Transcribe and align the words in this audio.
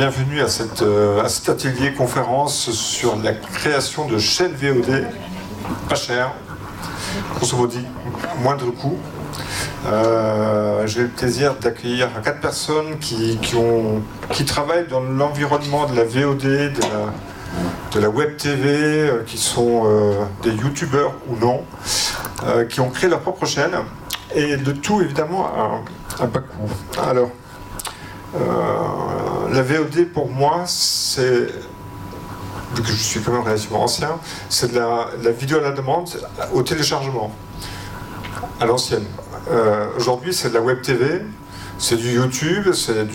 bienvenue 0.00 0.40
à, 0.40 0.48
cette, 0.48 0.80
euh, 0.80 1.28
cet 1.28 1.50
atelier 1.50 1.92
conférence 1.92 2.70
sur 2.70 3.16
la 3.16 3.34
création 3.34 4.06
de 4.06 4.16
chaînes 4.16 4.54
VOD 4.54 5.04
pas 5.90 5.94
cher, 5.94 6.32
grosso 7.34 7.54
modo, 7.54 7.76
moindre 8.42 8.70
coût. 8.70 8.96
Euh, 9.88 10.86
J'ai 10.86 11.02
le 11.02 11.08
plaisir 11.08 11.54
d'accueillir 11.56 12.08
quatre 12.24 12.40
personnes 12.40 12.98
qui, 12.98 13.38
travaillent 14.46 14.88
dans 14.88 15.00
l'environnement 15.02 15.84
de 15.84 15.94
la 15.94 16.04
VOD, 16.04 16.72
de 17.92 18.00
la, 18.00 18.08
web 18.08 18.38
TV, 18.38 18.70
euh, 18.70 19.22
qui 19.26 19.36
sont 19.36 19.84
des 20.42 20.52
youtubeurs 20.52 21.12
ou 21.28 21.36
non, 21.36 21.62
qui 22.70 22.80
ont 22.80 22.88
créé 22.88 23.10
leur 23.10 23.20
propre 23.20 23.44
chaîne, 23.44 23.76
et 24.34 24.56
de 24.56 24.72
tout 24.72 25.02
évidemment 25.02 25.44
à, 26.18 26.22
à 26.22 26.26
bas 26.26 26.40
coût. 26.40 27.00
Alors, 27.06 27.28
la 29.52 29.62
VOD 29.62 30.06
pour 30.12 30.28
moi, 30.28 30.64
c'est 30.66 31.48
vu 32.74 32.82
que 32.82 32.88
je 32.88 32.94
suis 32.94 33.20
quand 33.20 33.32
même 33.32 33.42
relativement 33.42 33.82
ancien, 33.82 34.18
c'est 34.48 34.72
de 34.72 34.78
la, 34.78 35.08
vidéo 35.32 35.58
à 35.58 35.62
la 35.62 35.72
demande 35.72 36.08
au 36.52 36.62
téléchargement, 36.62 37.34
à 38.60 38.66
l'ancienne. 38.66 39.04
Euh, 39.50 39.88
Aujourd'hui, 39.96 40.32
c'est 40.32 40.50
de 40.50 40.54
la 40.54 40.60
web 40.60 40.80
TV, 40.82 41.22
c'est 41.78 41.96
du 41.96 42.12
YouTube, 42.12 42.72
c'est 42.72 43.08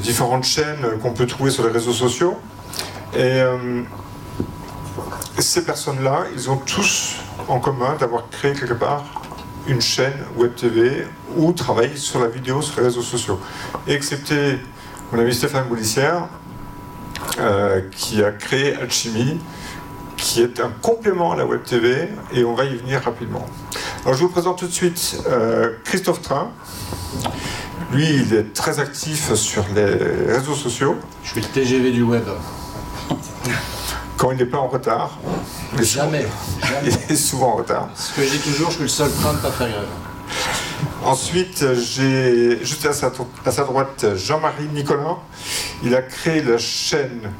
différentes 0.00 0.44
chaînes 0.44 0.98
qu'on 1.02 1.12
peut 1.12 1.26
trouver 1.26 1.50
sur 1.50 1.64
les 1.64 1.72
réseaux 1.72 1.92
sociaux. 1.92 2.38
Et 3.14 3.42
euh, 3.42 3.82
ces 5.38 5.64
personnes-là, 5.64 6.24
ils 6.34 6.48
ont 6.48 6.56
tous 6.56 7.16
en 7.48 7.60
commun 7.60 7.96
d'avoir 7.98 8.30
créé 8.30 8.54
quelque 8.54 8.74
part 8.74 9.04
une 9.66 9.80
chaîne 9.80 10.12
web 10.36 10.54
TV 10.54 11.06
ou 11.36 11.52
travaillent 11.52 11.96
sur 11.96 12.20
la 12.20 12.28
vidéo 12.28 12.62
sur 12.62 12.80
les 12.80 12.86
réseaux 12.86 13.02
sociaux. 13.02 13.40
Excepté 13.86 14.58
mon 15.12 15.18
ami 15.18 15.34
Stéphane 15.34 15.68
Boulissière, 15.68 16.28
euh, 17.38 17.80
qui 17.90 18.22
a 18.22 18.30
créé 18.32 18.74
Alchemy, 18.74 19.38
qui 20.16 20.42
est 20.42 20.60
un 20.60 20.70
complément 20.82 21.32
à 21.32 21.36
la 21.36 21.46
Web 21.46 21.62
TV, 21.62 22.08
et 22.32 22.44
on 22.44 22.54
va 22.54 22.64
y 22.64 22.76
venir 22.76 23.02
rapidement. 23.02 23.46
Alors 24.04 24.16
je 24.16 24.22
vous 24.22 24.28
présente 24.28 24.58
tout 24.58 24.66
de 24.66 24.72
suite 24.72 25.22
euh, 25.28 25.72
Christophe 25.84 26.22
Train. 26.22 26.50
Lui, 27.92 28.08
il 28.08 28.34
est 28.34 28.52
très 28.52 28.80
actif 28.80 29.34
sur 29.34 29.64
les 29.74 29.84
réseaux 30.32 30.54
sociaux. 30.54 30.96
Je 31.22 31.30
suis 31.30 31.40
le 31.40 31.46
TGV 31.46 31.92
du 31.92 32.02
web. 32.02 32.24
Quand 34.16 34.30
il 34.30 34.38
n'est 34.38 34.46
pas 34.46 34.58
en 34.58 34.68
retard. 34.68 35.18
Il 35.76 35.84
jamais, 35.84 36.22
souvent, 36.22 36.60
jamais. 36.62 36.96
Il 37.08 37.12
est 37.12 37.16
souvent 37.16 37.48
en 37.48 37.56
retard. 37.56 37.88
Ce 37.94 38.12
que 38.12 38.20
dis 38.20 38.38
toujours, 38.38 38.70
je 38.70 38.74
suis 38.74 38.82
le 38.82 38.88
seul 38.88 39.10
train 39.10 39.32
de 39.32 39.38
pas 39.38 39.50
faire 39.50 39.68
grève. 39.68 39.88
Ensuite, 41.04 41.64
j'ai 41.74 42.64
juste 42.64 42.86
à 42.86 42.92
sa, 42.92 43.12
à 43.44 43.50
sa 43.50 43.64
droite 43.64 44.06
Jean-Marie 44.16 44.68
Nicolas. 44.72 45.18
Il 45.82 45.94
a 45.94 46.02
créé 46.02 46.42
la 46.42 46.56
chaîne 46.56 47.30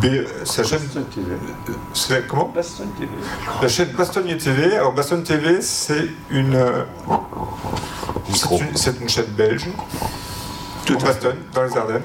B, 0.00 0.06
sa 0.44 0.62
chaîne 0.62 0.80
TV. 1.14 2.22
comment 2.28 2.52
Baston 2.54 2.86
TV. 2.98 3.10
La 3.60 3.68
chaîne 3.68 3.88
Bastonnier 3.88 4.36
TV. 4.36 4.76
Alors 4.76 4.92
Baston 4.92 5.22
TV, 5.22 5.60
c'est 5.60 6.08
une 6.30 6.58
c'est 8.34 8.90
une, 8.90 9.02
une, 9.02 9.08
chaîne 9.08 9.26
belge, 9.36 9.68
tout 10.86 10.96
Baston, 10.98 11.34
dans 11.52 11.64
les 11.64 11.76
Ardennes. 11.76 12.02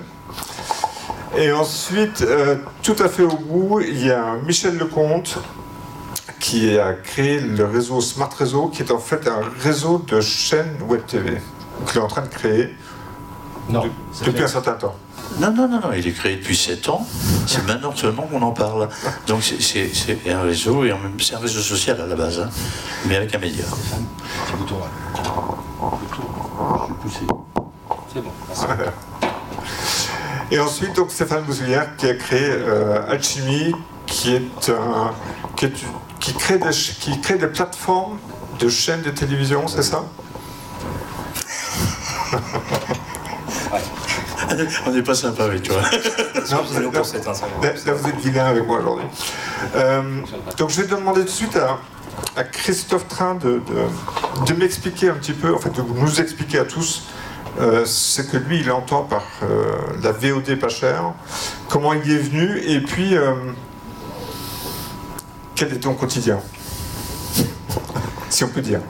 Et 1.35 1.51
ensuite, 1.51 2.21
euh, 2.21 2.55
tout 2.83 2.95
à 2.99 3.09
fait 3.09 3.23
au 3.23 3.37
bout, 3.37 3.81
il 3.81 4.05
y 4.05 4.11
a 4.11 4.35
Michel 4.45 4.77
Lecomte 4.77 5.39
qui 6.39 6.77
a 6.77 6.93
créé 6.93 7.39
le 7.39 7.65
réseau 7.65 7.99
Smart 7.99 8.29
Réseau, 8.29 8.67
qui 8.67 8.83
est 8.83 8.91
en 8.91 8.99
fait 8.99 9.27
un 9.27 9.41
réseau 9.59 10.03
de 10.07 10.21
chaînes 10.21 10.77
web 10.87 11.01
TV 11.05 11.41
qu'il 11.85 11.97
est 11.97 12.03
en 12.03 12.07
train 12.07 12.21
de 12.21 12.27
créer 12.27 12.75
non, 13.69 13.83
de, 13.83 13.89
depuis 14.25 14.43
un 14.43 14.47
certain 14.47 14.73
temps. 14.73 14.95
Non, 15.39 15.51
non, 15.51 15.67
non, 15.67 15.79
non, 15.79 15.89
il 15.95 16.07
est 16.07 16.11
créé 16.11 16.37
depuis 16.37 16.55
7 16.55 16.89
ans. 16.89 17.05
C'est 17.45 17.65
maintenant 17.67 17.95
seulement 17.95 18.23
qu'on 18.23 18.41
en 18.41 18.51
parle. 18.51 18.87
Donc 19.27 19.43
c'est 19.43 19.91
un 20.29 20.41
réseau, 20.41 20.85
et 20.85 20.93
c'est 21.19 21.35
un 21.35 21.39
réseau 21.39 21.59
social 21.59 21.99
à 22.01 22.07
la 22.07 22.15
base, 22.15 22.39
hein, 22.39 22.49
mais 23.05 23.17
avec 23.17 23.35
un 23.35 23.39
média. 23.39 23.65
C'est 28.13 28.21
bon. 28.21 28.31
Et 30.51 30.59
ensuite, 30.59 30.93
donc, 30.95 31.11
Stéphane 31.11 31.43
Bousoulière 31.43 31.95
qui 31.97 32.07
a 32.07 32.13
créé 32.15 32.49
euh, 32.49 33.09
Alchemy, 33.09 33.73
qui 34.05 34.35
est 34.35 34.69
un. 34.69 35.13
Qui, 35.55 35.65
est, 35.65 35.73
qui, 36.19 36.33
crée 36.33 36.57
des, 36.57 36.69
qui 36.69 37.19
crée 37.19 37.37
des 37.37 37.47
plateformes 37.47 38.17
de 38.59 38.69
chaînes 38.69 39.01
de 39.01 39.09
télévision, 39.09 39.67
c'est 39.67 39.83
ça? 39.83 40.03
On 44.85 44.91
n'est 44.91 45.03
pas 45.03 45.15
sympa 45.15 45.43
avec 45.43 45.63
toi. 45.63 45.81
non, 46.51 46.63
vous 46.63 46.77
êtes, 46.77 46.93
là, 46.93 47.33
là, 47.61 47.73
là, 47.85 47.93
vous 47.93 48.09
êtes 48.09 48.15
vilain 48.17 48.45
avec 48.45 48.65
moi 48.65 48.79
aujourd'hui. 48.79 49.05
Euh, 49.75 50.21
donc 50.57 50.69
je 50.69 50.81
vais 50.81 50.87
demander 50.87 51.21
tout 51.21 51.27
de 51.27 51.31
suite 51.31 51.55
à, 51.57 51.79
à 52.39 52.43
Christophe 52.43 53.07
Train 53.07 53.35
de, 53.35 53.61
de, 53.67 54.45
de 54.45 54.53
m'expliquer 54.53 55.09
un 55.09 55.15
petit 55.15 55.33
peu, 55.33 55.53
en 55.53 55.59
fait 55.59 55.71
de 55.71 55.81
nous 55.81 56.21
expliquer 56.21 56.59
à 56.59 56.65
tous 56.65 57.03
euh, 57.59 57.85
ce 57.85 58.21
que 58.21 58.37
lui 58.37 58.59
il 58.59 58.71
entend 58.71 59.03
par 59.03 59.23
euh, 59.41 59.71
la 60.03 60.11
VOD 60.11 60.59
pas 60.59 60.69
chère, 60.69 61.13
comment 61.67 61.93
il 61.93 62.07
y 62.07 62.13
est 62.13 62.19
venu 62.19 62.59
et 62.59 62.81
puis 62.81 63.17
euh, 63.17 63.33
quel 65.55 65.73
est 65.73 65.79
ton 65.79 65.93
quotidien? 65.93 66.39
Si 68.29 68.43
on 68.43 68.49
peut 68.49 68.61
dire. 68.61 68.81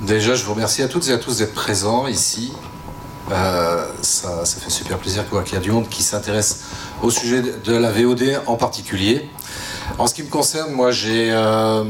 Déjà, 0.00 0.36
je 0.36 0.44
vous 0.44 0.54
remercie 0.54 0.80
à 0.80 0.88
toutes 0.88 1.08
et 1.08 1.12
à 1.12 1.18
tous 1.18 1.38
d'être 1.38 1.54
présents 1.54 2.06
ici. 2.06 2.52
Ça, 3.28 4.44
ça, 4.44 4.60
fait 4.60 4.70
super 4.70 4.96
plaisir 4.98 5.24
de 5.24 5.28
voir 5.28 5.42
qu'il 5.42 5.54
y 5.54 5.56
a 5.56 5.60
du 5.60 5.72
monde 5.72 5.88
qui 5.88 6.04
s'intéresse 6.04 6.66
au 7.02 7.10
sujet 7.10 7.42
de 7.42 7.76
la 7.76 7.90
VOD 7.90 8.40
en 8.46 8.54
particulier. 8.54 9.28
En 9.98 10.06
ce 10.06 10.14
qui 10.14 10.22
me 10.22 10.28
concerne, 10.28 10.72
moi 10.72 10.90
j'ai 10.90 11.30
euh, 11.32 11.84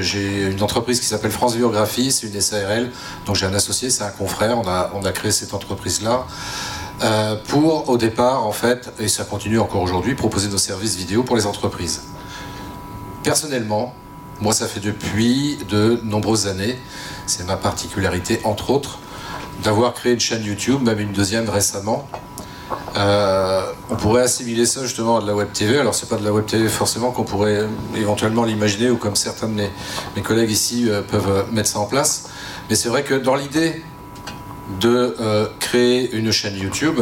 j'ai 0.00 0.50
une 0.50 0.62
entreprise 0.62 0.98
qui 0.98 1.06
s'appelle 1.06 1.30
France 1.30 1.54
Biographie, 1.54 2.10
c'est 2.10 2.26
une 2.26 2.40
SARL, 2.40 2.90
donc 3.24 3.36
j'ai 3.36 3.46
un 3.46 3.54
associé, 3.54 3.88
c'est 3.88 4.02
un 4.02 4.10
confrère, 4.10 4.58
on 4.58 4.66
a, 4.66 4.90
on 4.94 5.00
créé 5.12 5.30
cette 5.30 5.54
entreprise 5.54 6.02
là. 6.02 6.26
Euh, 7.02 7.36
pour 7.46 7.88
au 7.88 7.96
départ 7.96 8.44
en 8.44 8.50
fait, 8.50 8.92
et 8.98 9.06
ça 9.06 9.24
continue 9.24 9.60
encore 9.60 9.82
aujourd'hui, 9.82 10.16
proposer 10.16 10.48
nos 10.48 10.58
services 10.58 10.96
vidéo 10.96 11.22
pour 11.22 11.36
les 11.36 11.46
entreprises. 11.46 12.02
Personnellement, 13.22 13.94
moi 14.40 14.52
ça 14.52 14.66
fait 14.66 14.80
depuis 14.80 15.58
de 15.68 16.00
nombreuses 16.02 16.48
années, 16.48 16.76
c'est 17.26 17.46
ma 17.46 17.56
particularité 17.56 18.40
entre 18.42 18.70
autres, 18.70 18.98
d'avoir 19.62 19.94
créé 19.94 20.14
une 20.14 20.20
chaîne 20.20 20.42
YouTube, 20.42 20.82
même 20.82 20.98
une 20.98 21.12
deuxième 21.12 21.48
récemment. 21.48 22.08
Euh, 22.96 23.72
on 23.90 23.96
pourrait 23.96 24.22
assimiler 24.22 24.66
ça 24.66 24.82
justement 24.82 25.18
à 25.18 25.22
de 25.22 25.26
la 25.26 25.34
web 25.34 25.52
TV. 25.52 25.78
Alors 25.78 25.94
c'est 25.94 26.08
pas 26.08 26.16
de 26.16 26.24
la 26.24 26.32
web 26.32 26.46
TV 26.46 26.68
forcément 26.68 27.10
qu'on 27.10 27.24
pourrait 27.24 27.66
éventuellement 27.96 28.44
l'imaginer 28.44 28.90
ou 28.90 28.96
comme 28.96 29.16
certains 29.16 29.48
de 29.48 29.54
mes, 30.16 30.22
collègues 30.22 30.50
ici 30.50 30.88
euh, 30.88 31.02
peuvent 31.02 31.46
mettre 31.52 31.68
ça 31.68 31.78
en 31.78 31.86
place. 31.86 32.28
Mais 32.68 32.76
c'est 32.76 32.88
vrai 32.88 33.02
que 33.04 33.14
dans 33.14 33.34
l'idée 33.34 33.82
de 34.80 35.16
euh, 35.20 35.46
créer 35.60 36.10
une 36.12 36.30
chaîne 36.30 36.56
YouTube, 36.56 37.00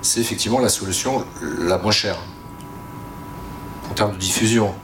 c'est 0.00 0.20
effectivement 0.20 0.58
la 0.60 0.68
solution 0.68 1.24
la 1.40 1.78
moins 1.78 1.92
chère 1.92 2.18
en 3.90 3.94
termes 3.94 4.12
de 4.12 4.18
diffusion. 4.18 4.74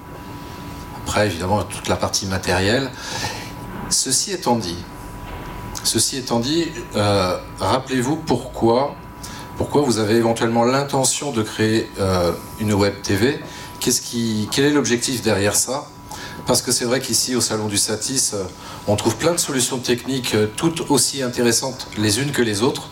Après 1.03 1.27
évidemment 1.27 1.63
toute 1.63 1.89
la 1.89 1.97
partie 1.97 2.27
matérielle. 2.27 2.91
Ceci 3.91 4.33
étant 4.33 4.57
dit, 4.57 4.77
Ceci 5.85 6.19
étant 6.19 6.41
dit, 6.41 6.67
euh, 6.97 7.39
rappelez-vous 7.61 8.17
pourquoi, 8.17 8.95
pourquoi 9.59 9.83
vous 9.83 9.99
avez 9.99 10.15
éventuellement 10.15 10.65
l'intention 10.65 11.33
de 11.33 11.43
créer 11.43 11.91
euh, 11.99 12.33
une 12.61 12.73
web 12.73 12.95
TV. 13.03 13.39
Quel 13.81 14.65
est 14.65 14.71
l'objectif 14.71 15.21
derrière 15.21 15.57
ça? 15.57 15.87
Parce 16.47 16.63
que 16.63 16.73
c'est 16.73 16.87
vrai 16.87 17.01
qu'ici, 17.01 17.37
au 17.37 17.41
Salon 17.43 17.67
du 17.67 17.77
Satis, 17.77 18.33
euh, 18.33 18.45
on 18.87 18.97
trouve 18.97 19.17
plein 19.17 19.33
de 19.33 19.39
solutions 19.39 19.79
techniques 19.79 20.35
toutes 20.57 20.91
aussi 20.91 21.23
intéressantes 21.23 21.89
les 21.99 22.21
unes 22.21 22.31
que 22.31 22.41
les 22.41 22.63
autres. 22.63 22.89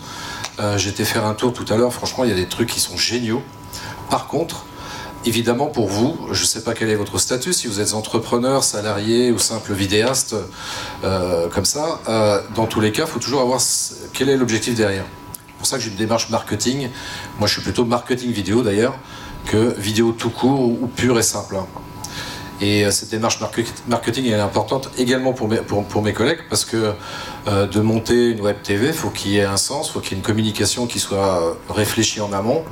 Euh, 0.58 0.76
J'étais 0.76 1.04
faire 1.04 1.24
un 1.24 1.34
tour 1.34 1.52
tout 1.52 1.64
à 1.72 1.76
l'heure, 1.76 1.92
franchement, 1.92 2.24
il 2.24 2.30
y 2.30 2.32
a 2.32 2.36
des 2.36 2.48
trucs 2.48 2.68
qui 2.68 2.80
sont 2.80 2.96
géniaux. 2.96 3.42
Par 4.10 4.26
contre, 4.26 4.64
évidemment, 5.24 5.66
pour 5.66 5.88
vous, 5.88 6.16
je 6.32 6.42
ne 6.42 6.46
sais 6.46 6.62
pas 6.62 6.74
quel 6.74 6.88
est 6.88 6.96
votre 6.96 7.18
statut, 7.18 7.52
si 7.52 7.66
vous 7.66 7.80
êtes 7.80 7.94
entrepreneur, 7.94 8.64
salarié 8.64 9.32
ou 9.32 9.38
simple 9.38 9.72
vidéaste, 9.72 10.34
euh, 11.04 11.48
comme 11.48 11.64
ça, 11.64 12.00
euh, 12.08 12.40
dans 12.54 12.66
tous 12.66 12.80
les 12.80 12.92
cas, 12.92 13.04
il 13.06 13.10
faut 13.10 13.18
toujours 13.18 13.40
avoir 13.40 13.60
quel 14.12 14.28
est 14.28 14.36
l'objectif 14.36 14.74
derrière? 14.74 15.04
C'est 15.56 15.58
pour 15.60 15.66
ça 15.68 15.78
que 15.78 15.84
j'ai 15.84 15.90
une 15.90 15.96
démarche 15.96 16.28
marketing. 16.28 16.90
Moi, 17.38 17.48
je 17.48 17.54
suis 17.54 17.62
plutôt 17.62 17.86
marketing 17.86 18.30
vidéo 18.30 18.62
d'ailleurs 18.62 18.98
que 19.46 19.74
vidéo 19.78 20.12
tout 20.12 20.28
court 20.28 20.60
ou 20.60 20.86
pure 20.86 21.18
et 21.18 21.22
simple. 21.22 21.56
Et 22.60 22.90
cette 22.90 23.08
démarche 23.08 23.38
marketing 23.88 24.26
est 24.26 24.34
importante 24.34 24.90
également 24.98 25.32
pour 25.32 25.48
mes, 25.48 25.58
pour, 25.58 26.02
mes 26.02 26.12
collègues 26.12 26.40
parce 26.50 26.66
que 26.66 26.92
euh, 27.48 27.66
de 27.66 27.80
monter 27.80 28.32
une 28.32 28.40
web 28.42 28.56
TV, 28.62 28.88
il 28.88 28.92
faut 28.92 29.08
qu'il 29.08 29.32
y 29.32 29.38
ait 29.38 29.44
un 29.44 29.56
sens, 29.56 29.88
il 29.88 29.92
faut 29.92 30.00
qu'il 30.00 30.12
y 30.12 30.14
ait 30.14 30.18
une 30.18 30.24
communication 30.24 30.86
qui 30.86 30.98
soit 30.98 31.56
réfléchie 31.70 32.20
en 32.20 32.32
amont. 32.34 32.62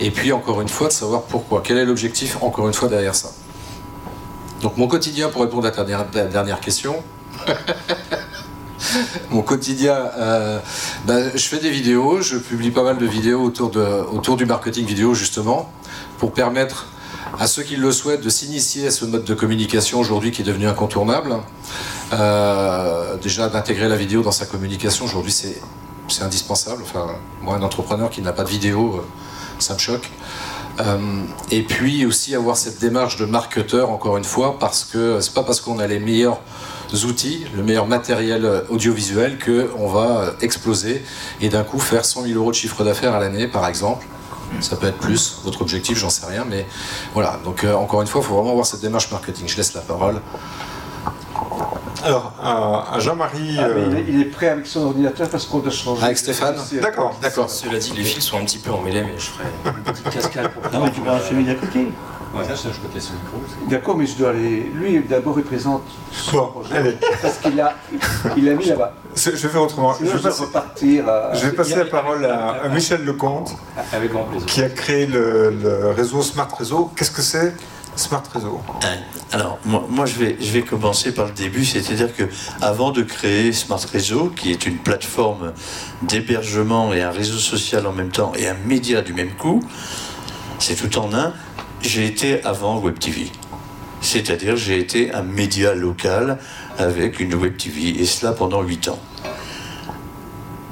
Et 0.00 0.10
puis 0.10 0.32
encore 0.32 0.62
une 0.62 0.68
fois, 0.68 0.88
de 0.88 0.92
savoir 0.92 1.22
pourquoi. 1.22 1.62
Quel 1.62 1.76
est 1.76 1.84
l'objectif 1.84 2.42
encore 2.42 2.66
une 2.66 2.74
fois 2.74 2.88
derrière 2.88 3.14
ça? 3.14 3.30
Donc 4.62 4.78
mon 4.78 4.88
quotidien, 4.88 5.28
pour 5.28 5.42
répondre 5.42 5.66
à 5.66 5.70
ta 5.70 5.84
dernière 5.84 6.60
question, 6.60 6.96
mon 9.30 9.42
quotidien, 9.42 10.10
euh, 10.16 10.58
bah, 11.06 11.34
je 11.34 11.44
fais 11.44 11.58
des 11.58 11.70
vidéos, 11.70 12.20
je 12.20 12.36
publie 12.36 12.70
pas 12.70 12.82
mal 12.82 12.98
de 12.98 13.06
vidéos 13.06 13.42
autour, 13.42 13.70
de, 13.70 13.80
autour 14.12 14.36
du 14.36 14.46
marketing 14.46 14.86
vidéo 14.86 15.14
justement, 15.14 15.70
pour 16.18 16.32
permettre 16.32 16.86
à 17.38 17.46
ceux 17.46 17.62
qui 17.62 17.76
le 17.76 17.92
souhaitent 17.92 18.22
de 18.22 18.28
s'initier 18.28 18.88
à 18.88 18.90
ce 18.90 19.04
mode 19.04 19.24
de 19.24 19.34
communication 19.34 19.98
aujourd'hui 19.98 20.30
qui 20.30 20.42
est 20.42 20.44
devenu 20.44 20.66
incontournable. 20.66 21.36
Euh, 22.12 23.16
déjà 23.16 23.48
d'intégrer 23.48 23.88
la 23.88 23.96
vidéo 23.96 24.22
dans 24.22 24.32
sa 24.32 24.44
communication 24.44 25.06
aujourd'hui 25.06 25.32
c'est 25.32 25.60
c'est 26.08 26.24
indispensable. 26.24 26.82
Enfin, 26.82 27.06
moi 27.40 27.56
un 27.56 27.62
entrepreneur 27.62 28.10
qui 28.10 28.20
n'a 28.20 28.32
pas 28.32 28.44
de 28.44 28.50
vidéo, 28.50 28.96
euh, 28.96 29.04
ça 29.58 29.74
me 29.74 29.78
choque. 29.78 30.10
Et 31.50 31.62
puis 31.62 32.06
aussi 32.06 32.34
avoir 32.34 32.56
cette 32.56 32.80
démarche 32.80 33.16
de 33.16 33.24
marketeur 33.24 33.90
encore 33.90 34.16
une 34.16 34.24
fois 34.24 34.58
parce 34.58 34.84
que 34.84 35.20
c'est 35.20 35.34
pas 35.34 35.44
parce 35.44 35.60
qu'on 35.60 35.78
a 35.78 35.86
les 35.86 36.00
meilleurs 36.00 36.40
outils, 36.96 37.46
le 37.56 37.62
meilleur 37.62 37.86
matériel 37.86 38.64
audiovisuel 38.68 39.38
que 39.38 39.70
on 39.78 39.88
va 39.88 40.34
exploser 40.40 41.04
et 41.40 41.48
d'un 41.48 41.64
coup 41.64 41.78
faire 41.78 42.04
100 42.04 42.22
000 42.22 42.38
euros 42.38 42.50
de 42.50 42.56
chiffre 42.56 42.84
d'affaires 42.84 43.14
à 43.14 43.20
l'année 43.20 43.48
par 43.48 43.66
exemple. 43.66 44.06
Ça 44.60 44.76
peut 44.76 44.86
être 44.86 44.98
plus, 44.98 45.38
votre 45.44 45.62
objectif, 45.62 45.96
j'en 45.98 46.10
sais 46.10 46.26
rien, 46.26 46.44
mais 46.48 46.66
voilà. 47.14 47.38
Donc 47.44 47.64
euh, 47.64 47.74
encore 47.74 48.02
une 48.02 48.06
fois, 48.06 48.20
il 48.22 48.26
faut 48.26 48.34
vraiment 48.34 48.50
avoir 48.50 48.66
cette 48.66 48.80
démarche 48.80 49.10
marketing. 49.10 49.48
Je 49.48 49.56
laisse 49.56 49.72
la 49.74 49.80
parole. 49.80 50.20
Alors, 52.04 52.32
à, 52.42 52.94
à 52.94 52.98
Jean-Marie. 52.98 53.56
Ah, 53.58 53.68
il, 53.68 53.78
euh, 53.78 53.96
est, 53.96 54.04
il 54.08 54.20
est 54.20 54.24
prêt 54.26 54.48
avec 54.48 54.66
son 54.66 54.86
ordinateur 54.86 55.28
parce 55.28 55.46
qu'on 55.46 55.60
doit 55.60 55.70
changer. 55.70 56.02
Avec 56.04 56.18
Stéphane 56.18 56.56
D'accord. 56.80 57.16
D'accord. 57.22 57.48
Cela 57.48 57.78
dit, 57.78 57.92
les 57.96 58.02
fils 58.02 58.24
sont 58.24 58.38
un 58.38 58.44
petit 58.44 58.58
peu 58.58 58.72
emmêlés, 58.72 59.02
mais 59.02 59.14
je 59.16 59.30
ferai 59.30 59.44
une 59.64 59.82
petite 59.84 60.10
cascade 60.10 60.50
pour 60.50 60.70
Non, 60.72 60.84
mais 60.84 60.92
tu 60.92 61.00
vas 61.00 61.20
celui 61.20 61.44
d'à 61.44 61.54
côté. 61.54 61.88
Ouais. 62.34 62.44
Ça, 62.44 62.54
je 62.72 62.78
peux 62.78 62.94
laisser 62.94 63.10
le 63.12 63.18
micro. 63.18 63.68
D'accord, 63.68 63.96
mais 63.96 64.06
je 64.06 64.16
dois 64.16 64.30
aller. 64.30 64.70
Lui, 64.74 65.00
d'abord, 65.02 65.38
il 65.38 65.44
présente 65.44 65.82
son 66.12 66.32
Bon, 66.36 66.46
projet. 66.46 66.74
allez. 66.76 66.96
Parce 67.20 67.38
qu'il 67.38 67.60
a, 67.60 67.74
il 68.36 68.48
a 68.48 68.54
mis 68.54 68.64
là-bas. 68.66 68.94
c'est- 69.14 69.36
je 69.36 69.42
vais 69.46 69.48
faire 69.52 69.62
autrement. 69.62 69.92
Sinon, 69.94 70.10
Je 70.12 70.16
je 70.18 70.22
vais, 70.22 70.28
vais 70.30 70.34
repartir. 70.36 71.08
à- 71.08 71.34
je 71.34 71.46
vais 71.46 71.52
passer 71.52 71.76
la 71.76 71.84
parole 71.84 72.24
à, 72.24 72.62
à 72.64 72.68
Michel 72.68 73.04
Lecomte, 73.04 73.54
Avec 73.92 74.12
grand 74.12 74.24
plaisir. 74.24 74.46
qui 74.46 74.62
a 74.62 74.70
créé 74.70 75.06
le, 75.06 75.50
le 75.62 75.90
réseau 75.90 76.22
Smart 76.22 76.48
Réseau. 76.58 76.90
Qu'est-ce 76.96 77.10
que 77.10 77.20
c'est 77.22 77.54
Smart 77.96 78.22
Réseau? 78.32 78.60
Hein, 78.82 78.86
Alors, 79.32 79.58
moi, 79.66 79.84
moi, 79.90 80.06
je, 80.06 80.14
vais, 80.14 80.36
je 80.40 80.50
vais 80.52 80.62
commencer 80.62 81.12
par 81.12 81.26
le 81.26 81.32
début, 81.32 81.66
c'est-à-dire 81.66 82.14
que 82.16 82.24
avant 82.62 82.90
de 82.92 83.02
créer 83.02 83.52
Smart 83.52 83.80
Réseau, 83.92 84.32
qui 84.34 84.50
est 84.52 84.64
une 84.64 84.78
plateforme 84.78 85.52
d'hébergement 86.02 86.92
et 86.94 87.02
un 87.02 87.10
réseau 87.10 87.38
social 87.38 87.86
en 87.86 87.92
même 87.92 88.10
temps 88.10 88.32
et 88.38 88.48
un 88.48 88.56
média 88.66 89.02
du 89.02 89.12
même 89.12 89.32
coup, 89.32 89.62
c'est 90.58 90.74
tout 90.76 90.96
en 90.98 91.12
un, 91.12 91.32
j'ai 91.82 92.06
été 92.06 92.42
avant 92.44 92.78
Web 92.78 92.98
TV. 92.98 93.26
C'est-à-dire, 94.00 94.56
j'ai 94.56 94.78
été 94.78 95.12
un 95.12 95.22
média 95.22 95.74
local 95.74 96.38
avec 96.78 97.20
une 97.20 97.34
Web 97.34 97.56
TV, 97.56 98.00
et 98.00 98.06
cela 98.06 98.32
pendant 98.32 98.62
8 98.62 98.88
ans. 98.88 98.98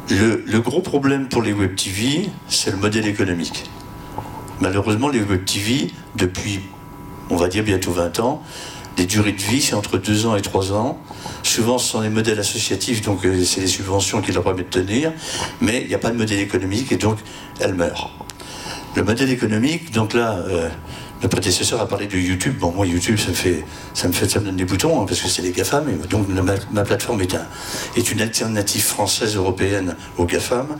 Le, 0.09 0.59
gros 0.59 0.81
problème 0.81 1.29
pour 1.29 1.43
les 1.43 1.53
Web 1.53 1.77
TV, 1.77 2.29
c'est 2.49 2.73
le 2.73 2.77
modèle 2.77 3.07
économique. 3.07 3.65
Malheureusement, 4.61 5.09
les 5.09 5.21
Web 5.21 5.45
TV, 5.45 5.93
depuis 6.17 6.61
on 7.31 7.37
va 7.37 7.47
dire 7.47 7.63
bientôt 7.63 7.93
20 7.93 8.19
ans. 8.21 8.43
Les 8.99 9.07
durées 9.07 9.33
de 9.33 9.41
vie, 9.41 9.63
c'est 9.63 9.75
entre 9.75 9.99
2 9.99 10.27
ans 10.27 10.35
et 10.35 10.43
3 10.43 10.73
ans. 10.73 10.99
Souvent, 11.45 11.79
ce 11.79 11.93
sont 11.93 12.01
des 12.01 12.09
modèles 12.09 12.41
associatifs, 12.41 13.03
donc 13.03 13.25
euh, 13.25 13.45
c'est 13.45 13.61
les 13.61 13.69
subventions 13.69 14.21
qui 14.21 14.33
leur 14.33 14.43
permettent 14.43 14.77
de 14.77 14.83
tenir, 14.83 15.13
mais 15.61 15.83
il 15.83 15.89
n'y 15.89 15.95
a 15.95 15.99
pas 15.99 16.11
de 16.11 16.17
modèle 16.17 16.41
économique 16.41 16.91
et 16.91 16.97
donc 16.97 17.19
elles 17.61 17.75
meurent. 17.75 18.11
Le 18.97 19.05
modèle 19.05 19.31
économique, 19.31 19.93
donc 19.93 20.15
là, 20.15 20.39
euh, 20.49 20.69
le 21.23 21.29
prédécesseur 21.29 21.81
a 21.81 21.89
parlé 21.89 22.07
de 22.07 22.17
YouTube. 22.19 22.57
Bon, 22.59 22.73
moi, 22.73 22.87
YouTube, 22.87 23.19
ça 23.19 23.29
me 23.29 23.35
fait, 23.35 23.65
ça 23.95 24.09
me, 24.09 24.13
fait, 24.13 24.29
ça 24.29 24.41
me 24.41 24.47
donne 24.47 24.57
des 24.57 24.65
boutons, 24.65 25.01
hein, 25.01 25.05
parce 25.07 25.21
que 25.21 25.29
c'est 25.29 25.43
les 25.43 25.53
GAFAM, 25.53 25.89
et 25.89 26.07
donc 26.09 26.29
ma, 26.29 26.55
ma 26.73 26.83
plateforme 26.83 27.21
est, 27.21 27.35
un, 27.35 27.47
est 27.97 28.11
une 28.11 28.21
alternative 28.21 28.83
française 28.83 29.37
européenne 29.37 29.97
aux 30.17 30.25
GAFAM. 30.25 30.77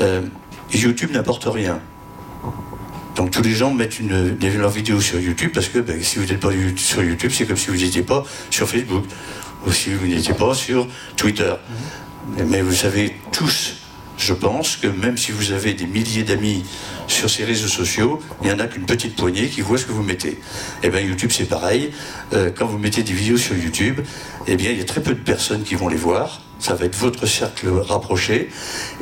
Euh, 0.00 0.22
YouTube 0.72 1.10
n'apporte 1.12 1.44
rien. 1.44 1.80
Donc 3.16 3.32
tous 3.32 3.42
les 3.42 3.52
gens 3.52 3.72
mettent 3.72 3.98
une, 3.98 4.38
leurs 4.58 4.70
vidéos 4.70 5.00
sur 5.00 5.18
YouTube 5.18 5.50
parce 5.52 5.68
que 5.68 5.80
ben, 5.80 6.02
si 6.02 6.18
vous 6.18 6.26
n'êtes 6.26 6.40
pas 6.40 6.50
sur 6.76 7.02
YouTube, 7.02 7.30
c'est 7.34 7.44
comme 7.44 7.56
si 7.56 7.68
vous 7.68 7.76
n'étiez 7.76 8.02
pas 8.02 8.24
sur 8.50 8.68
Facebook 8.68 9.04
ou 9.66 9.72
si 9.72 9.92
vous 9.92 10.06
n'étiez 10.06 10.34
pas 10.34 10.54
sur 10.54 10.86
Twitter. 11.16 11.52
Mais, 12.36 12.44
mais 12.44 12.62
vous 12.62 12.72
savez 12.72 13.16
tous, 13.32 13.79
je 14.20 14.34
pense, 14.34 14.76
que 14.76 14.86
même 14.86 15.16
si 15.16 15.32
vous 15.32 15.52
avez 15.52 15.72
des 15.72 15.86
milliers 15.86 16.22
d'amis 16.22 16.62
sur 17.08 17.30
ces 17.30 17.44
réseaux 17.44 17.68
sociaux, 17.68 18.20
il 18.42 18.48
n'y 18.48 18.52
en 18.52 18.58
a 18.58 18.66
qu'une 18.66 18.84
petite 18.84 19.16
poignée 19.16 19.48
qui 19.48 19.62
voit 19.62 19.78
ce 19.78 19.86
que 19.86 19.92
vous 19.92 20.02
mettez. 20.02 20.38
Et 20.82 20.90
bien 20.90 21.00
YouTube 21.00 21.30
c'est 21.32 21.48
pareil. 21.48 21.90
Euh, 22.34 22.50
quand 22.54 22.66
vous 22.66 22.78
mettez 22.78 23.02
des 23.02 23.14
vidéos 23.14 23.38
sur 23.38 23.56
YouTube, 23.56 24.00
eh 24.46 24.56
bien 24.56 24.70
il 24.70 24.78
y 24.78 24.80
a 24.82 24.84
très 24.84 25.02
peu 25.02 25.14
de 25.14 25.20
personnes 25.20 25.62
qui 25.62 25.74
vont 25.74 25.88
les 25.88 25.96
voir. 25.96 26.42
Ça 26.58 26.74
va 26.74 26.84
être 26.84 26.96
votre 26.96 27.24
cercle 27.24 27.70
rapproché. 27.70 28.50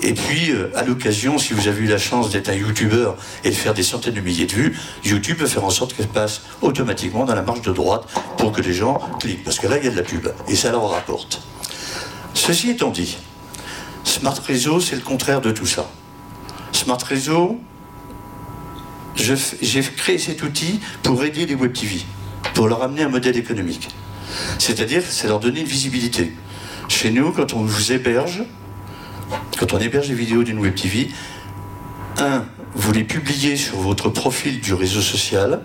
Et 0.02 0.14
puis, 0.14 0.52
euh, 0.52 0.70
à 0.76 0.84
l'occasion, 0.84 1.38
si 1.38 1.54
vous 1.54 1.66
avez 1.66 1.82
eu 1.82 1.88
la 1.88 1.98
chance 1.98 2.30
d'être 2.30 2.48
un 2.48 2.54
YouTuber 2.54 3.10
et 3.42 3.50
de 3.50 3.54
faire 3.54 3.74
des 3.74 3.82
centaines 3.82 4.14
de 4.14 4.20
milliers 4.20 4.46
de 4.46 4.52
vues, 4.52 4.78
YouTube 5.04 5.38
peut 5.38 5.46
faire 5.46 5.64
en 5.64 5.70
sorte 5.70 5.92
qu'elle 5.92 6.06
passe 6.06 6.42
automatiquement 6.62 7.24
dans 7.24 7.34
la 7.34 7.42
marge 7.42 7.62
de 7.62 7.72
droite 7.72 8.04
pour 8.36 8.52
que 8.52 8.60
les 8.60 8.72
gens 8.72 9.00
cliquent. 9.18 9.42
Parce 9.42 9.58
que 9.58 9.66
là, 9.66 9.78
il 9.78 9.84
y 9.84 9.88
a 9.88 9.90
de 9.90 9.96
la 9.96 10.04
pub. 10.04 10.28
Et 10.46 10.54
ça 10.54 10.70
leur 10.70 10.88
rapporte. 10.88 11.42
Ceci 12.32 12.70
étant 12.70 12.90
dit, 12.90 13.18
Smart 14.18 14.34
Réseau, 14.44 14.80
c'est 14.80 14.96
le 14.96 15.02
contraire 15.02 15.40
de 15.40 15.52
tout 15.52 15.64
ça. 15.64 15.88
Smart 16.72 16.98
Réseau, 16.98 17.60
j'ai 19.14 19.80
créé 19.80 20.18
cet 20.18 20.42
outil 20.42 20.80
pour 21.04 21.22
aider 21.22 21.46
les 21.46 21.54
Web 21.54 21.72
TV, 21.72 22.00
pour 22.52 22.66
leur 22.66 22.82
amener 22.82 23.04
un 23.04 23.10
modèle 23.10 23.36
économique. 23.36 23.90
C'est-à-dire, 24.58 25.02
c'est 25.08 25.28
leur 25.28 25.38
donner 25.38 25.60
une 25.60 25.68
visibilité. 25.68 26.32
Chez 26.88 27.12
nous, 27.12 27.30
quand 27.30 27.52
on 27.52 27.62
vous 27.62 27.92
héberge, 27.92 28.42
quand 29.56 29.72
on 29.72 29.78
héberge 29.78 30.08
les 30.08 30.16
vidéos 30.16 30.42
d'une 30.42 30.58
Web 30.58 30.74
TV, 30.74 31.10
un, 32.18 32.44
vous 32.74 32.90
les 32.90 33.04
publiez 33.04 33.56
sur 33.56 33.76
votre 33.76 34.08
profil 34.08 34.60
du 34.60 34.74
réseau 34.74 35.00
social, 35.00 35.60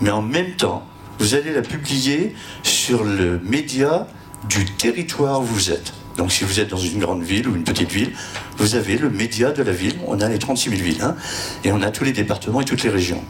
mais 0.00 0.10
en 0.10 0.22
même 0.22 0.56
temps, 0.56 0.86
vous 1.18 1.34
allez 1.34 1.52
la 1.52 1.60
publier 1.60 2.34
sur 2.62 3.04
le 3.04 3.38
média 3.40 4.08
du 4.48 4.64
territoire 4.64 5.42
où 5.42 5.44
vous 5.44 5.70
êtes. 5.70 5.92
Donc 6.16 6.32
si 6.32 6.44
vous 6.44 6.60
êtes 6.60 6.68
dans 6.68 6.76
une 6.76 6.98
grande 6.98 7.22
ville 7.22 7.48
ou 7.48 7.54
une 7.54 7.64
petite 7.64 7.90
ville, 7.90 8.12
vous 8.58 8.74
avez 8.74 8.98
le 8.98 9.10
média 9.10 9.52
de 9.52 9.62
la 9.62 9.72
ville. 9.72 9.94
On 10.06 10.20
a 10.20 10.28
les 10.28 10.38
36 10.38 10.70
000 10.70 10.82
villes, 10.82 11.02
hein, 11.02 11.16
et 11.64 11.72
on 11.72 11.82
a 11.82 11.90
tous 11.90 12.04
les 12.04 12.12
départements 12.12 12.60
et 12.60 12.64
toutes 12.64 12.82
les 12.82 12.90
régions. 12.90 13.22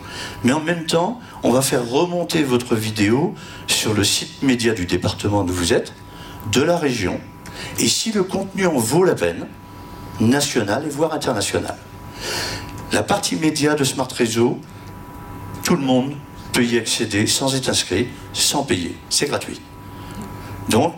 Mais 0.45 0.53
en 0.53 0.61
même 0.61 0.87
temps, 0.87 1.21
on 1.43 1.51
va 1.51 1.63
faire 1.63 1.89
remonter 1.89 2.43
votre 2.43 2.75
vidéo 2.75 3.35
sur 3.67 3.95
le 3.95 4.05
site 4.05 4.43
média 4.43 4.73
du 4.73 4.87
département 4.87 5.43
où 5.43 5.47
vous 5.47 5.73
êtes, 5.73 5.93
de 6.53 6.63
la 6.63 6.77
région. 6.77 7.21
Et 7.79 7.89
si 7.89 8.13
le 8.13 8.25
contenu 8.25 8.67
en 8.67 8.79
vaut 8.79 9.05
la 9.05 9.15
peine, 9.15 9.47
national 10.21 10.85
et 10.87 10.91
voire 10.91 11.13
international. 11.15 11.77
La 12.93 13.03
partie 13.03 13.37
média 13.37 13.75
de 13.75 13.85
Smart 13.85 14.09
Réseau, 14.13 14.59
tout 15.65 15.77
le 15.77 15.83
monde 15.83 16.15
peut 16.53 16.65
y 16.65 16.77
accéder 16.77 17.27
sans 17.27 17.55
être 17.55 17.69
inscrit, 17.69 18.09
sans 18.33 18.65
payer. 18.65 18.97
C'est 19.09 19.27
gratuit. 19.27 19.61
Donc, 20.69 20.95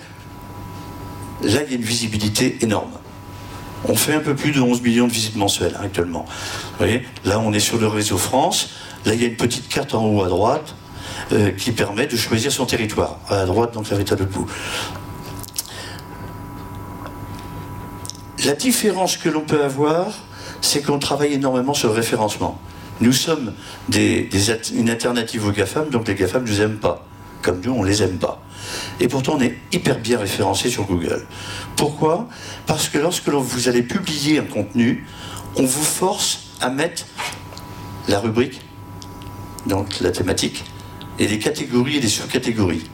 là, 1.42 1.62
il 1.64 1.70
y 1.70 1.72
a 1.72 1.76
une 1.76 1.82
visibilité 1.82 2.58
énorme. 2.60 2.92
On 3.88 3.96
fait 3.96 4.14
un 4.14 4.20
peu 4.20 4.34
plus 4.34 4.52
de 4.52 4.60
11 4.60 4.80
millions 4.82 5.08
de 5.08 5.12
visites 5.12 5.36
mensuelles 5.36 5.76
hein, 5.76 5.84
actuellement. 5.84 6.24
Vous 6.24 6.78
voyez, 6.78 7.02
là, 7.24 7.40
on 7.40 7.52
est 7.52 7.60
sur 7.60 7.78
le 7.78 7.88
réseau 7.88 8.16
France. 8.16 8.70
Là, 9.04 9.14
il 9.14 9.20
y 9.20 9.24
a 9.24 9.28
une 9.28 9.36
petite 9.36 9.68
carte 9.68 9.94
en 9.94 10.04
haut 10.06 10.22
à 10.22 10.28
droite 10.28 10.76
euh, 11.32 11.50
qui 11.50 11.72
permet 11.72 12.06
de 12.06 12.16
choisir 12.16 12.52
son 12.52 12.64
territoire. 12.64 13.18
À 13.28 13.44
droite, 13.44 13.74
donc, 13.74 13.90
à 13.90 13.96
l'autre 13.96 14.24
bout. 14.26 14.48
La 18.44 18.54
différence 18.54 19.16
que 19.16 19.28
l'on 19.28 19.42
peut 19.42 19.64
avoir, 19.64 20.12
c'est 20.60 20.82
qu'on 20.82 20.98
travaille 20.98 21.32
énormément 21.32 21.74
sur 21.74 21.88
le 21.88 21.94
référencement. 21.94 22.60
Nous 23.00 23.12
sommes 23.12 23.52
une 23.92 24.90
alternative 24.90 25.46
aux 25.46 25.50
GAFAM, 25.50 25.90
donc 25.90 26.06
les 26.06 26.14
GAFAM 26.14 26.44
ne 26.44 26.48
nous 26.48 26.60
aiment 26.60 26.78
pas. 26.78 27.04
Comme 27.42 27.60
nous, 27.64 27.72
on 27.72 27.82
les 27.82 28.02
aime 28.02 28.18
pas. 28.18 28.40
Et 29.00 29.08
pourtant, 29.08 29.34
on 29.36 29.40
est 29.40 29.56
hyper 29.72 29.98
bien 29.98 30.18
référencé 30.18 30.70
sur 30.70 30.84
Google. 30.84 31.26
Pourquoi? 31.76 32.28
Parce 32.66 32.88
que 32.88 32.98
lorsque 32.98 33.28
vous 33.28 33.68
allez 33.68 33.82
publier 33.82 34.38
un 34.38 34.44
contenu, 34.44 35.06
on 35.56 35.64
vous 35.64 35.84
force 35.84 36.40
à 36.60 36.70
mettre 36.70 37.06
la 38.08 38.18
rubrique, 38.18 38.60
donc 39.66 40.00
la 40.00 40.10
thématique, 40.10 40.64
et 41.18 41.26
les 41.26 41.38
catégories 41.38 41.98
et 41.98 42.00
les 42.00 42.08
surcatégories. 42.08 42.84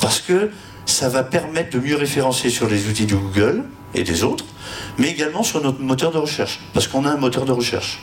Parce 0.00 0.20
que 0.20 0.50
ça 0.86 1.08
va 1.08 1.22
permettre 1.22 1.70
de 1.70 1.80
mieux 1.80 1.96
référencer 1.96 2.50
sur 2.50 2.68
les 2.68 2.88
outils 2.88 3.06
de 3.06 3.14
Google 3.14 3.64
et 3.94 4.04
des 4.04 4.22
autres, 4.22 4.44
mais 4.98 5.08
également 5.08 5.42
sur 5.42 5.62
notre 5.62 5.80
moteur 5.80 6.12
de 6.12 6.18
recherche, 6.18 6.60
parce 6.72 6.86
qu'on 6.88 7.04
a 7.04 7.10
un 7.10 7.16
moteur 7.16 7.44
de 7.44 7.52
recherche. 7.52 8.00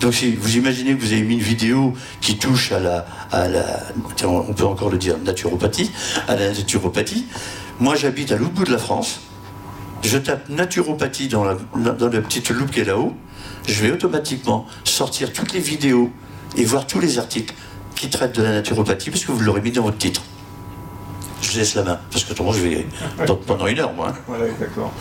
Donc 0.00 0.14
si 0.14 0.34
vous 0.34 0.56
imaginez 0.56 0.94
que 0.94 1.00
vous 1.00 1.12
avez 1.12 1.22
mis 1.22 1.34
une 1.34 1.40
vidéo 1.40 1.94
qui 2.20 2.36
touche 2.36 2.70
à 2.72 2.78
la, 2.80 3.06
à 3.32 3.48
la 3.48 3.64
tiens, 4.16 4.28
on 4.28 4.52
peut 4.52 4.66
encore 4.66 4.90
le 4.90 4.98
dire, 4.98 5.16
naturopathie, 5.18 5.90
à 6.28 6.36
la 6.36 6.48
naturopathie, 6.52 7.24
moi 7.80 7.94
j'habite 7.96 8.30
à 8.32 8.36
l'autre 8.36 8.52
bout 8.52 8.64
de 8.64 8.72
la 8.72 8.78
France, 8.78 9.20
je 10.02 10.18
tape 10.18 10.48
naturopathie 10.50 11.28
dans 11.28 11.44
la, 11.44 11.54
dans 11.54 12.08
la 12.08 12.20
petite 12.20 12.50
loupe 12.50 12.70
qui 12.70 12.80
est 12.80 12.84
là-haut, 12.84 13.14
je 13.66 13.82
vais 13.82 13.90
automatiquement 13.90 14.66
sortir 14.84 15.32
toutes 15.32 15.52
les 15.54 15.60
vidéos 15.60 16.10
et 16.56 16.64
voir 16.64 16.86
tous 16.86 17.00
les 17.00 17.18
articles 17.18 17.54
qui 17.94 18.10
traitent 18.10 18.36
de 18.36 18.42
la 18.42 18.52
naturopathie, 18.52 19.10
parce 19.10 19.24
que 19.24 19.32
vous 19.32 19.40
l'aurez 19.40 19.62
mis 19.62 19.72
dans 19.72 19.82
votre 19.82 19.98
titre. 19.98 20.22
je 21.40 21.50
vous 21.52 21.58
laisse 21.58 21.74
la 21.74 21.82
main, 21.84 21.98
parce 22.12 22.22
que 22.24 22.32
autrement 22.32 22.52
je 22.52 22.60
vais 22.60 22.86
pendant 23.46 23.66
une 23.66 23.78
heure, 23.78 23.92
moi. 23.94 24.08
hein. 24.10 24.14
Voilà, 24.28 24.46
exactement. 24.46 24.92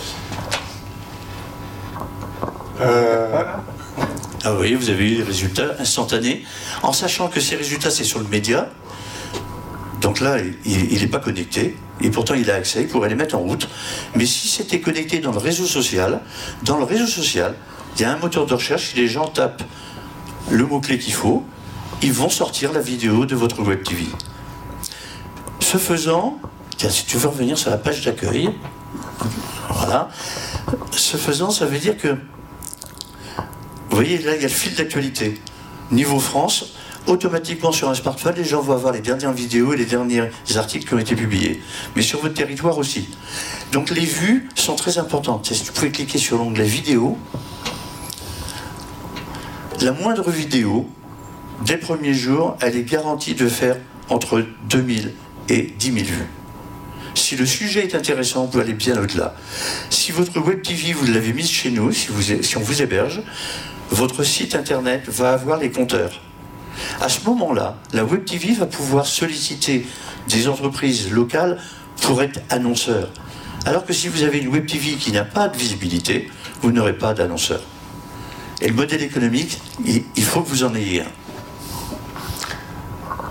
Euh, 2.81 3.43
Ah 4.47 4.53
oui, 4.53 4.75
vous 4.75 4.91
avez 4.91 5.11
eu 5.11 5.15
les 5.15 5.23
résultats 5.23 5.75
instantanés, 5.79 6.45
en 6.83 6.93
sachant 6.93 7.29
que 7.29 7.39
ces 7.39 7.55
résultats, 7.55 7.89
c'est 7.89 8.03
sur 8.03 8.19
le 8.19 8.27
média. 8.27 8.69
Donc 10.01 10.19
là, 10.19 10.37
il 10.65 10.99
n'est 10.99 11.07
pas 11.07 11.17
connecté, 11.17 11.75
et 11.99 12.11
pourtant 12.11 12.35
il 12.35 12.51
a 12.51 12.53
accès, 12.53 12.83
il 12.83 12.87
pourrait 12.87 13.09
les 13.09 13.15
mettre 13.15 13.33
en 13.33 13.39
route. 13.39 13.67
Mais 14.13 14.27
si 14.27 14.47
c'était 14.47 14.79
connecté 14.79 15.17
dans 15.17 15.31
le 15.31 15.39
réseau 15.39 15.65
social, 15.65 16.21
dans 16.61 16.77
le 16.77 16.83
réseau 16.83 17.07
social, 17.07 17.55
il 17.95 18.03
y 18.03 18.05
a 18.05 18.11
un 18.11 18.17
moteur 18.17 18.45
de 18.45 18.53
recherche, 18.53 18.91
si 18.91 18.97
les 18.97 19.07
gens 19.07 19.27
tapent 19.27 19.63
le 20.51 20.63
mot-clé 20.63 20.99
qu'il 20.99 21.13
faut, 21.13 21.43
ils 22.03 22.13
vont 22.13 22.29
sortir 22.29 22.71
la 22.71 22.81
vidéo 22.81 23.25
de 23.25 23.35
votre 23.35 23.63
web 23.63 23.81
TV. 23.83 24.05
Ce 25.59 25.77
faisant, 25.77 26.39
tiens, 26.77 26.91
si 26.91 27.05
tu 27.05 27.17
veux 27.17 27.29
revenir 27.29 27.57
sur 27.57 27.71
la 27.71 27.77
page 27.77 28.05
d'accueil, 28.05 28.51
voilà. 29.71 30.09
Ce 30.91 31.17
faisant, 31.17 31.49
ça 31.49 31.65
veut 31.65 31.79
dire 31.79 31.97
que 31.97 32.15
vous 33.95 34.01
voyez, 34.01 34.17
là, 34.17 34.35
il 34.35 34.41
y 34.41 34.45
a 34.45 34.49
le 34.49 34.53
fil 34.53 34.75
d'actualité. 34.75 35.35
Niveau 35.89 36.19
France, 36.19 36.73
automatiquement 37.07 37.71
sur 37.71 37.87
un 37.87 37.93
smartphone, 37.93 38.35
les 38.35 38.43
gens 38.43 38.59
vont 38.59 38.73
avoir 38.73 38.91
les 38.91 38.99
dernières 38.99 39.31
vidéos 39.31 39.71
et 39.71 39.77
les 39.77 39.85
derniers 39.85 40.29
articles 40.57 40.85
qui 40.85 40.93
ont 40.95 40.99
été 40.99 41.15
publiés. 41.15 41.61
Mais 41.95 42.01
sur 42.01 42.19
votre 42.19 42.33
territoire 42.33 42.77
aussi. 42.77 43.07
Donc 43.71 43.91
les 43.91 44.03
vues 44.03 44.49
sont 44.55 44.75
très 44.75 44.97
importantes. 44.97 45.45
Si 45.45 45.63
vous 45.63 45.71
pouvez 45.71 45.91
cliquer 45.91 46.17
sur 46.17 46.37
l'onglet 46.37 46.65
vidéo, 46.65 47.17
la 49.79 49.93
moindre 49.93 50.29
vidéo, 50.29 50.89
dès 51.65 51.75
le 51.75 51.79
premier 51.79 52.13
jour, 52.13 52.57
elle 52.59 52.75
est 52.75 52.83
garantie 52.83 53.33
de 53.33 53.47
faire 53.47 53.77
entre 54.09 54.45
2000 54.67 55.13
et 55.47 55.73
10 55.79 55.85
000 55.85 56.05
vues. 56.05 56.27
Si 57.13 57.37
le 57.37 57.45
sujet 57.45 57.85
est 57.85 57.95
intéressant, 57.95 58.43
vous 58.43 58.59
aller 58.59 58.73
bien 58.73 59.01
au-delà. 59.01 59.35
Si 59.89 60.11
votre 60.11 60.37
web 60.41 60.61
TV, 60.61 60.91
vous 60.91 61.05
l'avez 61.05 61.31
mise 61.31 61.49
chez 61.49 61.71
nous, 61.71 61.93
si 61.93 62.09
on 62.57 62.59
vous 62.59 62.81
héberge, 62.81 63.23
votre 63.91 64.23
site 64.23 64.55
internet 64.55 65.07
va 65.07 65.33
avoir 65.33 65.57
les 65.57 65.71
compteurs. 65.71 66.21
À 67.01 67.09
ce 67.09 67.23
moment-là, 67.25 67.77
la 67.93 68.03
Web 68.03 68.25
TV 68.25 68.53
va 68.53 68.65
pouvoir 68.65 69.05
solliciter 69.05 69.85
des 70.27 70.47
entreprises 70.47 71.11
locales 71.11 71.57
pour 72.01 72.21
être 72.21 72.41
annonceurs. 72.49 73.09
Alors 73.65 73.85
que 73.85 73.93
si 73.93 74.07
vous 74.07 74.23
avez 74.23 74.39
une 74.39 74.49
Web 74.49 74.65
TV 74.65 74.93
qui 74.93 75.11
n'a 75.11 75.23
pas 75.23 75.47
de 75.47 75.57
visibilité, 75.57 76.29
vous 76.61 76.71
n'aurez 76.71 76.97
pas 76.97 77.13
d'annonceur. 77.13 77.61
Et 78.61 78.67
le 78.67 78.73
modèle 78.73 79.01
économique, 79.01 79.59
il, 79.85 80.23
faut 80.23 80.41
que 80.41 80.49
vous 80.49 80.63
en 80.63 80.73
ayez 80.75 81.01
un. 81.01 81.11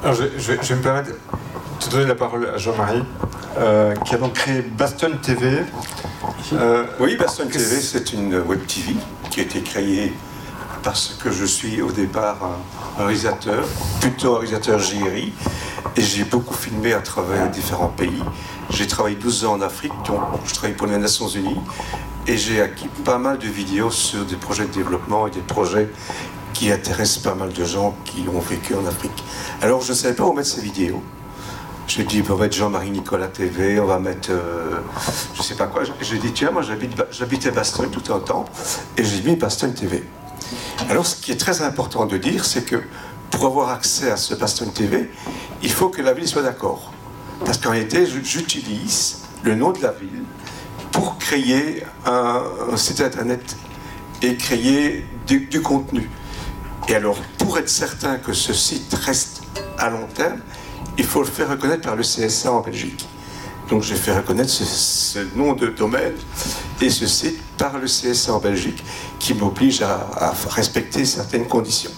alors, 0.02 0.14
je, 0.14 0.24
je 0.38 0.52
vais, 0.52 0.58
je 0.62 0.68
vais 0.68 0.76
me 0.76 0.82
permettre 0.82 1.10
de 1.10 1.90
donner 1.90 2.06
la 2.06 2.14
parole 2.14 2.48
à 2.48 2.58
Jean-Marie, 2.58 3.02
euh, 3.58 3.94
qui 4.04 4.14
a 4.14 4.18
donc 4.18 4.34
créé 4.34 4.62
Baston 4.62 5.12
TV. 5.22 5.62
Euh, 6.52 6.84
Oui, 7.00 7.16
Baston 7.16 7.46
TV, 7.46 7.80
c'est 7.80 8.12
une 8.12 8.36
web 8.40 8.66
TV 8.66 8.94
qui 9.30 9.40
a 9.40 9.42
été 9.44 9.60
créée 9.62 10.12
parce 10.84 11.16
que 11.18 11.30
je 11.30 11.46
suis 11.46 11.80
au 11.80 11.90
départ 11.90 12.36
un, 12.98 13.04
réalisateur, 13.04 13.66
plutôt 14.00 14.36
un 14.36 14.38
réalisateur 14.40 14.78
JRI, 14.78 15.32
et 15.96 16.02
j'ai 16.02 16.24
beaucoup 16.24 16.54
filmé 16.54 16.92
à 16.92 17.00
travers 17.00 17.50
différents 17.50 17.88
pays. 17.88 18.22
J'ai 18.70 18.86
travaillé 18.86 19.16
12 19.16 19.46
ans 19.46 19.54
en 19.54 19.60
Afrique, 19.62 19.92
donc 20.06 20.20
je 20.44 20.54
travaille 20.54 20.76
pour 20.76 20.86
les 20.86 20.98
Nations 20.98 21.28
Unies, 21.28 21.60
et 22.26 22.36
j'ai 22.36 22.60
acquis 22.60 22.88
pas 23.04 23.18
mal 23.18 23.38
de 23.38 23.48
vidéos 23.48 23.90
sur 23.90 24.24
des 24.24 24.36
projets 24.36 24.66
de 24.66 24.72
développement 24.72 25.26
et 25.26 25.30
des 25.30 25.40
projets 25.40 25.88
qui 26.52 26.70
intéressent 26.70 27.22
pas 27.22 27.34
mal 27.34 27.52
de 27.52 27.64
gens 27.64 27.96
qui 28.04 28.26
ont 28.32 28.40
vécu 28.40 28.74
en 28.74 28.86
Afrique. 28.86 29.24
Alors 29.62 29.80
je 29.80 29.92
ne 29.92 29.96
savais 29.96 30.14
pas 30.14 30.24
où 30.24 30.32
mettre 30.32 30.48
ces 30.48 30.60
vidéos. 30.60 31.02
J'ai 31.86 32.04
dit, 32.04 32.22
on 32.28 32.34
va 32.34 32.44
mettre 32.44 32.56
Jean-Marie 32.56 32.90
Nicolas 32.90 33.28
TV, 33.28 33.78
on 33.78 33.86
va 33.86 33.98
mettre, 33.98 34.30
euh, 34.30 34.78
je 35.34 35.42
sais 35.42 35.54
pas 35.54 35.66
quoi. 35.66 35.82
J'ai 36.00 36.18
dit, 36.18 36.32
tiens, 36.32 36.50
moi 36.50 36.62
j'habitais 37.10 37.50
Bastogne 37.50 37.90
tout 37.90 38.12
un 38.12 38.20
temps, 38.20 38.46
et 38.96 39.04
j'ai 39.04 39.22
mis 39.22 39.36
Bastogne 39.36 39.74
TV. 39.74 40.02
Alors, 40.88 41.06
ce 41.06 41.16
qui 41.16 41.32
est 41.32 41.36
très 41.36 41.62
important 41.62 42.06
de 42.06 42.16
dire, 42.16 42.44
c'est 42.44 42.64
que 42.64 42.82
pour 43.30 43.46
avoir 43.46 43.70
accès 43.70 44.10
à 44.10 44.16
ce 44.16 44.34
Bastogne 44.34 44.70
TV, 44.70 45.10
il 45.62 45.70
faut 45.70 45.88
que 45.88 46.02
la 46.02 46.12
ville 46.12 46.28
soit 46.28 46.42
d'accord. 46.42 46.92
Parce 47.44 47.58
qu'en 47.58 47.70
réalité, 47.70 48.06
j'utilise 48.06 49.22
le 49.42 49.54
nom 49.54 49.72
de 49.72 49.82
la 49.82 49.92
ville 49.92 50.22
pour 50.92 51.18
créer 51.18 51.82
un, 52.06 52.42
site 52.76 53.00
internet 53.00 53.56
et 54.22 54.36
créer 54.36 55.04
du, 55.26 55.60
contenu. 55.60 56.08
Et 56.88 56.94
alors, 56.94 57.16
pour 57.38 57.58
être 57.58 57.68
certain 57.68 58.16
que 58.16 58.32
ce 58.32 58.52
site 58.52 58.94
reste 58.94 59.42
à 59.78 59.90
long 59.90 60.06
terme, 60.14 60.40
il 60.96 61.04
faut 61.04 61.20
le 61.20 61.28
faire 61.28 61.50
reconnaître 61.50 61.82
par 61.82 61.96
le 61.96 62.02
CSA 62.02 62.52
en 62.52 62.60
Belgique. 62.60 63.06
Donc 63.68 63.82
j'ai 63.82 63.96
fait 63.96 64.14
reconnaître 64.14 64.50
ce 64.50 65.18
nom 65.34 65.54
de 65.54 65.68
domaine 65.68 66.14
et 66.80 66.90
ce 66.90 67.06
site 67.06 67.40
par 67.56 67.78
le 67.78 67.86
CSA 67.86 68.34
en 68.34 68.38
Belgique 68.38 68.82
qui 69.18 69.34
m'oblige 69.34 69.82
à, 69.82 70.34
respecter 70.50 71.04
certaines 71.04 71.46
conditions. 71.46 71.90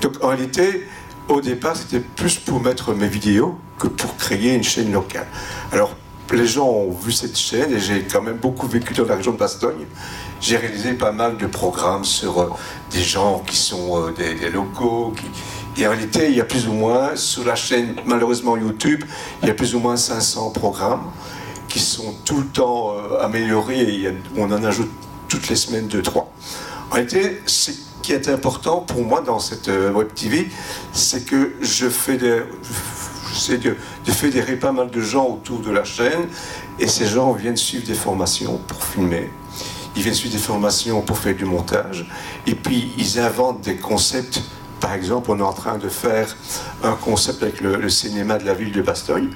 Donc 0.00 0.22
en 0.22 0.28
réalité, 0.28 0.86
au 1.28 1.40
départ, 1.40 1.76
c'était 1.76 2.00
plus 2.00 2.38
pour 2.38 2.60
mettre 2.60 2.94
mes 2.94 3.08
vidéos 3.08 3.58
que 3.78 3.86
pour 3.86 4.16
créer 4.16 4.54
une 4.54 4.64
chaîne 4.64 4.92
locale. 4.92 5.26
Alors 5.72 5.94
les 6.32 6.46
gens 6.46 6.66
ont 6.66 6.90
vu 6.90 7.12
cette 7.12 7.36
chaîne 7.36 7.74
et 7.74 7.80
j'ai 7.80 8.02
quand 8.02 8.22
même 8.22 8.38
beaucoup 8.38 8.66
vécu 8.66 8.94
dans 8.94 9.04
la 9.04 9.16
région 9.16 9.32
de 9.32 9.36
Bastogne. 9.36 9.86
J'ai 10.40 10.56
réalisé 10.56 10.94
pas 10.94 11.12
mal 11.12 11.36
de 11.36 11.46
programmes 11.46 12.04
sur 12.04 12.40
euh, 12.40 12.50
des 12.90 13.02
gens 13.02 13.42
qui 13.46 13.56
sont 13.56 14.08
euh, 14.08 14.12
des, 14.12 14.50
locaux. 14.50 15.12
Et 15.76 15.86
en 15.86 15.90
réalité, 15.90 16.28
il 16.30 16.36
y 16.36 16.40
a 16.40 16.44
plus 16.44 16.66
ou 16.68 16.72
moins, 16.72 17.16
sur 17.16 17.44
la 17.44 17.54
chaîne, 17.54 17.96
malheureusement 18.06 18.56
YouTube, 18.56 19.04
il 19.42 19.48
y 19.48 19.50
a 19.50 19.54
plus 19.54 19.74
ou 19.74 19.78
moins 19.78 19.96
500 19.96 20.50
programmes 20.50 21.04
qui 21.72 21.80
sont 21.80 22.14
tout 22.26 22.38
le 22.38 22.46
temps 22.46 22.92
euh, 22.92 23.24
améliorés 23.24 23.80
et 23.80 24.14
on 24.36 24.52
en 24.52 24.62
ajoute 24.62 24.90
toutes 25.28 25.48
les 25.48 25.56
semaines 25.56 25.88
deux, 25.88 26.02
trois. 26.02 26.30
En 26.90 26.94
réalité, 26.96 27.40
ce 27.46 27.70
qui 28.02 28.12
est 28.12 28.28
important 28.28 28.80
pour 28.80 29.02
moi 29.02 29.22
dans 29.22 29.38
cette 29.38 29.68
euh, 29.68 29.90
web 29.90 30.12
TV, 30.14 30.50
c'est 30.92 31.24
que 31.24 31.54
je 31.62 31.88
fais 31.88 32.18
des, 32.18 32.42
j'essaie 33.32 33.56
de, 33.56 33.74
de 34.04 34.12
fédérer 34.12 34.56
pas 34.56 34.72
mal 34.72 34.90
de 34.90 35.00
gens 35.00 35.26
autour 35.26 35.60
de 35.60 35.70
la 35.70 35.84
chaîne 35.84 36.28
et 36.78 36.86
ces 36.86 37.06
gens 37.06 37.32
viennent 37.32 37.56
suivre 37.56 37.86
des 37.86 37.94
formations 37.94 38.58
pour 38.68 38.84
filmer. 38.84 39.30
Ils 39.96 40.02
viennent 40.02 40.14
suivre 40.14 40.34
des 40.34 40.42
formations 40.42 41.00
pour 41.00 41.16
faire 41.16 41.34
du 41.34 41.46
montage 41.46 42.06
et 42.46 42.54
puis 42.54 42.92
ils 42.98 43.18
inventent 43.18 43.62
des 43.62 43.76
concepts. 43.76 44.42
Par 44.78 44.92
exemple, 44.92 45.30
on 45.30 45.38
est 45.38 45.42
en 45.42 45.52
train 45.52 45.78
de 45.78 45.88
faire 45.88 46.36
un 46.82 46.96
concept 46.96 47.42
avec 47.42 47.60
le 47.60 47.88
cinéma 47.88 48.36
de 48.36 48.44
la 48.44 48.52
ville 48.52 48.72
de 48.72 48.82
Bastogne 48.82 49.30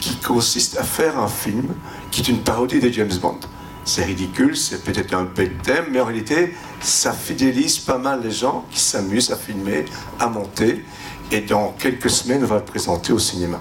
qui 0.00 0.16
consiste 0.16 0.78
à 0.78 0.82
faire 0.82 1.18
un 1.18 1.28
film 1.28 1.74
qui 2.10 2.20
est 2.20 2.28
une 2.28 2.40
parodie 2.40 2.80
de 2.80 2.88
James 2.90 3.16
Bond. 3.20 3.40
C'est 3.84 4.04
ridicule, 4.04 4.56
c'est 4.56 4.82
peut-être 4.82 5.14
un 5.14 5.24
bête 5.24 5.62
thème, 5.62 5.86
mais 5.92 6.00
en 6.00 6.06
réalité, 6.06 6.54
ça 6.80 7.12
fidélise 7.12 7.78
pas 7.78 7.98
mal 7.98 8.20
les 8.22 8.32
gens 8.32 8.64
qui 8.70 8.80
s'amusent 8.80 9.30
à 9.30 9.36
filmer, 9.36 9.84
à 10.18 10.26
monter. 10.28 10.84
Et 11.30 11.40
dans 11.40 11.74
quelques 11.78 12.10
semaines, 12.10 12.42
on 12.42 12.46
va 12.46 12.56
le 12.56 12.64
présenter 12.64 13.12
au 13.12 13.18
cinéma. 13.18 13.60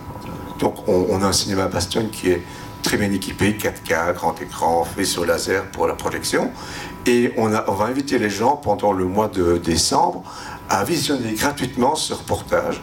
Donc, 0.59 0.87
on, 0.87 1.21
a 1.21 1.27
un 1.27 1.33
cinéma 1.33 1.65
à 1.65 1.67
Bastogne 1.67 2.09
qui 2.09 2.29
est 2.29 2.41
très 2.81 2.97
bien 2.97 3.11
équipé, 3.11 3.55
4K, 3.59 4.13
grand 4.13 4.41
écran, 4.41 4.83
faisceau 4.83 5.25
laser 5.25 5.65
pour 5.71 5.85
la 5.85 5.93
projection. 5.93 6.51
Et 7.05 7.33
on 7.37 7.49
va 7.49 7.85
inviter 7.85 8.17
les 8.17 8.31
gens 8.31 8.55
pendant 8.55 8.93
le 8.93 9.05
mois 9.05 9.27
de 9.27 9.57
décembre 9.57 10.23
à 10.69 10.83
visionner 10.83 11.33
gratuitement 11.33 11.95
ce 11.95 12.13
reportage, 12.13 12.81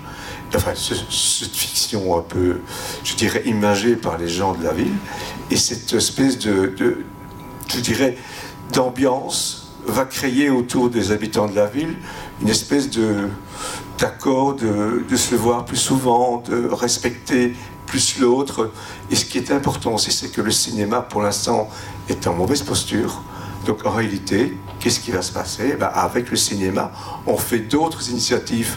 enfin 0.54 0.72
ce- 0.74 0.94
cette 0.94 1.54
fiction 1.56 2.16
un 2.18 2.22
peu, 2.22 2.60
je 3.04 3.14
dirais, 3.14 3.42
imagée 3.46 3.96
par 3.96 4.18
les 4.18 4.28
gens 4.28 4.54
de 4.54 4.62
la 4.64 4.72
ville. 4.72 4.92
Et 5.50 5.56
cette 5.56 5.92
espèce 5.92 6.38
de, 6.38 6.72
de 6.76 7.04
je 7.68 7.80
dirais, 7.80 8.16
d'ambiance 8.72 9.68
va 9.86 10.04
créer 10.04 10.50
autour 10.50 10.90
des 10.90 11.10
habitants 11.10 11.46
de 11.46 11.54
la 11.56 11.66
ville 11.66 11.96
une 12.40 12.48
espèce 12.48 12.90
de 12.90 13.28
d'accord 13.98 14.54
de, 14.54 15.04
de 15.08 15.16
se 15.16 15.34
voir 15.34 15.64
plus 15.64 15.76
souvent, 15.76 16.42
de 16.48 16.68
respecter 16.72 17.54
plus 17.86 18.18
l'autre. 18.18 18.70
Et 19.10 19.16
ce 19.16 19.24
qui 19.24 19.38
est 19.38 19.50
important 19.52 19.94
aussi, 19.94 20.10
c'est 20.12 20.28
que 20.30 20.40
le 20.40 20.50
cinéma, 20.50 21.02
pour 21.02 21.22
l'instant, 21.22 21.68
est 22.08 22.26
en 22.26 22.34
mauvaise 22.34 22.62
posture. 22.62 23.22
Donc 23.66 23.84
en 23.86 23.90
réalité, 23.90 24.56
qu'est-ce 24.80 24.98
qui 25.00 25.10
va 25.12 25.22
se 25.22 25.32
passer? 25.32 25.70
Eh 25.74 25.76
ben, 25.76 25.90
Avec 25.94 26.30
le 26.30 26.36
cinéma, 26.36 26.90
on 27.26 27.36
fait 27.36 27.60
d'autres 27.60 28.08
initiatives 28.10 28.74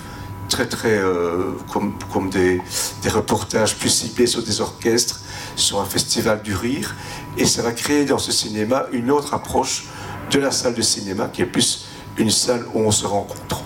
très 0.50 0.68
très 0.68 0.98
euh, 0.98 1.52
comme, 1.72 1.94
comme 2.12 2.30
des, 2.30 2.62
des 3.02 3.10
reportages 3.10 3.76
plus 3.78 3.90
ciblés 3.90 4.28
sur 4.28 4.44
des 4.44 4.62
orchestres, 4.62 5.22
sur 5.56 5.80
un 5.80 5.86
festival 5.86 6.42
du 6.42 6.56
rire, 6.56 6.96
et 7.38 7.46
ça 7.46 7.62
va 7.62 7.72
créer 7.72 8.06
dans 8.06 8.18
ce 8.18 8.32
cinéma 8.32 8.86
une 8.92 9.12
autre 9.12 9.34
approche 9.34 9.86
de 10.32 10.40
la 10.40 10.52
salle 10.52 10.74
de 10.74 10.82
cinéma 10.82 11.28
qui 11.32 11.42
est 11.42 11.46
plus 11.46 11.86
une 12.18 12.32
salle 12.32 12.66
où 12.74 12.80
on 12.80 12.92
se 12.92 13.06
rencontre. 13.06 13.62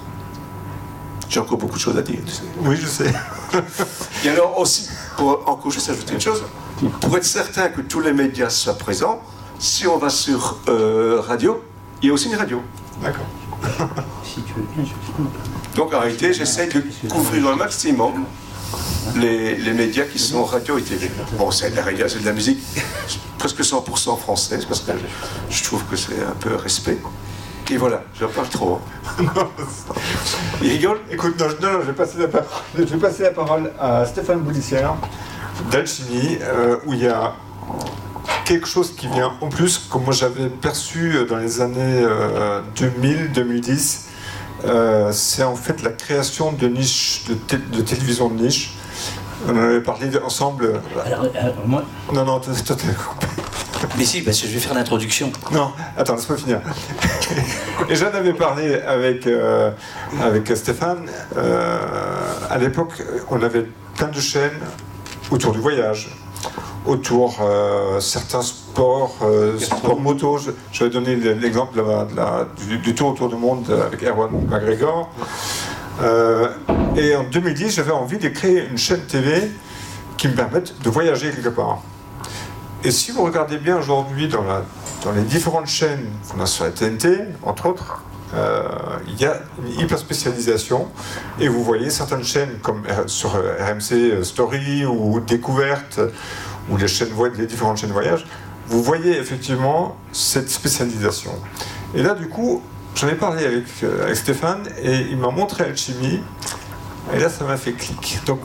J'ai 1.30 1.40
encore 1.40 1.58
beaucoup 1.58 1.76
de 1.76 1.82
choses 1.82 1.98
à 1.98 2.02
dire. 2.02 2.20
tu 2.26 2.32
sais. 2.32 2.44
oui, 2.62 2.76
je 2.76 2.88
sais. 2.88 3.14
Et 4.26 4.30
alors 4.30 4.60
aussi, 4.60 4.90
pour 5.16 5.48
encore 5.48 5.72
juste 5.72 5.90
ajouter 5.90 6.14
une 6.14 6.22
chose, 6.22 6.44
pour 7.02 7.16
être 7.18 7.24
certain 7.26 7.70
que 7.70 7.82
tous 7.82 8.00
les 8.00 8.14
médias 8.14 8.50
soient 8.50 8.78
présents, 8.78 9.22
si 9.60 9.86
on 9.86 9.98
va 9.98 10.10
sur 10.10 10.58
euh, 10.68 11.22
radio, 11.22 11.64
il 12.02 12.08
y 12.08 12.10
a 12.10 12.14
aussi 12.14 12.30
une 12.30 12.36
radio. 12.36 12.62
D'accord. 13.02 13.26
Si 14.24 14.42
tu 14.42 14.54
veux 14.54 14.66
bien, 14.76 14.86
je 14.86 15.59
Donc 15.80 15.94
en 15.94 16.02
réalité, 16.02 16.34
j'essaie 16.34 16.68
de 16.68 16.84
couvrir 17.08 17.48
un 17.48 17.56
maximum 17.56 18.26
les, 19.16 19.56
les 19.56 19.72
médias 19.72 20.04
qui 20.04 20.20
sont 20.20 20.44
radio 20.44 20.78
et 20.78 20.82
télé. 20.82 21.10
Bon, 21.38 21.52
c'est 21.52 21.72
de 21.72 21.78
la 21.78 21.84
radio, 21.84 22.06
c'est 22.10 22.20
de 22.20 22.26
la 22.26 22.34
musique 22.34 22.60
presque 23.38 23.62
100% 23.62 24.20
française 24.20 24.66
parce 24.66 24.82
que 24.82 24.92
je 25.50 25.64
trouve 25.64 25.86
que 25.86 25.96
c'est 25.96 26.22
un 26.22 26.36
peu 26.38 26.54
respect. 26.56 26.98
Et 27.72 27.78
voilà, 27.78 28.04
je 28.14 28.26
parle 28.26 28.50
trop. 28.50 28.82
Il 30.62 30.70
rigole 30.70 31.00
Écoute, 31.12 31.40
non, 31.40 31.46
je- 31.48 31.66
non, 31.66 31.72
non, 31.72 31.80
je, 31.80 31.86
vais 31.88 31.94
passer 31.94 32.18
la 32.18 32.28
parole, 32.28 32.50
je 32.78 32.84
vais 32.84 32.98
passer 32.98 33.24
la 33.24 33.32
parole 33.32 33.72
à 33.80 34.06
Stéphane 34.06 34.40
Boulissière 34.42 34.96
d'Alchimie, 35.72 36.40
euh, 36.42 36.76
où 36.88 36.94
il 36.94 37.04
y 37.04 37.08
a 37.08 37.36
quelque 38.44 38.68
chose 38.68 38.94
qui 38.98 39.08
vient 39.08 39.32
en 39.40 39.48
plus, 39.48 39.78
comme 39.78 40.04
moi 40.04 40.12
j'avais 40.14 40.50
perçu 40.50 41.14
euh, 41.16 41.26
dans 41.26 41.38
les 41.38 41.62
années 41.62 42.06
2000-2010. 42.76 44.09
Euh, 44.66 45.12
c'est 45.12 45.44
en 45.44 45.56
fait 45.56 45.82
la 45.84 45.92
création 45.92 46.52
de 46.52 46.68
niches, 46.68 47.26
de, 47.30 47.58
de 47.78 47.82
télévision 47.82 48.30
de 48.30 48.42
niche. 48.42 48.76
On 49.48 49.52
en 49.52 49.62
avait 49.62 49.82
parlé 49.82 50.10
ensemble. 50.24 50.82
Alors, 51.06 51.24
euh, 51.24 51.30
moi, 51.66 51.84
Non, 52.14 52.26
non, 52.26 52.40
toi, 52.40 52.54
t'es 52.54 52.74
coupé. 52.74 53.28
Mais 53.98 54.04
si, 54.04 54.22
parce 54.22 54.42
que 54.42 54.48
je 54.48 54.54
vais 54.54 54.60
faire 54.60 54.74
l'introduction. 54.74 55.32
Non, 55.52 55.72
attends, 55.98 56.16
laisse-moi 56.16 56.38
finir. 56.38 56.60
Et 57.90 57.96
j'en 57.96 58.08
avais 58.08 58.34
parlé 58.34 58.76
avec, 58.82 59.26
euh, 59.26 59.72
avec 60.22 60.52
Stéphane. 60.56 61.10
Euh, 61.38 61.78
à 62.50 62.58
l'époque, 62.58 63.02
on 63.30 63.42
avait 63.42 63.66
plein 63.96 64.08
de 64.10 64.20
chaînes 64.20 64.60
autour 65.32 65.54
du 65.54 65.60
voyage, 65.60 66.10
autour 66.86 67.38
euh, 67.42 68.00
certains 68.02 68.42
sports, 68.42 68.69
euh, 68.80 69.58
sports 69.60 70.00
moto. 70.00 70.38
Je- 70.38 70.52
J'avais 70.72 70.90
donné 70.92 71.16
l'exemple 71.16 71.78
de 71.78 71.84
de 71.84 72.78
du, 72.78 72.96
tour 72.96 73.10
autour 73.10 73.30
du 73.30 73.36
monde 73.36 73.70
avec 73.70 74.04
Erwan 74.04 74.30
McGregor. 74.50 75.10
Euh, 76.02 76.50
et 76.96 77.16
en 77.16 77.24
2010, 77.24 77.76
j'avais 77.76 77.92
envie 77.92 78.18
de 78.18 78.30
créer 78.30 78.66
une 78.70 78.78
chaîne 78.78 79.02
TV 79.02 79.52
qui 80.18 80.28
me 80.28 80.34
permette 80.34 80.82
de 80.82 80.90
voyager 80.90 81.32
quelque 81.32 81.50
part. 81.50 81.80
Et 82.84 82.92
si 82.92 83.12
vous 83.12 83.24
regardez 83.24 83.58
bien 83.58 83.78
aujourd'hui 83.78 84.30
dans, 84.30 84.44
les 85.14 85.22
différentes 85.22 85.68
chaînes 85.68 86.06
qu'on 86.30 86.42
a 86.42 86.46
sur 86.46 86.64
la 86.64 86.72
TNT, 86.72 87.20
entre 87.44 87.68
autres, 87.68 88.04
euh, 88.34 88.64
il 89.08 89.20
y 89.20 89.26
a 89.26 89.42
une 89.62 89.80
hyper 89.82 89.98
spécialisation. 89.98 90.88
Et 91.42 91.50
vous 91.50 91.64
voyez 91.64 91.90
certaines 91.90 92.24
chaînes 92.24 92.60
comme 92.62 92.84
sur 93.08 93.32
RMC 93.32 94.24
Story 94.24 94.86
ou 94.86 95.20
Découverte, 95.20 96.00
ou 96.70 96.78
les, 96.78 96.86
les 97.38 97.46
différentes 97.48 97.78
chaînes 97.78 97.92
voyage, 97.92 98.26
vous 98.70 98.84
voyez 98.84 99.18
effectivement 99.18 99.98
cette 100.12 100.50
spécialisation. 100.50 101.32
Et 101.96 102.04
là, 102.04 102.14
du 102.14 102.30
coup, 102.30 102.62
j'en 102.96 103.08
ai 103.08 103.16
parlé 103.16 103.46
avec, 103.46 103.66
euh, 103.84 104.04
avec 104.04 104.16
Stéphane 104.16 104.68
et 104.82 105.08
il 105.10 105.18
m'a 105.18 105.32
montré 105.32 105.64
Alchimie. 105.64 106.22
Et 107.12 107.18
là, 107.18 107.28
ça 107.30 107.44
m'a 107.44 107.58
fait 107.58 107.72
clic. 107.72 108.20
Donc, 108.28 108.42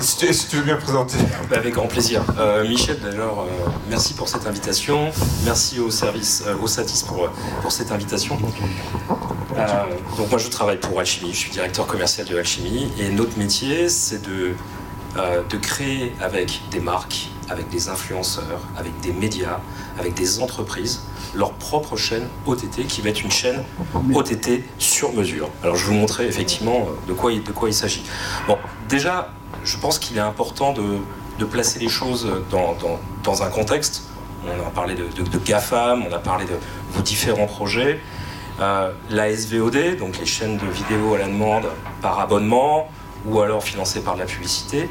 si 0.00 0.16
tu, 0.16 0.32
si 0.32 0.48
tu 0.48 0.56
veux 0.56 0.62
bien 0.62 0.76
présenter. 0.76 1.18
Bah, 1.50 1.56
Avec 1.58 1.74
grand 1.74 1.86
plaisir. 1.86 2.22
Euh, 2.38 2.66
Michel, 2.66 2.98
d'ailleurs, 3.00 3.40
euh, 3.40 3.70
merci 3.90 4.14
pour 4.14 4.30
cette 4.30 4.46
invitation. 4.46 5.10
Merci 5.44 5.78
au 5.78 5.90
service, 5.90 6.42
au 6.62 6.66
Satis 6.66 7.02
pour, 7.02 7.28
pour 7.60 7.70
cette 7.70 7.92
invitation. 7.92 8.38
Donc 10.16 10.30
moi, 10.30 10.38
je 10.38 10.48
travaille 10.48 10.78
pour 10.78 10.98
Alchimie. 10.98 11.34
Je 11.34 11.38
suis 11.38 11.50
directeur 11.50 11.86
commercial 11.86 12.26
de 12.26 12.38
Alchimie. 12.38 12.90
Et 12.98 13.10
notre 13.10 13.36
métier, 13.36 13.90
c'est 13.90 14.22
de, 14.22 14.54
de 15.50 15.56
créer 15.58 16.14
avec 16.22 16.62
des 16.70 16.80
marques, 16.80 17.28
avec 17.50 17.68
des 17.70 17.88
influenceurs, 17.88 18.60
avec 18.76 18.98
des 19.00 19.12
médias, 19.12 19.58
avec 19.98 20.14
des 20.14 20.40
entreprises, 20.40 21.02
leur 21.34 21.52
propre 21.52 21.96
chaîne 21.96 22.26
OTT 22.46 22.86
qui 22.86 23.00
va 23.02 23.10
être 23.10 23.22
une 23.22 23.30
chaîne 23.30 23.62
OTT 24.14 24.62
sur 24.78 25.12
mesure. 25.12 25.50
Alors 25.62 25.76
je 25.76 25.84
vais 25.86 25.92
vous 25.92 25.98
montrer 26.00 26.26
effectivement 26.26 26.86
euh, 26.88 27.08
de 27.08 27.12
quoi 27.12 27.32
de 27.32 27.52
quoi 27.52 27.68
il 27.68 27.74
s'agit. 27.74 28.02
Bon, 28.46 28.56
déjà, 28.88 29.30
je 29.64 29.76
pense 29.76 29.98
qu'il 29.98 30.16
est 30.16 30.20
important 30.20 30.72
de, 30.72 30.98
de 31.38 31.44
placer 31.44 31.78
les 31.78 31.88
choses 31.88 32.26
dans, 32.50 32.74
dans- 32.74 32.98
dans 33.22 33.42
un 33.42 33.48
contexte. 33.50 34.04
On 34.46 34.66
a 34.66 34.70
parlé 34.70 34.94
de, 34.94 35.04
de- 35.22 35.38
GAFAM, 35.38 36.04
on 36.08 36.12
a 36.14 36.18
parlé 36.18 36.44
de 36.46 36.54
vos 36.92 37.02
différents 37.02 37.46
projets. 37.46 38.00
Euh, 38.60 38.90
la 39.10 39.30
SVOD, 39.36 39.96
donc 39.98 40.18
les 40.18 40.26
chaînes 40.26 40.56
de 40.56 40.66
vidéo 40.66 41.14
à 41.14 41.18
la 41.18 41.26
demande 41.26 41.66
par 42.02 42.18
abonnement 42.20 42.88
ou 43.26 43.40
alors 43.40 43.62
financées 43.62 44.00
par 44.00 44.14
de 44.14 44.20
la 44.20 44.26
publicité, 44.26 44.88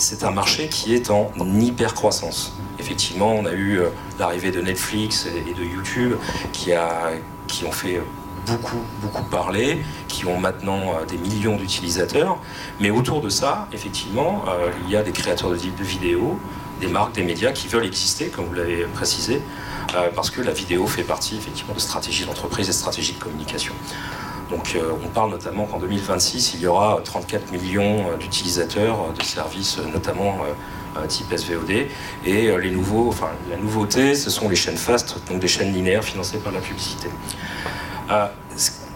c'est 0.00 0.24
un 0.24 0.30
marché 0.30 0.68
qui 0.68 0.94
est 0.94 1.10
en 1.10 1.30
hyper 1.60 1.94
croissance. 1.94 2.54
Effectivement, 2.78 3.32
on 3.32 3.44
a 3.44 3.52
eu 3.52 3.78
euh, 3.78 3.90
l'arrivée 4.18 4.50
de 4.50 4.60
Netflix 4.60 5.26
et 5.26 5.52
de 5.52 5.62
YouTube 5.62 6.14
qui, 6.52 6.72
a, 6.72 7.10
qui 7.46 7.64
ont 7.64 7.72
fait 7.72 8.00
beaucoup, 8.46 8.80
beaucoup 9.02 9.22
parler, 9.24 9.82
qui 10.08 10.24
ont 10.24 10.38
maintenant 10.38 10.94
euh, 10.94 11.04
des 11.04 11.18
millions 11.18 11.56
d'utilisateurs. 11.56 12.38
Mais 12.80 12.90
autour 12.90 13.20
de 13.20 13.28
ça, 13.28 13.68
effectivement, 13.72 14.44
euh, 14.48 14.70
il 14.86 14.90
y 14.90 14.96
a 14.96 15.02
des 15.02 15.12
créateurs 15.12 15.50
de, 15.50 15.56
vidéos, 15.84 16.38
des 16.80 16.88
marques, 16.88 17.14
des 17.14 17.22
médias 17.22 17.52
qui 17.52 17.68
veulent 17.68 17.86
exister, 17.86 18.28
comme 18.28 18.46
vous 18.46 18.54
l'avez 18.54 18.84
précisé, 18.94 19.42
parce 20.14 20.30
que 20.30 20.40
la 20.40 20.52
vidéo 20.52 20.86
fait 20.86 21.02
partie 21.02 21.36
effectivement 21.36 21.74
de 21.74 21.80
stratégies 21.80 22.24
d'entreprise 22.24 22.68
et 22.68 22.72
stratégies 22.72 23.14
de 23.14 23.18
communication. 23.18 23.74
Donc 24.50 24.74
euh, 24.74 24.92
on 25.04 25.08
parle 25.08 25.30
notamment 25.30 25.64
qu'en 25.64 25.78
2026, 25.78 26.54
il 26.54 26.60
y 26.60 26.66
aura 26.66 27.00
34 27.04 27.52
millions 27.52 28.10
euh, 28.10 28.16
d'utilisateurs 28.16 28.98
euh, 29.00 29.16
de 29.16 29.22
services, 29.22 29.78
euh, 29.78 29.90
notamment 29.92 30.38
euh, 30.42 31.00
euh, 31.00 31.06
type 31.06 31.32
SVOD. 31.34 31.70
Et 32.24 32.48
euh, 32.48 32.58
la 32.58 33.56
nouveauté, 33.56 34.14
ce 34.14 34.28
sont 34.28 34.48
les 34.48 34.56
chaînes 34.56 34.76
fast, 34.76 35.16
donc 35.28 35.38
des 35.38 35.48
chaînes 35.48 35.72
linéaires 35.72 36.04
financées 36.04 36.38
par 36.38 36.52
la 36.52 36.60
publicité. 36.60 37.08
Euh, 38.10 38.26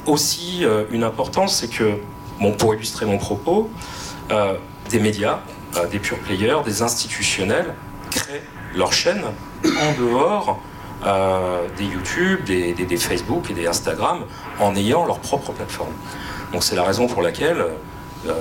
aussi, 0.06 0.64
euh, 0.64 0.84
une 0.90 1.04
importance, 1.04 1.56
c'est 1.56 1.68
que, 1.68 1.98
bon, 2.40 2.52
pour 2.52 2.74
illustrer 2.74 3.06
mon 3.06 3.18
propos, 3.18 3.70
euh, 4.32 4.54
des 4.90 4.98
médias, 4.98 5.38
euh, 5.76 5.86
des 5.86 6.00
pure 6.00 6.18
players, 6.18 6.58
des 6.64 6.82
institutionnels 6.82 7.74
créent 8.10 8.42
leurs 8.74 8.92
chaînes 8.92 9.24
en 9.64 10.00
dehors 10.00 10.60
euh, 11.06 11.66
des 11.76 11.84
YouTube, 11.84 12.44
des, 12.44 12.96
Facebook 12.96 13.50
et 13.50 13.54
des 13.54 13.66
Instagram 13.66 14.24
en 14.60 14.74
ayant 14.74 15.06
leur 15.06 15.18
propre 15.18 15.52
plateforme. 15.52 15.92
Donc 16.52 16.62
c'est 16.62 16.76
la 16.76 16.84
raison 16.84 17.06
pour 17.06 17.22
laquelle, 17.22 17.64
euh, 18.26 18.32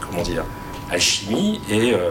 comment 0.00 0.22
dire, 0.22 0.44
Alchimie 0.90 1.60
est, 1.70 1.92
euh, 1.92 2.10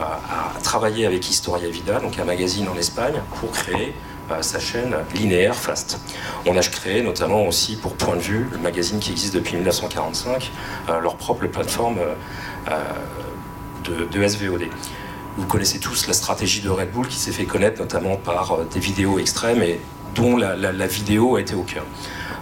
a, 0.00 0.60
travaillé 0.60 1.06
avec 1.06 1.28
Historia 1.28 1.68
Vida, 1.68 2.00
donc 2.00 2.18
un 2.18 2.24
magazine 2.24 2.68
en 2.68 2.76
Espagne, 2.76 3.20
pour 3.40 3.50
créer 3.50 3.94
euh, 4.30 4.42
sa 4.42 4.58
chaîne 4.58 4.94
linéaire 5.14 5.54
Fast. 5.54 5.98
On 6.46 6.56
a 6.56 6.60
créé 6.60 7.02
notamment 7.02 7.46
aussi 7.46 7.76
pour 7.76 7.94
Point 7.94 8.16
de 8.16 8.20
Vue, 8.20 8.46
le 8.52 8.58
magazine 8.58 8.98
qui 8.98 9.12
existe 9.12 9.34
depuis 9.34 9.54
1945, 9.54 10.50
euh, 10.88 11.00
leur 11.00 11.16
propre 11.16 11.46
plateforme 11.46 11.98
de 13.84 14.26
SVOD. 14.26 14.62
Vous 15.36 15.46
connaissez 15.46 15.78
tous 15.78 16.06
la 16.06 16.14
stratégie 16.14 16.62
de 16.62 16.70
Red 16.70 16.92
Bull 16.92 17.06
qui 17.08 17.18
s'est 17.18 17.30
fait 17.30 17.44
connaître 17.44 17.78
notamment 17.78 18.16
par 18.16 18.52
euh, 18.52 18.64
des 18.72 18.80
vidéos 18.80 19.18
extrêmes 19.18 19.62
et 19.62 19.78
dont 20.14 20.38
la, 20.38 20.86
vidéo 20.86 21.36
a 21.36 21.42
été 21.42 21.54
au 21.54 21.62
cœur 21.62 21.84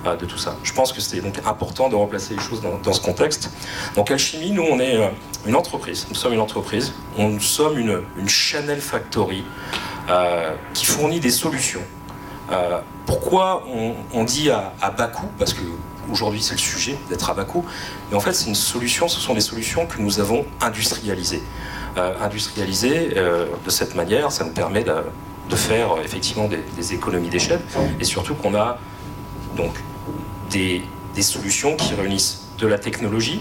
euh, 0.06 0.14
de 0.14 0.24
tout 0.26 0.38
ça. 0.38 0.56
Je 0.62 0.72
pense 0.72 0.92
que 0.92 1.00
c'était 1.00 1.20
donc 1.20 1.40
important 1.44 1.88
de 1.88 1.96
replacer 1.96 2.34
les 2.34 2.40
choses 2.40 2.62
dans, 2.62 2.92
ce 2.92 3.00
contexte. 3.00 3.50
Donc 3.96 4.12
Alchimie, 4.12 4.52
nous 4.52 4.62
on 4.62 4.78
est 4.78 4.96
euh, 4.96 5.08
une 5.44 5.56
entreprise, 5.56 6.06
nous 6.08 6.14
sommes 6.14 6.34
une 6.34 6.40
entreprise, 6.40 6.92
nous 7.18 7.40
sommes 7.40 7.78
une, 7.78 8.28
Chanel 8.28 8.80
Factory 8.80 9.44
qui 10.72 10.84
fournit 10.84 11.18
des 11.18 11.30
solutions. 11.30 11.82
Euh, 12.52 12.80
pourquoi 13.06 13.64
on, 14.12 14.24
dit 14.24 14.50
à, 14.50 14.90
bas 14.90 15.08
coût 15.08 15.28
Parce 15.38 15.54
que 15.54 15.62
aujourd'hui 16.10 16.42
c'est 16.42 16.54
le 16.54 16.58
sujet 16.58 16.98
d'être 17.08 17.30
à 17.30 17.34
bas 17.34 17.44
coût, 17.44 17.64
mais 18.10 18.16
en 18.16 18.20
fait 18.20 18.32
c'est 18.32 18.48
une 18.48 18.54
solution, 18.54 19.08
ce 19.08 19.20
sont 19.20 19.34
des 19.34 19.40
solutions 19.40 19.86
que 19.86 20.00
nous 20.00 20.20
avons 20.20 20.44
industrialisées. 20.60 21.42
Euh, 21.96 22.12
industrialisées 22.20 23.12
euh, 23.16 23.46
de 23.64 23.70
cette 23.70 23.94
manière, 23.94 24.32
ça 24.32 24.42
nous 24.44 24.50
permet 24.50 24.82
de, 24.82 25.54
faire 25.54 25.92
euh, 25.92 26.02
effectivement 26.04 26.48
des, 26.48 26.92
économies 26.92 27.28
d'échelle 27.28 27.60
et 28.00 28.04
surtout 28.04 28.34
qu'on 28.34 28.56
a 28.56 28.78
donc 29.56 29.72
des, 30.50 30.82
des 31.14 31.22
solutions 31.22 31.76
qui 31.76 31.94
réunissent 31.94 32.48
de 32.58 32.66
la 32.66 32.78
technologie, 32.78 33.40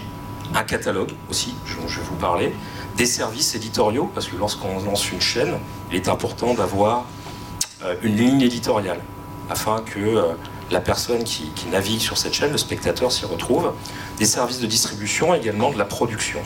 un 0.54 0.62
catalogue 0.62 1.10
aussi, 1.28 1.56
dont 1.80 1.88
je 1.88 1.98
vais 1.98 2.06
vous 2.06 2.14
parler, 2.14 2.54
des 2.96 3.06
services 3.06 3.56
éditoriaux, 3.56 4.08
parce 4.14 4.28
que 4.28 4.36
lorsqu'on 4.36 4.78
lance 4.84 5.10
une 5.10 5.20
chaîne, 5.20 5.54
il 5.90 5.96
est 5.96 6.08
important 6.08 6.54
d'avoir 6.54 7.06
une 8.02 8.16
ligne 8.16 8.40
éditoriale, 8.40 9.00
afin 9.50 9.80
que 9.80 9.98
euh, 9.98 10.22
la 10.70 10.80
personne 10.80 11.24
qui, 11.24 11.50
navigue 11.70 12.00
sur 12.00 12.18
cette 12.18 12.34
chaîne, 12.34 12.52
le 12.52 12.58
spectateur 12.58 13.12
s'y 13.12 13.26
retrouve, 13.26 13.72
des 14.18 14.24
services 14.24 14.60
de 14.60 14.66
distribution, 14.66 15.34
également 15.34 15.70
de 15.70 15.78
la 15.78 15.84
production. 15.84 16.40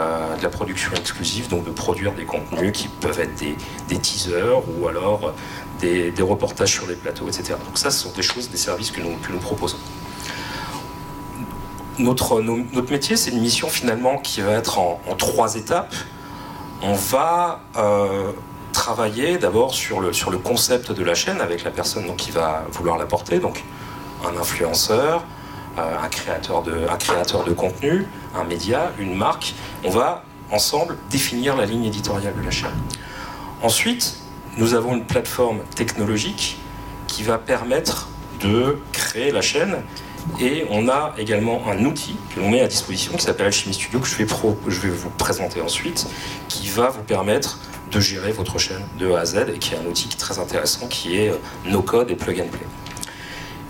Euh, 0.00 0.36
de 0.38 0.42
la 0.42 0.48
production 0.48 0.90
exclusive, 0.94 1.48
donc 1.48 1.64
de 1.64 1.70
produire 1.70 2.14
des 2.14 2.24
contenus 2.24 2.72
qui 2.72 2.88
peuvent 2.88 3.20
être 3.20 3.34
des, 3.34 3.98
teasers 3.98 4.62
ou 4.66 4.88
alors 4.88 5.34
euh, 5.82 6.10
des, 6.10 6.22
reportages 6.22 6.72
sur 6.72 6.86
les 6.86 6.94
plateaux, 6.94 7.28
etc. 7.28 7.56
Donc 7.62 7.76
ça, 7.76 7.90
ce 7.90 8.04
sont 8.04 8.12
des 8.16 8.22
choses, 8.22 8.48
des 8.48 8.56
services 8.56 8.90
que 8.90 9.02
nous, 9.02 9.18
nous 9.30 9.38
proposons. 9.38 9.76
Notre, 11.98 12.40
notre 12.40 12.90
métier, 12.90 13.16
c'est 13.16 13.32
une 13.32 13.42
mission 13.42 13.68
finalement 13.68 14.16
qui 14.16 14.40
va 14.40 14.52
être 14.52 14.78
en, 14.78 14.98
trois 15.18 15.56
étapes. 15.56 15.94
On 16.80 16.94
va 16.94 17.60
euh, 17.76 18.32
travailler 18.72 19.38
d'abord 19.38 19.74
sur 19.74 20.00
le, 20.00 20.12
sur 20.12 20.30
le 20.30 20.38
concept 20.38 20.92
de 20.92 21.04
la 21.04 21.14
chaîne 21.14 21.40
avec 21.40 21.64
la 21.64 21.70
personne 21.70 22.06
donc, 22.06 22.16
qui 22.16 22.30
va 22.30 22.64
vouloir 22.72 22.98
la 22.98 23.06
porter, 23.06 23.38
donc 23.38 23.62
un 24.24 24.36
influenceur, 24.40 25.24
euh, 25.78 25.96
un, 26.02 26.08
créateur 26.08 26.62
de, 26.62 26.86
un 26.90 26.96
créateur 26.96 27.44
de 27.44 27.52
contenu, 27.52 28.06
un 28.34 28.44
média, 28.44 28.92
une 28.98 29.14
marque. 29.14 29.54
On 29.84 29.90
va 29.90 30.24
ensemble 30.50 30.96
définir 31.10 31.56
la 31.56 31.66
ligne 31.66 31.84
éditoriale 31.84 32.34
de 32.36 32.42
la 32.44 32.50
chaîne. 32.50 32.70
Ensuite, 33.62 34.16
nous 34.58 34.74
avons 34.74 34.94
une 34.94 35.04
plateforme 35.04 35.60
technologique 35.74 36.58
qui 37.06 37.22
va 37.22 37.38
permettre 37.38 38.08
de 38.40 38.78
créer 38.92 39.30
la 39.30 39.40
chaîne 39.40 39.76
et 40.40 40.66
on 40.70 40.88
a 40.88 41.14
également 41.18 41.62
un 41.68 41.84
outil 41.84 42.16
que 42.34 42.40
l'on 42.40 42.50
met 42.50 42.60
à 42.60 42.68
disposition 42.68 43.12
qui 43.16 43.22
s'appelle 43.22 43.46
Alchemy 43.46 43.74
Studio 43.74 44.00
que 44.00 44.06
je 44.06 44.16
vais, 44.16 44.24
pro, 44.24 44.56
je 44.68 44.80
vais 44.80 44.88
vous 44.88 45.10
présenter 45.10 45.60
ensuite 45.60 46.06
qui 46.48 46.68
va 46.68 46.90
vous 46.90 47.02
permettre 47.02 47.58
de 47.92 48.00
gérer 48.00 48.32
votre 48.32 48.58
chaîne 48.58 48.82
de 48.98 49.12
A 49.12 49.20
à 49.20 49.24
Z 49.24 49.36
et 49.54 49.58
qui 49.58 49.74
est 49.74 49.78
un 49.78 49.86
outil 49.86 50.08
très 50.08 50.38
intéressant 50.38 50.86
qui 50.88 51.16
est 51.18 51.30
euh, 51.30 51.36
no 51.66 51.82
code 51.82 52.10
et 52.10 52.16
plug 52.16 52.40
and 52.40 52.48
play. 52.48 52.66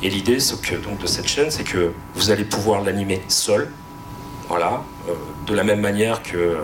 Et 0.03 0.11
l'idée 0.11 0.39
que, 0.63 0.77
donc, 0.77 0.99
de 0.99 1.07
cette 1.07 1.29
chaîne, 1.29 1.51
c'est 1.51 1.65
que 1.65 1.93
vous 2.15 2.31
allez 2.31 2.45
pouvoir 2.45 2.83
l'animer 2.83 3.23
seul, 3.29 3.71
voilà, 4.49 4.83
euh, 5.09 5.13
de 5.47 5.55
la 5.55 5.65
même 5.65 5.81
manière 5.81 6.23
que 6.23 6.57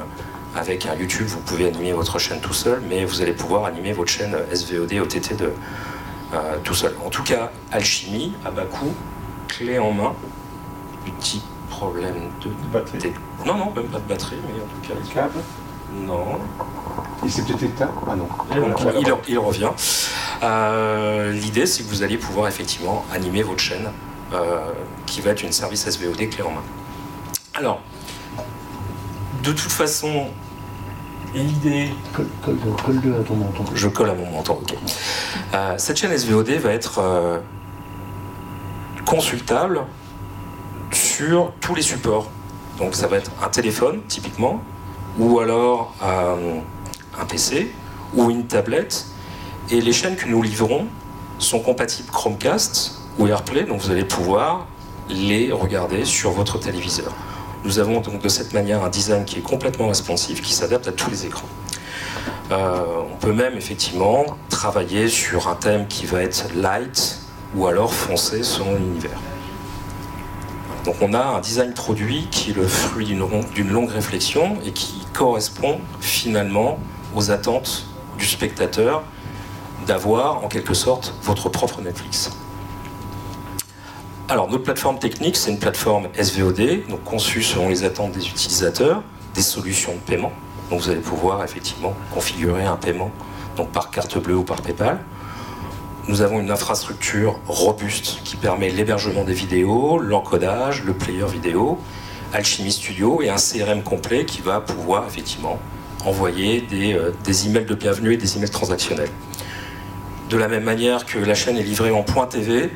avec 0.57 0.87
un 0.87 0.94
YouTube, 0.94 1.27
vous 1.27 1.40
pouvez 1.40 1.66
animer 1.66 1.92
votre 1.92 2.18
chaîne 2.18 2.40
tout 2.40 2.55
seul, 2.55 2.81
mais 2.88 3.05
vous 3.05 3.21
allez 3.23 3.33
pouvoir 3.33 3.64
animer 3.64 3.92
votre 3.92 4.11
chaîne 4.11 4.37
SVOD, 4.53 4.92
OTT 4.94 5.37
de, 5.37 5.53
euh, 6.35 6.57
tout 6.64 6.75
seul. 6.75 6.94
En 7.05 7.11
tout 7.11 7.23
cas, 7.23 7.51
alchimie, 7.71 8.35
à 8.44 8.51
bas 8.51 8.64
coût, 8.64 8.92
clé 9.47 9.79
en 9.79 9.92
main, 9.92 10.14
petit 11.05 11.42
problème 11.71 12.31
de, 12.42 12.51
batterie. 12.73 13.12
Non, 13.47 13.55
non, 13.57 13.73
même 13.75 13.87
pas 13.87 13.99
de 13.99 14.09
batterie, 14.09 14.37
mais 14.47 14.61
en 14.61 14.66
tout 14.66 14.88
cas. 14.88 14.94
Le 15.01 15.14
câble 15.14 15.40
Non. 15.94 16.38
Il 17.24 17.31
s'est 17.31 17.42
peut-être 17.42 17.62
éteint 17.62 17.90
Ah 18.09 18.14
non. 18.14 18.28
Donc, 18.54 18.81
il, 19.00 19.14
il, 19.28 19.38
revient. 19.38 19.70
Euh, 20.42 21.33
L'idée, 21.33 21.66
c'est 21.66 21.83
que 21.83 21.88
vous 21.88 22.02
allez 22.02 22.16
pouvoir 22.16 22.48
effectivement 22.48 23.04
animer 23.12 23.42
votre 23.42 23.61
chaîne, 23.61 23.88
euh, 24.33 24.72
qui 25.07 25.20
va 25.20 25.31
être 25.31 25.42
une 25.42 25.52
service 25.52 25.88
SVOD 25.88 26.28
clé 26.31 26.42
en 26.42 26.50
main. 26.50 26.62
Alors, 27.54 27.81
de 29.42 29.52
toute 29.52 29.72
façon, 29.72 30.28
l'idée. 31.35 31.90
Colle-le 32.42 33.20
à 33.20 33.24
ton 33.24 33.35
menton. 33.35 33.64
Je 33.74 33.88
colle 33.88 34.11
à 34.11 34.14
mon 34.14 34.31
menton, 34.31 34.59
ok. 34.61 34.74
Euh, 35.54 35.74
cette 35.76 35.96
chaîne 35.96 36.16
SVOD 36.16 36.50
va 36.50 36.72
être 36.72 36.98
euh, 36.98 37.38
consultable 39.04 39.81
sur 40.92 41.52
tous 41.61 41.74
les 41.74 41.83
supports. 41.83 42.31
Donc 42.78 42.94
ça 42.94 43.07
va 43.07 43.16
être 43.16 43.31
un 43.42 43.48
téléphone, 43.48 44.00
typiquement, 44.09 44.62
ou 45.18 45.40
alors 45.40 45.94
euh, 46.02 46.61
un 47.20 47.24
PC, 47.24 47.72
ou 48.14 48.31
une 48.31 48.46
tablette. 48.46 49.07
Et 49.70 49.81
les 49.81 49.92
chaînes 49.92 50.16
que 50.16 50.26
nous 50.26 50.42
livrons 50.42 50.87
sont 51.38 51.61
compatibles 51.61 52.11
Chromecast 52.11 53.00
ou 53.18 53.26
AirPlay, 53.26 53.64
donc 53.64 53.81
vous 53.81 53.90
allez 53.90 54.04
pouvoir 54.04 54.66
les 55.09 55.52
regarder 55.52 56.04
sur 56.04 56.31
votre 56.31 56.59
téléviseur. 56.59 57.14
Nous 57.64 57.78
avons 57.78 58.00
donc 58.00 58.22
de 58.22 58.28
cette 58.28 58.52
manière 58.54 58.85
un 58.85 58.88
design 58.88 59.24
qui 59.24 59.38
est 59.38 59.42
complètement 59.42 59.88
responsive, 59.88 60.40
qui 60.40 60.52
s'adapte 60.52 60.88
à 60.88 60.92
tous 60.92 61.11
les 61.11 61.26
écrans. 61.26 61.48
Euh, 62.50 62.81
on 63.12 63.16
peut 63.16 63.33
même 63.33 63.57
effectivement 63.57 64.24
travailler 64.48 65.09
sur 65.09 65.48
un 65.48 65.54
thème 65.54 65.87
qui 65.87 66.07
va 66.07 66.22
être 66.22 66.46
light 66.54 67.18
ou 67.54 67.66
alors 67.66 67.92
foncé 67.92 68.42
selon 68.42 68.74
l'univers. 68.74 69.18
Donc 70.85 70.96
on 71.02 71.12
a 71.12 71.22
un 71.22 71.40
design 71.40 71.74
produit 71.74 72.28
qui 72.31 72.52
est 72.52 72.54
le 72.54 72.66
fruit 72.66 73.04
d'une 73.04 73.70
longue 73.70 73.90
réflexion 73.90 74.57
et 74.64 74.70
qui 74.70 75.04
correspond 75.12 75.81
finalement 76.00 76.78
aux 77.14 77.31
attentes 77.31 77.87
du 78.18 78.27
spectateur 78.27 79.03
d'avoir 79.87 80.44
en 80.44 80.49
quelque 80.49 80.75
sorte 80.75 81.14
votre 81.23 81.49
propre 81.49 81.81
Netflix. 81.81 82.31
Alors, 84.29 84.49
notre 84.51 84.64
plateforme 84.64 84.99
technique, 84.99 85.37
c'est 85.37 85.51
une 85.51 85.59
plateforme 85.59 86.09
SVOD, 86.21 86.87
donc 86.88 87.03
conçue 87.05 87.42
selon 87.42 87.68
les 87.68 87.85
attentes 87.85 88.12
des 88.12 88.27
utilisateurs, 88.29 89.03
des 89.35 89.40
solutions 89.40 89.94
de 89.94 90.01
paiement. 90.01 90.33
Donc, 90.68 90.81
vous 90.81 90.90
allez 90.90 91.01
pouvoir 91.01 91.42
effectivement 91.42 91.94
configurer 92.12 92.66
un 92.66 92.77
paiement 92.77 93.11
donc 93.57 93.71
par 93.71 93.90
carte 93.90 94.18
bleue 94.18 94.37
ou 94.37 94.44
par 94.44 94.61
PayPal. 94.61 95.01
Nous 96.09 96.21
avons 96.21 96.40
une 96.40 96.51
infrastructure 96.51 97.38
robuste 97.47 98.21
qui 98.25 98.37
permet 98.37 98.68
l'hébergement 98.68 99.25
des 99.25 99.33
vidéos, 99.33 99.99
l'encodage, 99.99 100.85
le 100.85 100.92
player 100.92 101.27
vidéo, 101.27 101.79
Alchemy 102.33 102.71
Studio 102.71 103.23
et 103.23 103.31
un 103.31 103.37
CRM 103.37 103.83
complet 103.83 104.27
qui 104.27 104.42
va 104.42 104.61
pouvoir 104.61 105.07
effectivement 105.07 105.59
envoyer 106.04 106.61
des, 106.61 106.94
euh, 106.94 107.12
des 107.24 107.46
emails 107.46 107.64
de 107.64 107.74
bienvenue 107.74 108.12
et 108.12 108.16
des 108.16 108.37
emails 108.37 108.50
transactionnels. 108.50 109.11
De 110.30 110.37
la 110.37 110.48
même 110.48 110.64
manière 110.64 111.06
que 111.06 111.18
la 111.18 111.34
chaîne 111.34 111.56
est 111.56 111.62
livrée 111.62 111.90
en 111.90 112.02
point 112.02 112.26
TV, 112.26 112.70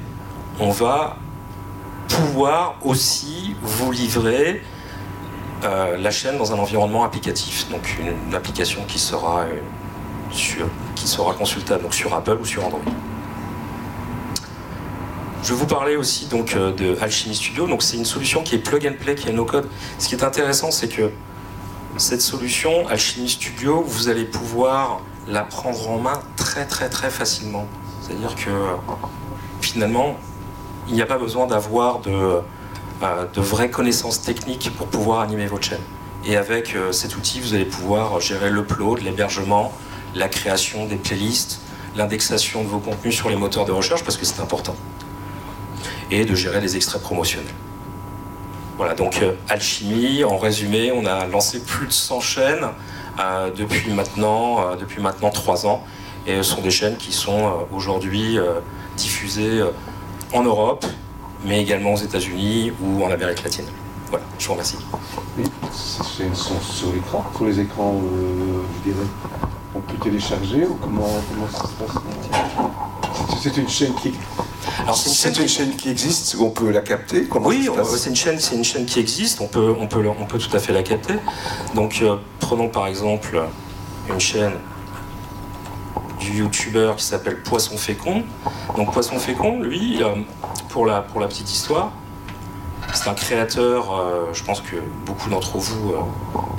on 0.59 0.71
va 0.71 1.17
pouvoir 2.09 2.77
aussi 2.83 3.55
vous 3.63 3.91
livrer 3.91 4.63
euh, 5.65 5.97
la 5.97 6.11
chaîne 6.11 6.39
dans 6.39 6.53
un 6.53 6.59
environnement 6.59 7.05
applicatif, 7.05 7.69
donc 7.71 7.97
une, 8.01 8.35
application 8.35 8.83
qui 8.87 8.99
sera, 8.99 9.43
euh, 9.43 10.67
qui 10.97 11.07
sera 11.07 11.35
consultable 11.35 11.83
donc 11.83 11.95
sur 11.95 12.13
Apple 12.15 12.39
ou 12.41 12.45
sur 12.45 12.65
Android. 12.65 12.83
Je 15.43 15.49
vais 15.49 15.55
vous 15.55 15.67
parler 15.67 15.97
aussi 15.97 16.27
donc 16.27 16.55
euh, 16.55 16.73
de 16.73 16.97
Alchemy 17.01 17.35
Studio. 17.35 17.69
C'est 17.81 17.97
une 17.97 18.05
solution 18.05 18.43
qui 18.43 18.57
est 18.57 18.59
plug 18.59 18.87
and 18.87 19.03
play, 19.03 19.15
qui 19.15 19.29
est 19.29 19.33
no 19.33 19.45
code. 19.45 19.69
Ce 19.99 20.09
qui 20.09 20.15
est 20.15 20.25
intéressant, 20.25 20.71
c'est 20.71 20.89
que 20.89 21.11
cette 21.99 22.23
solution 22.23 22.87
Alchemy 22.89 23.29
Studio, 23.29 23.83
vous 23.87 24.09
allez 24.09 24.25
pouvoir 24.25 25.01
la 25.29 25.43
prendre 25.43 25.91
en 25.91 25.99
main 25.99 26.21
très 26.37 26.67
très 26.67 26.89
très 26.89 27.11
facilement. 27.11 27.67
C'est-à-dire 28.01 28.35
que 28.35 28.51
finalement, 29.61 30.17
il 30.89 30.95
n'y 30.95 31.03
a 31.03 31.07
pas 31.07 31.19
besoin 31.19 31.47
d'avoir 31.47 32.01
de, 32.01 32.11
euh, 32.11 33.27
de, 33.33 33.41
vraies 33.41 33.71
connaissances 33.71 34.23
techniques 34.23 34.73
pour 34.77 34.89
pouvoir 34.89 35.21
animer 35.21 35.47
votre 35.47 35.65
chaîne. 35.65 35.83
Et 36.25 36.37
avec 36.37 36.75
euh, 36.75 36.93
cet 36.93 37.17
outil, 37.17 37.41
vous 37.41 37.55
allez 37.55 37.65
pouvoir 37.65 38.21
gérer 38.21 38.51
l'upload, 38.51 39.03
l'hébergement, 39.03 39.73
la 40.15 40.29
création 40.29 40.87
des 40.87 40.97
playlists, 40.97 41.61
l'indexation 41.97 42.63
de 42.63 42.69
vos 42.69 42.79
contenus 42.79 43.15
sur 43.15 43.29
les 43.29 43.37
moteurs 43.37 43.65
de 43.65 43.73
recherche, 43.73 44.03
parce 44.03 44.17
que 44.17 44.25
c'est 44.25 44.41
important. 44.41 44.77
Et 46.11 46.25
de 46.25 46.35
gérer 46.35 46.61
les 46.61 46.77
extraits 46.77 47.03
promotionnels. 47.03 47.55
Voilà, 48.83 48.97
donc 48.97 49.23
euh, 49.23 49.35
Alchimie, 49.49 50.25
en 50.25 50.39
résumé, 50.39 50.91
on 50.91 51.07
a 51.07 51.25
lancé 51.27 51.61
plus 51.61 51.87
de 51.87 51.93
100 51.93 52.19
chaînes 52.19 52.67
euh, 53.21 53.49
depuis, 53.57 53.93
maintenant, 53.93 54.59
euh, 54.59 54.75
depuis 54.75 55.01
maintenant 55.01 55.31
3 55.31 55.69
ans. 55.69 55.85
Et 56.27 56.39
ce 56.39 56.43
sont 56.43 56.63
des 56.63 56.73
chaînes 56.73 56.97
qui 56.97 57.13
sont 57.13 57.65
aujourd'hui 57.73 58.39
diffusées 58.97 59.63
en 60.33 60.43
Europe, 60.43 60.85
mais 61.45 61.63
également 61.63 61.95
aux 61.95 61.97
États-Unis 61.97 62.73
ou 62.83 63.05
en 63.05 63.11
Amérique 63.13 63.45
latine. 63.45 63.67
Voilà, 64.11 64.25
je 64.37 64.47
vous 64.47 64.53
remercie. 64.53 64.79
Ces 65.73 66.25
chaînes 66.25 66.35
sont 66.35 66.61
sur 66.61 66.93
l'écran, 66.93 67.25
sur 67.37 67.45
les 67.45 67.61
écrans, 67.61 67.95
euh, 67.95 68.63
je 68.79 68.91
dirais, 68.91 69.07
on 69.77 69.81
peut 69.81 69.97
télécharger 70.03 70.67
ou 70.67 70.75
comment, 70.75 71.09
comment 71.31 71.49
ça 71.53 71.69
se 71.69 71.73
passe? 71.75 72.03
C'est 73.43 73.57
une 73.57 73.69
chaîne 73.69 73.93
qui. 73.95 74.15
Alors 74.85 74.97
c'est 74.97 75.29
une, 75.29 75.35
chaîne, 75.35 75.43
une 75.43 75.49
chaîne 75.49 75.77
qui 75.77 75.91
existe 75.91 76.37
on 76.39 76.51
peut 76.51 76.71
la 76.71 76.81
capter 76.81 77.25
comment 77.25 77.49
Oui, 77.49 77.69
c'est 77.97 78.11
une 78.11 78.15
chaîne, 78.15 78.39
c'est 78.39 78.55
une 78.55 78.63
chaîne 78.63 78.87
qui 78.87 79.01
existe. 79.01 79.41
On 79.41 79.49
peut, 79.49 79.75
on 79.81 79.89
peut, 79.89 80.07
on 80.07 80.27
peut 80.27 80.39
tout 80.39 80.57
à 80.57 80.61
fait 80.61 80.73
la 80.73 80.85
capter. 80.85 81.15
Donc 81.75 81.99
euh, 82.03 82.19
prenons 82.39 82.69
par 82.69 82.87
exemple 82.87 83.43
une 84.09 84.21
chaîne 84.21 84.53
du 86.21 86.39
youtubeur 86.39 86.95
qui 86.95 87.05
s'appelle 87.05 87.43
Poisson 87.43 87.77
Fécond. 87.77 88.23
Donc 88.77 88.93
Poisson 88.93 89.19
Fécond, 89.19 89.59
lui, 89.59 90.01
euh, 90.05 90.15
pour, 90.69 90.87
la, 90.87 91.01
pour 91.01 91.19
la 91.19 91.27
petite 91.27 91.51
histoire, 91.51 91.91
c'est 92.95 93.09
un 93.09 93.15
créateur, 93.15 93.93
euh, 93.93 94.27
je 94.33 94.45
pense 94.45 94.61
que 94.61 94.77
beaucoup 95.05 95.31
d'entre 95.31 95.59
vous, 95.59 95.95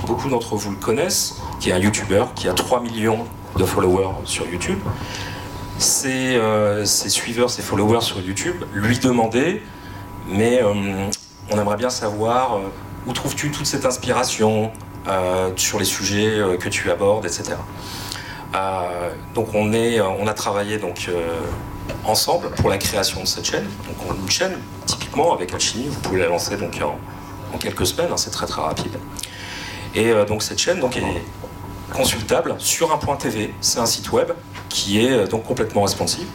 beaucoup 0.06 0.28
d'entre 0.28 0.58
vous 0.58 0.72
le 0.72 0.78
connaissent, 0.78 1.38
qui 1.62 1.69
est 1.69 1.74
un 1.74 1.80
youtubeur 1.80 2.34
qui 2.34 2.50
a 2.50 2.54
3 2.54 2.82
millions 2.82 3.26
de 3.58 3.63
followers 3.63 4.15
sur 4.26 4.46
YouTube. 4.50 4.80
Ses, 5.80 6.40
ses 6.86 7.10
suiveurs, 7.10 7.50
ses 7.50 7.62
followers 7.62 8.02
sur 8.02 8.20
YouTube 8.22 8.64
lui 8.74 9.00
demandaient, 9.00 9.62
mais 10.28 10.62
on 10.64 11.58
aimerait 11.60 11.78
bien 11.78 11.90
savoir 11.90 12.60
où 13.06 13.14
trouves-tu 13.14 13.52
toute 13.52 13.66
cette 13.66 13.86
inspiration 13.86 14.72
sur 15.56 15.80
les 15.80 15.86
sujets 15.86 16.40
que 16.60 16.70
tu 16.70 16.90
abordes, 16.90 17.26
etc. 17.26 17.56
Euh, 18.56 19.10
donc 19.34 19.54
on, 19.56 19.74
est, 19.74 20.00
on 20.00 20.28
a 20.28 20.34
travaillé 20.34 20.78
donc, 20.78 21.08
euh, 21.10 21.40
ensemble 22.06 22.52
pour 22.52 22.70
la 22.70 22.78
création 22.78 23.22
de 23.22 23.28
cette 23.28 23.46
chaîne. 23.46 23.68
Donc 23.88 24.18
une 24.18 24.30
chaîne, 24.30 24.58
typiquement 24.86 25.34
avec 25.34 25.54
Alchimie, 25.54 25.88
vous 25.88 26.00
pouvez 26.02 26.20
la 26.20 26.28
lancer 26.28 26.58
donc, 26.58 26.80
en, 26.82 27.58
quelques 27.58 27.86
semaines, 27.86 28.12
hein, 28.12 28.18
c'est 28.18 28.32
très 28.32 28.46
très 28.46 28.62
rapide. 28.62 28.98
Et 29.96 30.12
euh, 30.12 30.26
donc 30.26 30.44
cette 30.44 30.60
chaîne 30.60 30.80
donc, 30.80 30.98
est 30.98 31.24
consultable 31.94 32.56
sur 32.60 32.94
un 32.94 32.98
point 32.98 33.16
TV. 33.16 33.54
C'est 33.62 33.80
un 33.80 33.86
site 33.86 34.12
web 34.12 34.32
qui 34.74 35.00
est 35.00 35.28
donc 35.30 35.44
complètement 35.44 35.84
responsive. 35.84 36.28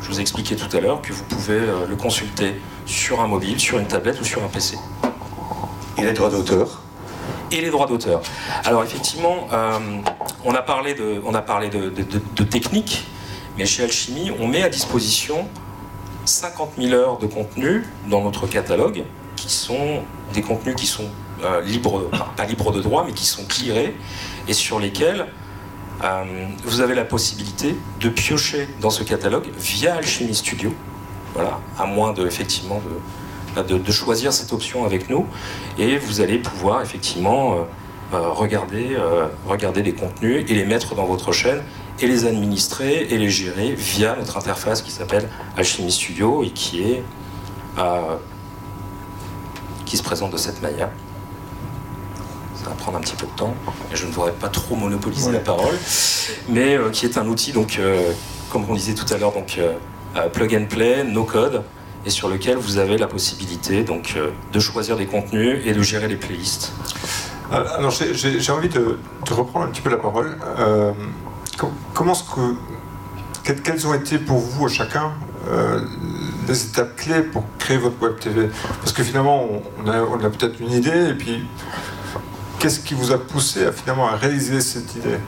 Je 0.00 0.06
vous 0.08 0.18
ai 0.18 0.20
expliqué 0.20 0.54
tout 0.54 0.76
à 0.76 0.80
l'heure 0.80 1.00
que 1.00 1.12
vous 1.12 1.24
pouvez 1.24 1.58
le 1.88 1.96
consulter 1.96 2.60
sur 2.84 3.20
un 3.20 3.26
mobile, 3.26 3.58
sur 3.58 3.78
une 3.78 3.86
tablette 3.86 4.20
ou 4.20 4.24
sur 4.24 4.44
un 4.44 4.48
PC. 4.48 4.76
Et 5.96 6.02
les 6.02 6.12
droits 6.12 6.28
d'auteur? 6.30 6.82
Et 7.50 7.62
les 7.62 7.70
droits 7.70 7.86
d'auteur. 7.86 8.20
Alors 8.64 8.84
effectivement, 8.84 9.48
euh, 9.52 9.78
on 10.44 10.54
a 10.54 10.60
parlé, 10.60 10.94
de, 10.94 11.20
on 11.24 11.34
a 11.34 11.40
parlé 11.40 11.70
de, 11.70 11.88
de, 11.88 12.04
de, 12.36 12.44
technique, 12.44 13.06
mais 13.56 13.64
chez 13.64 13.82
Alchimie, 13.82 14.30
on 14.38 14.46
met 14.46 14.62
à 14.62 14.68
disposition 14.68 15.48
50 16.26 16.72
000 16.78 16.92
heures 16.92 17.18
de 17.18 17.26
contenu 17.26 17.86
dans 18.08 18.22
notre 18.22 18.46
catalogue, 18.46 19.04
qui 19.36 19.50
sont 19.50 20.02
des 20.34 20.42
contenus 20.42 20.76
qui 20.76 20.86
sont 20.86 21.08
euh, 21.42 21.62
libres, 21.62 22.10
pas 22.36 22.44
libres 22.44 22.72
de 22.72 22.82
droit, 22.82 23.04
mais 23.06 23.12
qui 23.12 23.24
sont 23.24 23.44
clearés 23.46 23.96
et 24.46 24.52
sur 24.52 24.78
lesquels 24.78 25.26
euh, 26.02 26.24
vous 26.64 26.80
avez 26.80 26.94
la 26.94 27.04
possibilité 27.04 27.76
de 28.00 28.08
piocher 28.08 28.68
dans 28.80 28.90
ce 28.90 29.02
catalogue 29.02 29.48
via 29.58 29.94
Alchemy 29.96 30.34
Studio. 30.34 30.72
Voilà, 31.34 31.60
à 31.78 31.86
moins 31.86 32.12
de 32.12 32.26
effectivement 32.26 32.80
de, 33.56 33.78
de, 33.78 33.92
choisir 33.92 34.32
cette 34.32 34.52
option 34.52 34.84
avec 34.84 35.10
nous, 35.10 35.26
et 35.78 35.98
vous 35.98 36.20
allez 36.20 36.38
pouvoir 36.38 36.82
effectivement 36.82 37.66
euh, 38.12 38.30
regarder, 38.30 38.96
regarder 39.46 39.82
les 39.82 39.92
contenus 39.92 40.44
et 40.48 40.54
les 40.54 40.64
mettre 40.64 40.94
dans 40.94 41.04
votre 41.04 41.32
chaîne 41.32 41.62
et 42.00 42.06
les 42.06 42.24
administrer 42.24 43.08
et 43.10 43.18
les 43.18 43.28
gérer 43.28 43.74
via 43.74 44.16
notre 44.16 44.38
interface 44.38 44.82
qui 44.82 44.90
s'appelle 44.90 45.28
Alchemy 45.56 45.90
Studio 45.92 46.42
et 46.42 46.50
qui 46.50 46.82
est 46.82 47.02
qui 49.84 49.96
se 49.96 50.02
présente 50.02 50.32
de 50.32 50.36
cette 50.36 50.62
manière. 50.62 50.90
Va 52.68 52.74
prendre 52.74 52.98
un 52.98 53.00
petit 53.00 53.16
peu 53.16 53.26
de 53.26 53.32
temps 53.32 53.54
et 53.92 53.96
je 53.96 54.04
ne 54.04 54.10
voudrais 54.10 54.32
pas 54.32 54.48
trop 54.48 54.76
monopoliser 54.76 55.32
la 55.32 55.38
parole, 55.38 55.74
mais 56.50 56.76
euh, 56.76 56.90
qui 56.90 57.06
est 57.06 57.16
un 57.16 57.26
outil, 57.26 57.52
donc, 57.52 57.78
euh, 57.78 58.12
comme 58.50 58.66
on 58.68 58.74
disait 58.74 58.92
tout 58.92 59.10
à 59.12 59.16
l'heure, 59.16 59.32
donc 59.32 59.58
euh, 59.58 60.28
plug 60.28 60.54
and 60.54 60.66
play, 60.66 61.02
no 61.02 61.24
code, 61.24 61.62
et 62.04 62.10
sur 62.10 62.28
lequel 62.28 62.58
vous 62.58 62.76
avez 62.76 62.98
la 62.98 63.06
possibilité 63.06 63.84
donc, 63.84 64.16
de 64.52 64.60
choisir 64.60 64.96
des 64.96 65.06
contenus 65.06 65.62
et 65.64 65.72
de 65.72 65.80
gérer 65.80 66.08
les 66.08 66.16
playlists. 66.16 66.72
Alors 67.50 67.90
j'ai 67.90 68.52
envie 68.52 68.68
de, 68.68 68.98
reprendre 69.30 69.64
un 69.66 69.68
petit 69.68 69.80
peu 69.80 69.90
la 69.90 69.96
parole. 69.96 70.36
comment 71.94 72.14
ce 72.14 72.24
que, 72.24 73.52
quelles 73.52 73.86
ont 73.86 73.94
été 73.94 74.18
pour 74.18 74.38
vous 74.38 74.68
chacun 74.68 75.12
des 76.46 76.66
étapes 76.66 76.96
clés 76.96 77.22
pour 77.22 77.44
créer 77.58 77.78
votre 77.78 78.00
web 78.02 78.18
TV 78.18 78.48
Parce 78.80 78.92
que 78.92 79.02
finalement, 79.02 79.46
on 79.84 79.88
a, 79.88 80.30
peut-être 80.30 80.60
une 80.60 80.72
idée, 80.72 81.10
et 81.10 81.14
puis 81.14 81.44
qu'est-ce 82.58 82.80
qui 82.80 82.94
vous 82.94 83.12
a 83.12 83.18
poussé 83.18 83.66
à 83.66 83.72
finalement 83.72 84.08
à 84.08 84.16
réaliser 84.16 84.60
cette 84.60 84.94
idée 84.96 85.18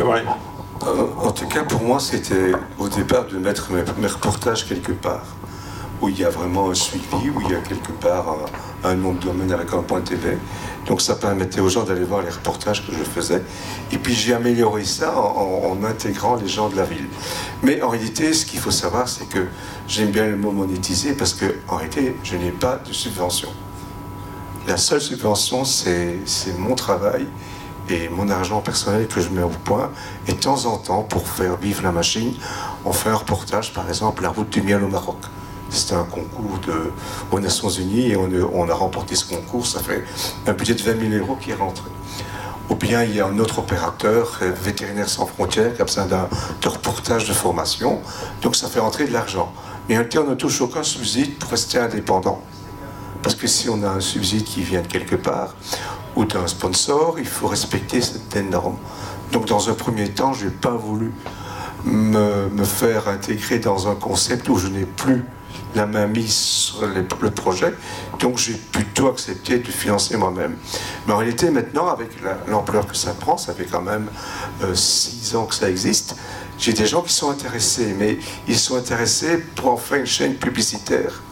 euh, 0.00 1.06
En 1.18 1.32
tout 1.32 1.46
cas, 1.46 1.64
pour 1.64 1.82
moi, 1.82 1.98
c'était 1.98 2.52
au 2.78 2.88
départ 2.88 3.26
de 3.26 3.38
mettre 3.38 3.70
mes, 3.72 4.06
reportages 4.06 4.66
quelque 4.66 4.92
part, 4.92 5.26
où 6.00 6.08
il 6.08 6.18
y 6.18 6.24
a 6.24 6.30
vraiment 6.30 6.70
un 6.70 6.74
suivi, 6.74 7.30
où 7.34 7.40
il 7.40 7.50
y 7.50 7.54
a 7.54 7.60
quelque 7.60 7.92
part 7.92 8.36
un, 8.84 8.94
nom 8.94 9.12
de 9.12 9.20
domaine 9.20 9.52
avec 9.52 9.72
un 9.72 9.82
point 9.82 10.00
TV. 10.00 10.38
Donc 10.86 11.00
ça 11.00 11.16
permettait 11.16 11.60
aux 11.60 11.68
gens 11.68 11.82
d'aller 11.82 12.04
voir 12.04 12.22
les 12.22 12.30
reportages 12.30 12.86
que 12.86 12.92
je 12.92 13.02
faisais. 13.02 13.42
Et 13.90 13.98
puis 13.98 14.14
j'ai 14.14 14.34
amélioré 14.34 14.84
ça 14.84 15.18
en, 15.18 15.82
intégrant 15.82 16.36
les 16.36 16.46
gens 16.46 16.68
de 16.68 16.76
la 16.76 16.84
ville. 16.84 17.08
Mais 17.64 17.82
en 17.82 17.88
réalité, 17.88 18.32
ce 18.32 18.46
qu'il 18.46 18.60
faut 18.60 18.70
savoir, 18.70 19.08
c'est 19.08 19.28
que 19.28 19.46
j'aime 19.88 20.12
bien 20.12 20.26
le 20.26 20.36
mot 20.36 20.52
monétiser 20.52 21.14
parce 21.14 21.34
que 21.34 21.56
en 21.66 21.76
réalité, 21.76 22.14
je 22.22 22.36
n'ai 22.36 22.52
pas 22.52 22.80
de 22.86 22.92
subvention. 22.92 23.48
La 24.66 24.76
seule 24.76 25.00
subvention, 25.00 25.64
c'est 25.64 26.18
mon 26.58 26.74
travail 26.74 27.24
et 27.88 28.08
mon 28.08 28.28
argent 28.28 28.60
personnel 28.60 29.06
que 29.06 29.20
je 29.20 29.28
mets 29.28 29.44
au 29.44 29.48
point. 29.48 29.92
Et 30.26 30.32
de 30.32 30.40
temps 30.40 30.66
en 30.66 30.76
temps, 30.76 31.02
pour 31.04 31.28
faire 31.28 31.56
vivre 31.56 31.84
la 31.84 31.92
machine, 31.92 32.34
on 32.84 32.90
fait 32.90 33.10
un 33.10 33.14
reportage, 33.14 33.72
par 33.72 33.88
exemple, 33.88 34.24
la 34.24 34.30
route 34.30 34.50
du 34.50 34.62
miel 34.62 34.82
au 34.82 34.88
Maroc. 34.88 35.18
C'était 35.70 35.94
un 35.94 36.02
concours 36.02 36.58
aux 37.30 37.38
Nations 37.38 37.68
Unies 37.68 38.10
et 38.10 38.16
on, 38.16 38.68
a 38.68 38.74
remporté 38.74 39.14
ce 39.14 39.24
concours. 39.24 39.68
Ça 39.68 39.78
fait 39.78 40.02
un 40.48 40.52
budget 40.52 40.74
de 40.74 40.82
20 40.82 41.10
000 41.10 41.24
euros 41.24 41.38
qui 41.40 41.52
est 41.52 41.54
rentré. 41.54 41.88
Ou 42.68 42.74
bien 42.74 43.04
il 43.04 43.14
y 43.14 43.20
a 43.20 43.26
un 43.26 43.38
autre 43.38 43.60
opérateur, 43.60 44.40
Vétérinaire 44.64 45.08
sans 45.08 45.26
frontières, 45.26 45.76
qui 45.76 45.82
a 45.82 45.84
besoin 45.84 46.06
d'un 46.06 46.28
reportage 46.64 47.28
de 47.28 47.32
formation. 47.32 48.00
Donc 48.42 48.56
ça 48.56 48.66
fait 48.66 48.80
rentrer 48.80 49.06
de 49.06 49.12
l'argent. 49.12 49.52
Mais 49.88 49.94
réalité, 49.94 50.18
on 50.18 50.26
ne 50.26 50.34
touche 50.34 50.60
aucun 50.60 50.82
subside 50.82 51.38
pour 51.38 51.50
rester 51.50 51.78
indépendant. 51.78 52.42
Parce 53.26 53.34
que 53.34 53.48
si 53.48 53.68
on 53.68 53.82
a 53.82 53.88
un 53.88 53.98
subside 53.98 54.44
qui 54.44 54.62
vient 54.62 54.82
de 54.82 54.86
quelque 54.86 55.16
part, 55.16 55.56
ou 56.14 56.24
d'un 56.24 56.46
sponsor, 56.46 57.16
il 57.18 57.26
faut 57.26 57.48
respecter 57.48 58.00
cette 58.00 58.36
norme. 58.36 58.76
Donc 59.32 59.46
dans 59.46 59.68
un 59.68 59.74
premier 59.74 60.10
temps, 60.10 60.32
je 60.32 60.44
n'ai 60.44 60.52
pas 60.52 60.76
voulu 60.76 61.12
me, 61.84 62.48
me, 62.50 62.62
faire 62.62 63.08
intégrer 63.08 63.58
dans 63.58 63.88
un 63.88 63.96
concept 63.96 64.48
où 64.48 64.56
je 64.56 64.68
n'ai 64.68 64.84
plus 64.84 65.24
la 65.74 65.86
main 65.86 66.06
mise 66.06 66.36
sur 66.36 66.86
le 66.86 67.30
projet, 67.32 67.74
donc 68.20 68.38
j'ai 68.38 68.54
plutôt 68.54 69.08
accepté 69.08 69.58
de 69.58 69.72
financer 69.72 70.16
moi-même. 70.16 70.54
Mais 71.08 71.12
en 71.12 71.16
réalité, 71.16 71.50
maintenant, 71.50 71.88
avec 71.88 72.10
l'ampleur 72.46 72.86
que 72.86 72.96
ça 72.96 73.10
prend, 73.10 73.36
ça 73.36 73.54
fait 73.54 73.66
quand 73.66 73.82
même 73.82 74.06
euh, 74.62 74.72
six 74.76 75.34
ans 75.34 75.46
que 75.46 75.54
ça 75.56 75.68
existe, 75.68 76.14
j'ai 76.60 76.74
des 76.74 76.86
gens 76.86 77.02
qui 77.02 77.12
sont 77.12 77.30
intéressés, 77.30 77.92
mais 77.98 78.18
ils 78.46 78.56
sont 78.56 78.76
intéressés 78.76 79.38
pour 79.56 79.72
en 79.72 79.76
faire 79.76 79.98
une 79.98 80.06
chaîne 80.06 80.34
publicitaire. 80.34 81.22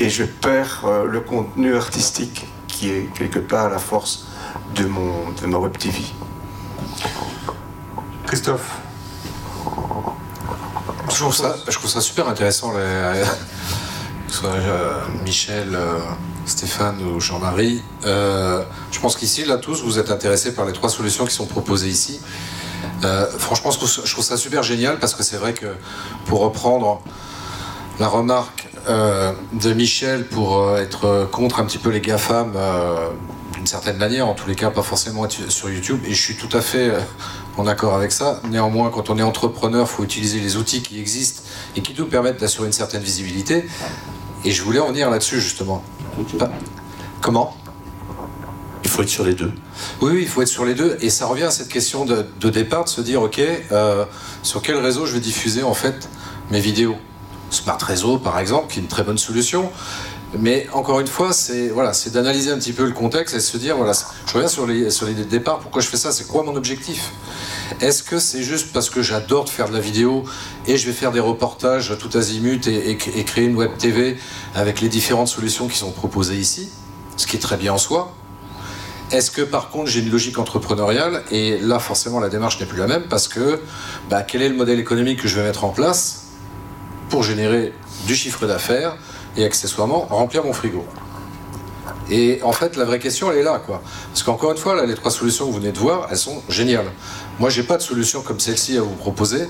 Et 0.00 0.08
je 0.08 0.24
perds 0.24 0.84
euh, 0.84 1.04
le 1.04 1.20
contenu 1.20 1.76
artistique 1.76 2.46
qui 2.66 2.90
est 2.90 3.12
quelque 3.14 3.40
part 3.40 3.68
la 3.70 3.78
force 3.78 4.26
de, 4.74 4.84
mon, 4.86 5.30
de 5.40 5.46
ma 5.46 5.58
web 5.58 5.76
TV. 5.76 5.98
Christophe 8.26 8.80
je 11.10 11.24
trouve, 11.24 11.34
ça, 11.34 11.56
je 11.66 11.76
trouve 11.76 11.90
ça 11.90 12.00
super 12.00 12.28
intéressant, 12.28 12.72
les, 12.72 13.24
que 14.26 14.32
ce 14.32 14.38
soit 14.38 14.50
euh, 14.50 15.00
Michel, 15.24 15.74
euh, 15.74 15.98
Stéphane 16.46 17.02
ou 17.02 17.18
Jean-Marie. 17.20 17.82
Euh, 18.04 18.62
je 18.92 19.00
pense 19.00 19.16
qu'ici, 19.16 19.44
là, 19.44 19.56
tous, 19.56 19.82
vous 19.82 19.98
êtes 19.98 20.10
intéressés 20.10 20.54
par 20.54 20.64
les 20.64 20.72
trois 20.72 20.90
solutions 20.90 21.24
qui 21.24 21.34
sont 21.34 21.46
proposées 21.46 21.88
ici. 21.88 22.20
franchement, 23.38 23.70
je 23.70 24.12
trouve 24.12 24.24
ça 24.24 24.36
super 24.36 24.62
génial 24.62 24.98
parce 24.98 25.14
que 25.14 25.22
c'est 25.22 25.36
vrai 25.36 25.54
que 25.54 25.74
pour 26.26 26.40
reprendre 26.40 27.00
la 27.98 28.08
remarque 28.08 28.67
de 28.86 29.72
Michel 29.72 30.26
pour 30.26 30.76
être 30.76 31.28
contre 31.30 31.60
un 31.60 31.64
petit 31.64 31.78
peu 31.78 31.90
les 31.90 32.00
GAFAM 32.00 32.52
d'une 33.54 33.66
certaine 33.66 33.96
manière, 33.96 34.28
en 34.28 34.34
tous 34.34 34.48
les 34.48 34.54
cas 34.54 34.70
pas 34.70 34.82
forcément 34.82 35.24
être 35.24 35.50
sur 35.50 35.68
YouTube, 35.68 36.00
et 36.06 36.14
je 36.14 36.22
suis 36.22 36.36
tout 36.36 36.54
à 36.56 36.60
fait 36.60 36.92
en 37.58 37.66
accord 37.66 37.94
avec 37.94 38.12
ça. 38.12 38.40
Néanmoins, 38.50 38.90
quand 38.90 39.10
on 39.10 39.18
est 39.18 39.22
entrepreneur, 39.22 39.86
il 39.86 39.94
faut 39.94 40.04
utiliser 40.04 40.38
les 40.38 40.56
outils 40.56 40.80
qui 40.80 41.00
existent 41.00 41.42
et 41.76 41.82
qui 41.82 41.94
nous 41.98 42.06
permettent 42.06 42.40
d'assurer 42.40 42.66
une 42.66 42.72
certaine 42.72 43.02
visibilité. 43.02 43.66
Et 44.44 44.52
je 44.52 44.62
voulais 44.62 44.78
en 44.78 44.88
venir 44.88 45.10
là-dessus 45.10 45.40
justement. 45.40 45.82
comment? 47.20 47.56
Il 48.84 48.90
faut 48.90 49.02
être 49.02 49.08
sur 49.08 49.24
les 49.24 49.34
deux. 49.34 49.52
Oui, 50.00 50.12
oui, 50.14 50.18
il 50.22 50.28
faut 50.28 50.40
être 50.40 50.48
sur 50.48 50.64
les 50.64 50.74
deux. 50.74 50.96
Et 51.00 51.10
ça 51.10 51.26
revient 51.26 51.44
à 51.44 51.50
cette 51.50 51.68
question 51.68 52.04
de, 52.04 52.24
départ, 52.48 52.84
de 52.84 52.88
se 52.88 53.00
dire, 53.00 53.20
ok, 53.22 53.40
euh, 53.72 54.04
sur 54.42 54.62
quel 54.62 54.76
réseau 54.76 55.04
je 55.04 55.14
vais 55.14 55.20
diffuser 55.20 55.62
en 55.62 55.74
fait 55.74 56.08
mes 56.50 56.60
vidéos? 56.60 56.96
Smart 57.58 57.78
Réseau, 57.82 58.18
par 58.18 58.38
exemple, 58.38 58.72
qui 58.72 58.78
est 58.78 58.82
une 58.82 58.88
très 58.88 59.02
bonne 59.02 59.18
solution. 59.18 59.70
Mais 60.38 60.66
encore 60.72 61.00
une 61.00 61.06
fois, 61.06 61.32
c'est 61.32 61.68
voilà, 61.68 61.92
d'analyser 62.12 62.50
un 62.50 62.58
petit 62.58 62.74
peu 62.74 62.84
le 62.84 62.92
contexte 62.92 63.34
et 63.34 63.40
se 63.40 63.56
dire 63.56 63.76
voilà, 63.76 63.92
je 64.26 64.34
reviens 64.34 64.48
sur 64.48 64.66
les 64.66 64.90
sur 64.90 65.06
les 65.06 65.14
départs. 65.14 65.58
Pourquoi 65.60 65.80
je 65.80 65.88
fais 65.88 65.96
ça? 65.96 66.12
C'est 66.12 66.26
quoi 66.26 66.42
mon 66.42 66.54
objectif? 66.54 67.12
Est-ce 67.80 68.02
que 68.02 68.18
c'est 68.18 68.42
juste 68.42 68.72
parce 68.72 68.90
que 68.90 69.00
j'adore 69.00 69.48
faire 69.48 69.68
de 69.68 69.74
la 69.74 69.80
vidéo 69.80 70.24
et 70.66 70.76
je 70.76 70.86
vais 70.86 70.92
faire 70.92 71.12
des 71.12 71.20
reportages 71.20 71.96
tout 71.98 72.16
azimut 72.16 72.66
et, 72.66 72.90
et, 72.90 73.24
créer 73.24 73.44
une 73.44 73.56
web 73.56 73.70
TV 73.78 74.18
avec 74.54 74.80
les 74.80 74.88
différentes 74.88 75.28
solutions 75.28 75.66
qui 75.66 75.78
sont 75.78 75.92
proposées 75.92 76.36
ici, 76.36 76.68
ce 77.16 77.26
qui 77.26 77.36
est 77.36 77.40
très 77.40 77.56
bien 77.56 77.72
en 77.72 77.78
soi? 77.78 78.14
Est-ce 79.10 79.30
que 79.30 79.40
par 79.40 79.70
contre 79.70 79.86
j'ai 79.86 80.00
une 80.00 80.10
logique 80.10 80.38
entrepreneuriale 80.38 81.22
et 81.30 81.58
là 81.58 81.78
forcément 81.78 82.20
la 82.20 82.28
démarche 82.28 82.60
n'est 82.60 82.66
plus 82.66 82.78
la 82.78 82.86
même 82.86 83.04
parce 83.08 83.28
que 83.28 83.60
bah, 84.10 84.22
quel 84.22 84.42
est 84.42 84.50
le 84.50 84.56
modèle 84.56 84.78
économique 84.78 85.22
que 85.22 85.28
je 85.28 85.36
vais 85.36 85.44
mettre 85.44 85.64
en 85.64 85.70
place? 85.70 86.27
Pour 87.08 87.22
générer 87.22 87.72
du 88.06 88.14
chiffre 88.14 88.46
d'affaires 88.46 88.96
et 89.36 89.44
accessoirement 89.44 90.06
remplir 90.10 90.44
mon 90.44 90.52
frigo. 90.52 90.84
Et 92.10 92.40
en 92.42 92.52
fait, 92.52 92.76
la 92.76 92.84
vraie 92.84 92.98
question, 92.98 93.30
elle 93.30 93.38
est 93.38 93.42
là, 93.42 93.60
quoi. 93.64 93.82
Parce 94.08 94.22
qu'encore 94.22 94.52
une 94.52 94.56
fois, 94.56 94.84
les 94.86 94.94
trois 94.94 95.10
solutions 95.10 95.46
que 95.46 95.52
vous 95.52 95.58
venez 95.58 95.72
de 95.72 95.78
voir, 95.78 96.08
elles 96.10 96.16
sont 96.16 96.42
géniales. 96.48 96.90
Moi, 97.38 97.50
j'ai 97.50 97.62
pas 97.62 97.76
de 97.76 97.82
solution 97.82 98.22
comme 98.22 98.40
celle-ci 98.40 98.78
à 98.78 98.82
vous 98.82 98.94
proposer, 98.94 99.46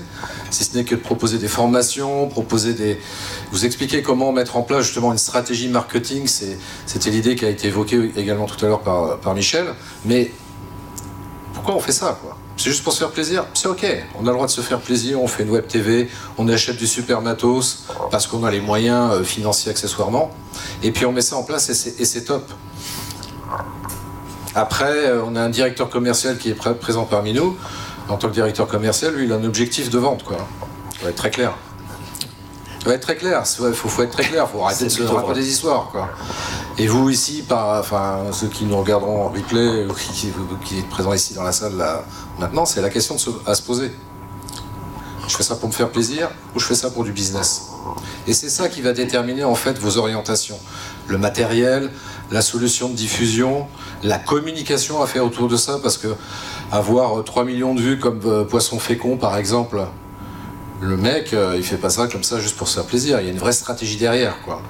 si 0.51 0.65
ce 0.65 0.77
n'est 0.77 0.83
que 0.83 0.95
de 0.95 0.99
proposer 0.99 1.37
des 1.37 1.47
formations, 1.47 2.27
proposer 2.27 2.73
des, 2.73 2.99
vous 3.51 3.65
expliquer 3.65 4.01
comment 4.01 4.31
mettre 4.31 4.57
en 4.57 4.61
place 4.61 4.83
justement 4.85 5.11
une 5.11 5.17
stratégie 5.17 5.69
marketing. 5.69 6.27
C'était 6.85 7.09
l'idée 7.09 7.35
qui 7.35 7.45
a 7.45 7.49
été 7.49 7.67
évoquée 7.69 8.11
également 8.17 8.45
tout 8.45 8.63
à 8.63 8.67
l'heure 8.67 8.81
par, 8.81 9.33
Michel. 9.33 9.65
Mais 10.05 10.31
pourquoi 11.53 11.75
on 11.75 11.79
fait 11.79 11.93
ça, 11.93 12.19
c'est 12.59 12.71
juste 12.71 12.83
pour 12.83 12.91
se 12.91 12.99
faire 12.99 13.11
plaisir, 13.11 13.45
c'est 13.53 13.69
ok. 13.69 13.85
On 14.19 14.23
a 14.23 14.27
le 14.27 14.33
droit 14.33 14.45
de 14.45 14.51
se 14.51 14.59
faire 14.59 14.81
plaisir, 14.81 15.21
on 15.21 15.27
fait 15.27 15.43
une 15.43 15.49
web 15.49 15.65
TV, 15.65 16.09
on 16.37 16.45
achète 16.49 16.75
du 16.75 16.87
super 16.87 17.21
matos 17.21 17.85
parce 18.11 18.27
qu'on 18.27 18.43
a 18.43 18.51
les 18.51 18.59
moyens 18.59 19.13
euh, 19.13 19.23
financiers 19.23 19.71
accessoirement. 19.71 20.29
Et 20.83 20.91
puis 20.91 21.05
on 21.05 21.13
met 21.13 21.21
ça 21.21 21.37
en 21.37 21.43
place 21.43 21.69
et 21.69 22.05
c'est 22.05 22.25
top. 22.25 22.51
Après, 24.55 25.07
euh, 25.07 25.23
on 25.25 25.37
a 25.37 25.41
un 25.41 25.49
directeur 25.49 25.89
commercial 25.89 26.37
qui 26.37 26.49
est 26.49 26.53
présent 26.53 27.05
parmi 27.05 27.31
nous. 27.31 27.57
En 28.09 28.17
tant 28.17 28.27
que 28.27 28.33
directeur 28.33 28.67
commercial, 28.67 29.13
lui, 29.13 29.25
il 29.25 29.31
a 29.31 29.35
un 29.35 29.43
objectif 29.45 29.89
de 29.89 29.97
vente, 29.97 30.23
quoi. 30.23 30.37
Ça 30.97 31.03
va 31.03 31.09
être 31.11 31.15
très 31.15 31.29
clair. 31.29 31.53
Ça 32.83 32.89
va 32.89 32.95
être 32.95 33.01
très 33.01 33.15
clair. 33.15 33.43
Il 33.45 33.73
faut, 33.73 34.03
être 34.03 34.11
très 34.11 34.23
clair. 34.23 34.47
Il 34.47 34.51
faut 34.51 34.65
arrêter 34.65 34.85
de 34.85 34.89
se 34.89 35.03
raconter 35.03 35.41
des 35.41 35.49
histoires, 35.49 35.89
quoi. 35.91 36.09
Et 36.79 36.87
vous 36.87 37.09
ici, 37.09 37.43
par, 37.47 37.79
enfin, 37.79 38.21
ceux 38.31 38.47
qui 38.47 38.65
nous 38.65 38.77
regarderont 38.77 39.25
en 39.25 39.29
replay 39.29 39.85
ou 39.85 39.93
qui, 39.93 40.31
qui, 40.65 40.79
êtes 40.79 40.89
présents 40.89 41.13
ici 41.13 41.33
dans 41.33 41.43
la 41.43 41.51
salle 41.51 41.77
là, 41.77 42.03
maintenant, 42.39 42.65
c'est 42.65 42.81
la 42.81 42.89
question 42.89 43.15
à 43.45 43.53
se 43.53 43.61
poser. 43.61 43.91
Je 45.27 45.35
fais 45.35 45.43
ça 45.43 45.55
pour 45.55 45.69
me 45.69 45.73
faire 45.73 45.89
plaisir 45.89 46.29
ou 46.55 46.59
je 46.59 46.65
fais 46.65 46.75
ça 46.75 46.89
pour 46.89 47.03
du 47.03 47.11
business? 47.11 47.67
Et 48.27 48.33
c'est 48.33 48.49
ça 48.49 48.67
qui 48.67 48.81
va 48.81 48.93
déterminer 48.93 49.43
en 49.43 49.55
fait 49.55 49.77
vos 49.77 49.97
orientations. 49.97 50.59
Le 51.07 51.17
matériel, 51.17 51.91
la 52.31 52.41
solution 52.41 52.89
de 52.89 52.95
diffusion, 52.95 53.67
la 54.03 54.17
communication 54.17 55.01
à 55.01 55.07
faire 55.07 55.25
autour 55.25 55.47
de 55.47 55.57
ça, 55.57 55.79
parce 55.81 55.97
que 55.97 56.07
avoir 56.71 57.23
3 57.23 57.45
millions 57.45 57.75
de 57.75 57.81
vues 57.81 57.99
comme 57.99 58.21
euh, 58.25 58.43
Poisson 58.43 58.79
fécond 58.79 59.17
par 59.17 59.37
exemple, 59.37 59.81
le 60.81 60.97
mec, 60.97 61.33
euh, 61.33 61.55
il 61.57 61.63
fait 61.63 61.77
pas 61.77 61.89
ça 61.89 62.07
comme 62.07 62.23
ça 62.23 62.39
juste 62.39 62.55
pour 62.57 62.67
se 62.67 62.75
faire 62.75 62.85
plaisir. 62.85 63.19
Il 63.19 63.25
y 63.25 63.29
a 63.29 63.31
une 63.31 63.39
vraie 63.39 63.51
stratégie 63.51 63.97
derrière, 63.97 64.41
quoi. 64.43 64.61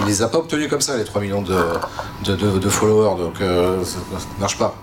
Il 0.00 0.06
les 0.06 0.22
a 0.22 0.28
pas 0.28 0.38
obtenus 0.38 0.68
comme 0.68 0.80
ça, 0.80 0.96
les 0.96 1.04
3 1.04 1.20
millions 1.20 1.42
de, 1.42 2.68
followers, 2.68 3.22
donc 3.22 3.40
euh, 3.40 3.84
ça 3.84 3.98
ne 4.36 4.40
marche 4.40 4.56
pas. 4.56 4.74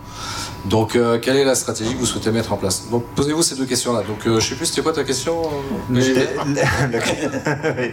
Donc, 0.69 0.95
euh, 0.95 1.17
quelle 1.19 1.37
est 1.37 1.45
la 1.45 1.55
stratégie 1.55 1.93
que 1.93 1.99
vous 1.99 2.05
souhaitez 2.05 2.31
mettre 2.31 2.51
en 2.51 2.57
place 2.57 2.83
Donc, 2.91 3.05
posez-vous 3.15 3.41
ces 3.41 3.55
deux 3.55 3.65
questions-là. 3.65 4.03
Donc, 4.07 4.25
euh, 4.27 4.39
je 4.39 4.49
sais 4.49 4.55
plus, 4.55 4.65
c'était 4.65 4.81
quoi 4.81 4.91
ta 4.93 5.03
question 5.03 5.41
euh, 5.93 5.99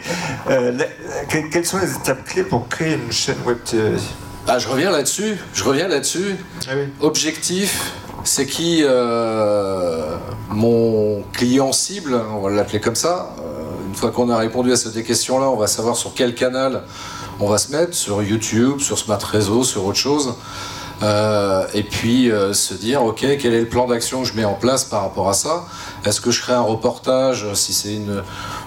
que- 1.28 1.50
quelles 1.52 1.66
sont 1.66 1.78
les 1.78 1.92
étapes 1.94 2.24
clés 2.24 2.42
pour 2.42 2.68
créer 2.68 2.94
une 2.94 3.12
chaîne 3.12 3.37
web 3.46 3.58
TV 3.64 3.96
Ah, 4.48 4.58
je 4.58 4.68
reviens 4.68 4.90
là-dessus. 4.90 5.37
Je 5.52 5.64
reviens 5.64 5.88
là-dessus. 5.88 6.37
Ah 6.68 6.72
oui. 6.76 6.84
Objectif, 7.00 7.92
c'est 8.24 8.46
qui 8.46 8.80
euh, 8.82 10.16
mon 10.50 11.22
client 11.32 11.72
cible, 11.72 12.20
on 12.34 12.40
va 12.40 12.50
l'appeler 12.50 12.80
comme 12.80 12.96
ça. 12.96 13.34
Euh, 13.38 13.62
une 13.88 13.94
fois 13.94 14.10
qu'on 14.10 14.30
a 14.30 14.37
répondu 14.37 14.72
à 14.72 14.76
ces 14.76 15.02
questions-là, 15.02 15.48
on 15.48 15.56
va 15.56 15.66
savoir 15.66 15.96
sur 15.96 16.12
quel 16.14 16.34
canal 16.34 16.82
on 17.40 17.48
va 17.48 17.58
se 17.58 17.70
mettre, 17.72 17.94
sur 17.94 18.22
YouTube, 18.22 18.80
sur 18.80 18.98
Smart 18.98 19.22
Réseau, 19.22 19.64
sur 19.64 19.84
autre 19.84 19.98
chose. 19.98 20.34
Euh, 21.02 21.66
et 21.74 21.83
puis 21.83 22.30
euh, 22.30 22.52
se 22.54 22.72
dire, 22.74 23.02
ok, 23.02 23.20
quel 23.38 23.52
est 23.52 23.61
le 23.61 23.68
plan 23.68 23.87
d'action 23.87 24.22
que 24.22 24.28
je 24.28 24.35
mets 24.35 24.44
en 24.44 24.54
place 24.54 24.85
par 24.85 25.02
rapport 25.02 25.28
à 25.28 25.35
ça? 25.35 25.64
Est-ce 26.04 26.20
que 26.20 26.30
je 26.30 26.40
crée 26.40 26.52
un 26.52 26.61
reportage? 26.61 27.52
Si 27.54 27.72
c'est 27.72 27.94
une, 27.94 28.22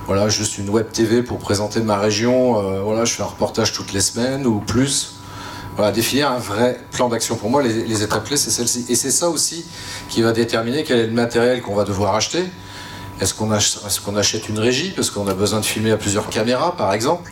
voilà, 0.06 0.30
juste 0.30 0.58
une 0.58 0.70
web 0.70 0.92
TV 0.92 1.24
pour 1.24 1.38
présenter 1.40 1.80
ma 1.80 1.98
région, 1.98 2.60
euh, 2.60 2.82
voilà, 2.82 3.06
je 3.06 3.13
fais 3.13 3.24
un 3.24 3.28
reportage 3.28 3.72
toutes 3.72 3.94
les 3.94 4.02
semaines 4.02 4.46
ou 4.46 4.60
plus. 4.60 5.13
Voilà, 5.76 5.92
définir 5.92 6.32
un 6.32 6.40
vrai 6.40 6.80
plan 6.92 7.08
d'action. 7.08 7.36
Pour 7.36 7.50
moi, 7.52 7.62
les, 7.62 8.02
étapes 8.04 8.26
clés, 8.26 8.38
c'est 8.38 8.50
celle-ci. 8.50 8.86
Et 8.90 8.96
c'est 8.96 9.12
ça 9.12 9.30
aussi 9.30 9.63
qui 10.10 10.24
va 10.24 10.32
déterminer 10.32 10.84
quel 10.84 11.00
est 11.00 11.06
le 11.08 11.13
matériel 11.13 11.62
qu'on 11.62 11.76
va 11.76 11.84
devoir 11.84 12.16
acheter. 12.16 12.44
Est-ce 13.22 13.34
qu'on 13.36 13.52
ach- 13.52 13.78
est-ce 13.86 14.02
qu'on 14.02 14.16
achète 14.16 14.50
une 14.50 14.58
régie? 14.60 14.92
Parce 14.92 15.12
qu'on 15.12 15.28
a 15.28 15.34
besoin 15.36 15.60
de 15.60 15.66
filmer 15.66 15.92
à 15.92 15.98
plusieurs 15.98 16.30
caméras, 16.30 16.76
par 16.76 16.94
exemple 16.94 17.32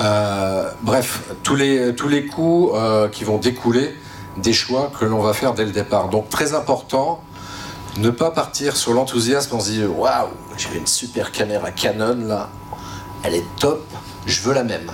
Euh, 0.00 0.70
Bref, 0.82 1.22
tous 1.42 1.56
les, 1.56 1.94
tous 1.94 2.08
les 2.08 2.26
coûts 2.26 2.72
euh, 2.74 3.08
qui 3.08 3.24
vont 3.24 3.38
découler 3.38 3.94
des 4.36 4.52
choix 4.52 4.92
que 4.98 5.04
l'on 5.04 5.22
va 5.22 5.32
faire 5.32 5.54
dès 5.54 5.64
le 5.64 5.72
départ. 5.72 6.08
Donc, 6.08 6.28
très 6.28 6.54
important, 6.54 7.22
ne 7.96 8.10
pas 8.10 8.30
partir 8.30 8.76
sur 8.76 8.92
l'enthousiasme 8.92 9.56
en 9.56 9.60
se 9.60 9.70
disant 9.70 9.88
Waouh, 9.88 10.28
j'ai 10.56 10.76
une 10.76 10.86
super 10.86 11.32
caméra 11.32 11.70
Canon 11.70 12.26
là, 12.26 12.50
elle 13.22 13.34
est 13.34 13.44
top, 13.58 13.86
je 14.26 14.42
veux 14.42 14.52
la 14.52 14.64
même. 14.64 14.90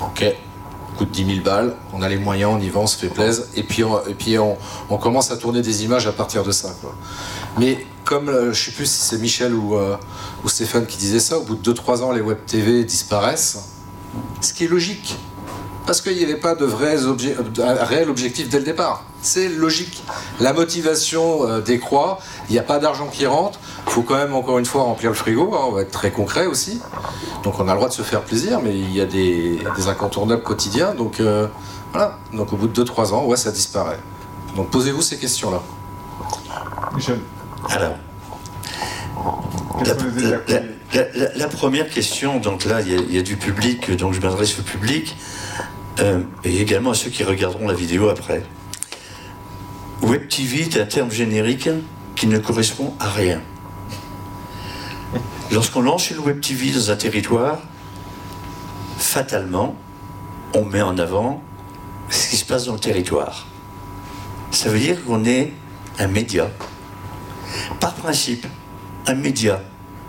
Ok, 0.00 0.24
coûte 0.96 1.10
10 1.10 1.26
000 1.26 1.44
balles, 1.44 1.74
on 1.92 2.00
a 2.00 2.08
les 2.08 2.16
moyens, 2.16 2.52
on 2.54 2.60
y 2.60 2.70
va, 2.70 2.80
on 2.80 2.86
se 2.86 2.96
fait 2.96 3.08
plaisir, 3.08 3.44
et 3.54 3.62
puis, 3.62 3.84
on, 3.84 4.00
et 4.06 4.14
puis 4.14 4.38
on, 4.38 4.56
commence 4.96 5.30
à 5.30 5.36
tourner 5.36 5.60
des 5.60 5.84
images 5.84 6.06
à 6.06 6.12
partir 6.12 6.42
de 6.42 6.52
ça. 6.52 6.70
Mais 7.58 7.86
comme, 8.04 8.28
euh, 8.28 8.52
je 8.52 8.64
sais 8.64 8.70
plus 8.70 8.86
si 8.86 9.00
c'est 9.02 9.18
Michel 9.18 9.52
ou, 9.54 9.76
ou 10.42 10.48
Stéphane 10.48 10.86
qui 10.86 10.96
disait 10.96 11.20
ça, 11.20 11.38
au 11.38 11.42
bout 11.42 11.56
de 11.56 11.72
2-3 11.72 12.02
ans, 12.02 12.12
les 12.12 12.22
web 12.22 12.38
TV 12.46 12.84
disparaissent, 12.84 13.73
ce 14.40 14.52
qui 14.52 14.64
est 14.64 14.68
logique. 14.68 15.16
Parce 15.86 16.00
qu'il 16.00 16.16
n'y 16.16 16.24
avait 16.24 16.36
pas 16.36 16.54
de 16.54 16.64
vrais 16.64 16.96
obje- 17.04 17.34
réel 17.84 18.08
objectif 18.08 18.48
dès 18.48 18.58
le 18.58 18.64
départ. 18.64 19.04
C'est 19.20 19.48
logique. 19.48 20.02
La 20.40 20.54
motivation 20.54 21.46
euh, 21.46 21.60
décroît, 21.60 22.18
il 22.48 22.52
n'y 22.52 22.58
a 22.58 22.62
pas 22.62 22.78
d'argent 22.78 23.06
qui 23.06 23.26
rentre, 23.26 23.58
il 23.86 23.92
faut 23.92 24.00
quand 24.02 24.16
même 24.16 24.34
encore 24.34 24.58
une 24.58 24.64
fois 24.64 24.82
remplir 24.84 25.10
le 25.10 25.14
frigo, 25.16 25.54
hein, 25.54 25.64
on 25.68 25.72
va 25.72 25.82
être 25.82 25.90
très 25.90 26.10
concret 26.10 26.46
aussi. 26.46 26.80
Donc 27.42 27.60
on 27.60 27.68
a 27.68 27.72
le 27.72 27.76
droit 27.76 27.88
de 27.88 27.92
se 27.94 28.00
faire 28.02 28.22
plaisir, 28.22 28.60
mais 28.62 28.74
il 28.78 28.94
y 28.96 29.00
a 29.02 29.04
des, 29.06 29.58
des 29.76 29.88
incontournables 29.88 30.42
quotidiens. 30.42 30.94
Donc 30.94 31.20
euh, 31.20 31.46
voilà, 31.92 32.18
donc 32.32 32.50
au 32.54 32.56
bout 32.56 32.68
de 32.68 32.82
2-3 32.84 33.12
ans, 33.12 33.24
ouais, 33.26 33.36
ça 33.36 33.50
disparaît. 33.52 33.98
Donc 34.56 34.70
posez-vous 34.70 35.02
ces 35.02 35.18
questions-là. 35.18 35.60
Michel, 36.94 37.20
Alors, 37.70 37.96
la, 41.36 41.48
première 41.48 41.88
question, 41.88 42.38
donc 42.38 42.64
là, 42.64 42.80
il 42.80 42.92
y, 42.92 42.94
a- 42.96 43.00
il 43.00 43.14
y 43.14 43.18
a 43.18 43.22
du 43.22 43.36
public, 43.36 43.90
donc 43.96 44.14
je 44.14 44.20
m'adresse 44.20 44.58
au 44.58 44.62
public, 44.62 45.16
euh, 46.00 46.20
et 46.44 46.60
également 46.60 46.90
à 46.90 46.94
ceux 46.94 47.10
qui 47.10 47.24
regarderont 47.24 47.68
la 47.68 47.74
vidéo 47.74 48.08
après. 48.08 48.42
Web 50.02 50.28
TV 50.28 50.62
est 50.62 50.76
un 50.80 50.84
terme 50.86 51.10
générique 51.10 51.68
qui 52.16 52.26
ne 52.26 52.38
correspond 52.38 52.94
à 53.00 53.08
rien. 53.10 53.40
Lorsqu'on 55.52 55.82
lance 55.82 56.10
une 56.10 56.18
Web 56.18 56.40
TV 56.40 56.70
dans 56.70 56.90
un 56.90 56.96
territoire, 56.96 57.58
fatalement, 58.98 59.76
on 60.54 60.64
met 60.64 60.82
en 60.82 60.98
avant 60.98 61.42
ce 62.10 62.28
qui 62.30 62.36
se 62.36 62.44
passe 62.44 62.66
dans 62.66 62.74
le 62.74 62.80
territoire. 62.80 63.46
Ça 64.50 64.68
veut 64.68 64.78
dire 64.78 65.04
qu'on 65.04 65.24
est 65.24 65.52
un 65.98 66.06
média. 66.06 66.48
Par 67.80 67.94
principe, 67.94 68.46
un 69.06 69.14
média 69.14 69.60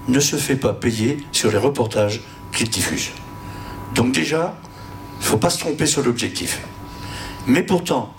ne 0.07 0.19
se 0.19 0.35
fait 0.35 0.55
pas 0.55 0.73
payer 0.73 1.17
sur 1.31 1.51
les 1.51 1.57
reportages 1.57 2.21
qu'il 2.51 2.69
diffuse. 2.69 3.09
Donc 3.95 4.11
déjà, 4.13 4.57
il 5.19 5.23
ne 5.23 5.25
faut 5.25 5.37
pas 5.37 5.49
se 5.49 5.59
tromper 5.59 5.85
sur 5.85 6.03
l'objectif. 6.03 6.59
Mais 7.47 7.63
pourtant, 7.63 8.13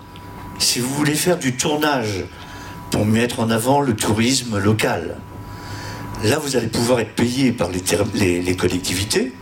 si 0.58 0.80
vous 0.80 0.92
voulez 0.94 1.14
faire 1.14 1.38
du 1.38 1.56
tournage 1.56 2.24
pour 2.90 3.04
mettre 3.04 3.40
en 3.40 3.50
avant 3.50 3.80
le 3.80 3.94
tourisme 3.94 4.58
local, 4.58 5.18
là 6.24 6.38
vous 6.38 6.56
allez 6.56 6.68
pouvoir 6.68 7.00
être 7.00 7.14
payé 7.14 7.52
par 7.52 7.70
les, 7.70 7.80
ter- 7.80 8.04
les- 8.14 8.40
les 8.40 8.56
collectivités, 8.56 9.32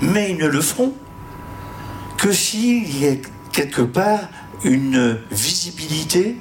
mais 0.00 0.30
ils 0.30 0.36
ne 0.36 0.46
le 0.46 0.60
feront 0.60 0.94
que 2.16 2.32
s'il 2.32 2.98
y 2.98 3.06
a 3.08 3.12
quelque 3.52 3.82
part 3.82 4.20
une 4.64 5.18
visibilité 5.30 6.36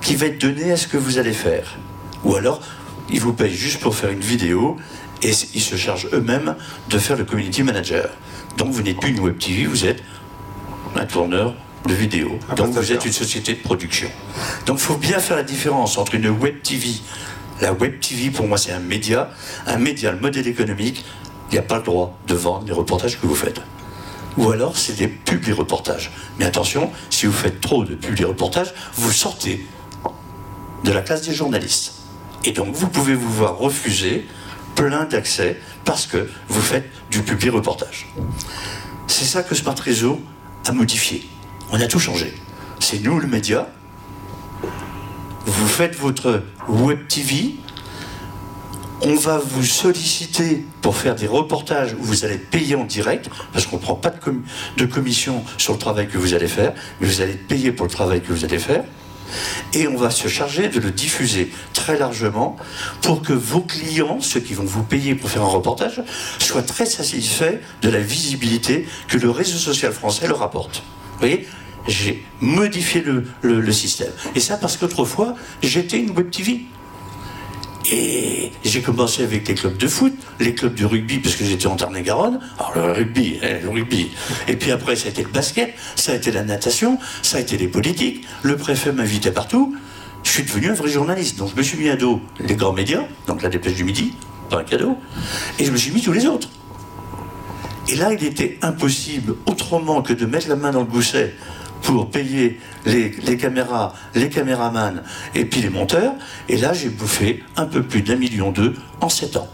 qui 0.00 0.16
va 0.16 0.26
être 0.26 0.40
donnée 0.40 0.72
à 0.72 0.76
ce 0.76 0.86
que 0.88 0.96
vous 0.96 1.18
allez 1.18 1.32
faire. 1.32 1.78
Ou 2.24 2.34
alors, 2.36 2.60
ils 3.10 3.20
vous 3.20 3.32
payent 3.32 3.54
juste 3.54 3.80
pour 3.80 3.94
faire 3.94 4.10
une 4.10 4.20
vidéo 4.20 4.76
et 5.22 5.30
ils 5.54 5.62
se 5.62 5.76
chargent 5.76 6.08
eux-mêmes 6.12 6.56
de 6.88 6.98
faire 6.98 7.16
le 7.16 7.24
community 7.24 7.62
manager. 7.62 8.08
Donc 8.56 8.70
vous 8.72 8.82
n'êtes 8.82 8.98
plus 8.98 9.10
une 9.10 9.20
web 9.20 9.38
TV, 9.38 9.66
vous 9.66 9.84
êtes 9.84 10.02
un 10.96 11.06
tourneur 11.06 11.54
de 11.86 11.94
vidéo. 11.94 12.38
Un 12.50 12.54
Donc 12.54 12.70
vous 12.70 12.92
êtes 12.92 13.04
une 13.04 13.12
société 13.12 13.54
de 13.54 13.60
production. 13.60 14.08
Donc 14.66 14.78
il 14.78 14.82
faut 14.82 14.96
bien 14.96 15.18
faire 15.18 15.36
la 15.36 15.42
différence 15.42 15.98
entre 15.98 16.14
une 16.14 16.28
web 16.28 16.62
TV. 16.62 16.88
La 17.60 17.72
web 17.72 18.00
TV, 18.00 18.30
pour 18.30 18.46
moi, 18.46 18.58
c'est 18.58 18.72
un 18.72 18.80
média. 18.80 19.30
Un 19.66 19.78
média, 19.78 20.10
le 20.10 20.18
modèle 20.18 20.48
économique, 20.48 21.04
il 21.50 21.52
n'y 21.52 21.58
a 21.58 21.62
pas 21.62 21.76
le 21.76 21.84
droit 21.84 22.18
de 22.26 22.34
vendre 22.34 22.66
les 22.66 22.72
reportages 22.72 23.20
que 23.20 23.26
vous 23.26 23.34
faites. 23.34 23.60
Ou 24.38 24.50
alors, 24.50 24.76
c'est 24.76 24.94
des 24.94 25.08
publi-reportages. 25.08 26.10
Mais 26.38 26.44
attention, 26.46 26.90
si 27.10 27.26
vous 27.26 27.32
faites 27.32 27.60
trop 27.60 27.84
de 27.84 27.94
publi-reportages, 27.94 28.72
vous 28.94 29.12
sortez 29.12 29.64
de 30.84 30.92
la 30.92 31.02
classe 31.02 31.22
des 31.22 31.34
journalistes. 31.34 32.01
Et 32.44 32.52
donc, 32.52 32.74
vous 32.74 32.88
pouvez 32.88 33.14
vous 33.14 33.30
voir 33.30 33.56
refuser 33.56 34.26
plein 34.74 35.04
d'accès 35.04 35.60
parce 35.84 36.06
que 36.06 36.28
vous 36.48 36.60
faites 36.60 36.88
du 37.10 37.22
publi-reportage. 37.22 38.06
C'est 39.06 39.24
ça 39.24 39.42
que 39.42 39.54
Smart 39.54 39.78
Réseau 39.78 40.20
a 40.66 40.72
modifié. 40.72 41.26
On 41.70 41.80
a 41.80 41.86
tout 41.86 41.98
changé. 41.98 42.34
C'est 42.80 43.00
nous, 43.00 43.18
le 43.18 43.26
média. 43.26 43.68
Vous 45.44 45.68
faites 45.68 45.96
votre 45.96 46.42
web 46.68 47.06
TV. 47.08 47.54
On 49.02 49.14
va 49.16 49.38
vous 49.38 49.64
solliciter 49.64 50.64
pour 50.80 50.96
faire 50.96 51.16
des 51.16 51.26
reportages 51.26 51.94
où 51.94 52.02
vous 52.02 52.24
allez 52.24 52.38
payé 52.38 52.76
en 52.76 52.84
direct, 52.84 53.28
parce 53.52 53.66
qu'on 53.66 53.76
ne 53.76 53.82
prend 53.82 53.96
pas 53.96 54.10
de, 54.10 54.18
de 54.76 54.86
commission 54.86 55.44
sur 55.58 55.72
le 55.72 55.78
travail 55.78 56.08
que 56.08 56.18
vous 56.18 56.34
allez 56.34 56.46
faire, 56.46 56.72
mais 57.00 57.08
vous 57.08 57.20
allez 57.20 57.34
payé 57.34 57.72
pour 57.72 57.86
le 57.86 57.90
travail 57.90 58.20
que 58.20 58.32
vous 58.32 58.44
allez 58.44 58.60
faire. 58.60 58.84
Et 59.74 59.88
on 59.88 59.96
va 59.96 60.10
se 60.10 60.28
charger 60.28 60.68
de 60.68 60.80
le 60.80 60.90
diffuser 60.90 61.50
très 61.72 61.98
largement 61.98 62.56
pour 63.00 63.22
que 63.22 63.32
vos 63.32 63.60
clients, 63.60 64.20
ceux 64.20 64.40
qui 64.40 64.54
vont 64.54 64.64
vous 64.64 64.82
payer 64.82 65.14
pour 65.14 65.30
faire 65.30 65.42
un 65.42 65.46
reportage, 65.46 66.02
soient 66.38 66.62
très 66.62 66.86
satisfaits 66.86 67.60
de 67.82 67.88
la 67.88 68.00
visibilité 68.00 68.86
que 69.08 69.18
le 69.18 69.30
réseau 69.30 69.58
social 69.58 69.92
français 69.92 70.26
leur 70.26 70.42
apporte. 70.42 70.82
Vous 71.12 71.18
voyez 71.18 71.46
J'ai 71.88 72.24
modifié 72.40 73.02
le, 73.42 73.72
système. 73.72 74.12
Et 74.34 74.40
ça 74.40 74.56
parce 74.56 74.76
qu'autrefois, 74.76 75.34
j'étais 75.62 75.98
une 75.98 76.10
web 76.10 76.30
TV. 76.30 76.62
Et 77.90 78.52
j'ai 78.64 78.80
commencé 78.80 79.24
avec 79.24 79.48
les 79.48 79.54
clubs 79.54 79.76
de 79.76 79.88
foot, 79.88 80.12
les 80.38 80.54
clubs 80.54 80.74
de 80.74 80.84
rugby, 80.84 81.18
parce 81.18 81.34
que 81.34 81.44
j'étais 81.44 81.66
en 81.66 81.76
Tarn-et-Garonne. 81.76 82.38
Alors 82.58 82.72
le 82.76 82.92
rugby, 82.92 83.38
hein, 83.42 83.58
le 83.62 83.68
rugby. 83.68 84.10
Et 84.46 84.56
puis 84.56 84.70
après, 84.70 84.94
ça 84.94 85.08
a 85.08 85.10
été 85.10 85.22
le 85.22 85.30
basket, 85.30 85.74
ça 85.96 86.12
a 86.12 86.14
été 86.14 86.30
la 86.30 86.44
natation, 86.44 86.98
ça 87.22 87.38
a 87.38 87.40
été 87.40 87.56
les 87.56 87.68
politiques. 87.68 88.24
Le 88.42 88.56
préfet 88.56 88.92
m'invitait 88.92 89.32
partout. 89.32 89.74
Je 90.22 90.30
suis 90.30 90.44
devenu 90.44 90.70
un 90.70 90.74
vrai 90.74 90.90
journaliste. 90.90 91.38
Donc 91.38 91.50
je 91.50 91.56
me 91.56 91.62
suis 91.62 91.76
mis 91.76 91.88
à 91.88 91.96
dos 91.96 92.20
les 92.38 92.54
grands 92.54 92.72
médias, 92.72 93.02
donc 93.26 93.42
la 93.42 93.48
dépêche 93.48 93.74
du 93.74 93.84
midi, 93.84 94.14
pas 94.48 94.60
un 94.60 94.64
cadeau. 94.64 94.96
Et 95.58 95.64
je 95.64 95.72
me 95.72 95.76
suis 95.76 95.90
mis 95.90 96.02
tous 96.02 96.12
les 96.12 96.26
autres. 96.26 96.48
Et 97.88 97.96
là, 97.96 98.12
il 98.12 98.24
était 98.24 98.58
impossible, 98.62 99.34
autrement 99.46 100.02
que 100.02 100.12
de 100.12 100.24
mettre 100.24 100.48
la 100.48 100.54
main 100.54 100.70
dans 100.70 100.80
le 100.80 100.86
gousset 100.86 101.34
pour 101.82 102.10
payer 102.10 102.58
les, 102.86 103.10
caméras, 103.36 103.94
les 104.14 104.28
caméramans 104.28 105.02
et 105.34 105.44
puis 105.44 105.60
les 105.60 105.70
monteurs. 105.70 106.14
Et 106.48 106.56
là, 106.56 106.72
j'ai 106.72 106.88
bouffé 106.88 107.42
un 107.56 107.66
peu 107.66 107.82
plus 107.82 108.02
d'un 108.02 108.16
million 108.16 108.50
d'eux 108.50 108.74
en 109.00 109.08
sept 109.08 109.36
ans. 109.36 109.48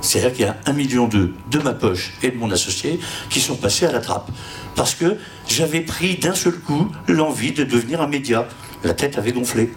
C'est-à-dire 0.00 0.32
qu'il 0.32 0.44
y 0.46 0.48
a 0.48 0.56
un 0.66 0.72
million 0.72 1.08
d'eux 1.08 1.34
de 1.50 1.58
ma 1.58 1.72
poche 1.72 2.12
et 2.22 2.30
de 2.30 2.36
mon 2.36 2.50
associé 2.50 3.00
qui 3.30 3.40
sont 3.40 3.56
passés 3.56 3.84
à 3.86 3.92
la 3.92 4.00
trappe. 4.00 4.30
Parce 4.76 4.94
que 4.94 5.16
j'avais 5.48 5.80
pris 5.80 6.16
d'un 6.16 6.34
seul 6.34 6.54
coup 6.54 6.88
l'envie 7.08 7.52
de 7.52 7.64
devenir 7.64 8.00
un 8.00 8.06
média. 8.06 8.46
La 8.84 8.94
tête 8.94 9.18
avait 9.18 9.32
gonflé. 9.32 9.72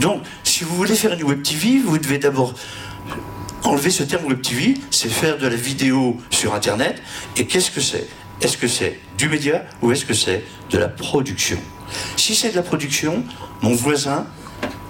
Donc, 0.00 0.22
si 0.42 0.64
vous 0.64 0.74
voulez 0.74 0.94
faire 0.94 1.12
une 1.12 1.22
web 1.22 1.42
TV, 1.42 1.78
vous 1.84 1.98
devez 1.98 2.18
d'abord 2.18 2.54
enlever 3.64 3.90
ce 3.90 4.04
terme 4.04 4.24
web 4.26 4.40
TV, 4.40 4.74
c'est 4.90 5.08
faire 5.08 5.38
de 5.38 5.46
la 5.46 5.56
vidéo 5.56 6.16
sur 6.30 6.54
Internet. 6.54 7.02
Et 7.36 7.46
qu'est-ce 7.46 7.70
que 7.70 7.80
c'est? 7.80 8.08
Est-ce 8.40 8.56
que 8.56 8.68
c'est 8.68 8.98
du 9.16 9.28
média 9.28 9.64
ou 9.82 9.92
est-ce 9.92 10.04
que 10.04 10.14
c'est 10.14 10.44
de 10.70 10.78
la 10.78 10.88
production? 10.88 11.58
Si 12.16 12.34
c'est 12.34 12.50
de 12.50 12.56
la 12.56 12.62
production, 12.62 13.24
mon 13.62 13.74
voisin, 13.74 14.26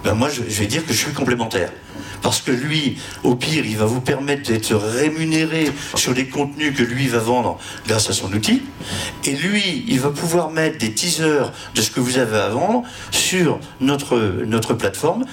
ben 0.04 0.14
moi 0.14 0.28
je, 0.28 0.42
vais 0.42 0.66
dire 0.66 0.84
que 0.84 0.92
je 0.92 0.98
suis 0.98 1.12
complémentaire. 1.12 1.70
Parce 2.22 2.40
que 2.40 2.50
lui, 2.50 2.98
au 3.22 3.36
pire, 3.36 3.64
il 3.64 3.76
va 3.76 3.84
vous 3.84 4.00
permettre 4.00 4.50
d'être 4.50 4.74
rémunéré 4.74 5.70
sur 5.94 6.12
les 6.12 6.26
contenus 6.28 6.76
que 6.76 6.82
lui 6.82 7.06
va 7.06 7.18
vendre 7.18 7.58
grâce 7.86 8.10
à 8.10 8.12
son 8.12 8.32
outil. 8.32 8.62
Et 9.24 9.32
lui, 9.32 9.84
il 9.86 10.00
va 10.00 10.10
pouvoir 10.10 10.50
mettre 10.50 10.78
des 10.78 10.92
teasers 10.92 11.52
de 11.74 11.82
ce 11.82 11.90
que 11.90 12.00
vous 12.00 12.18
avez 12.18 12.38
à 12.38 12.48
vendre 12.48 12.82
sur 13.12 13.60
notre 13.80 14.74
plateforme. 14.74 15.24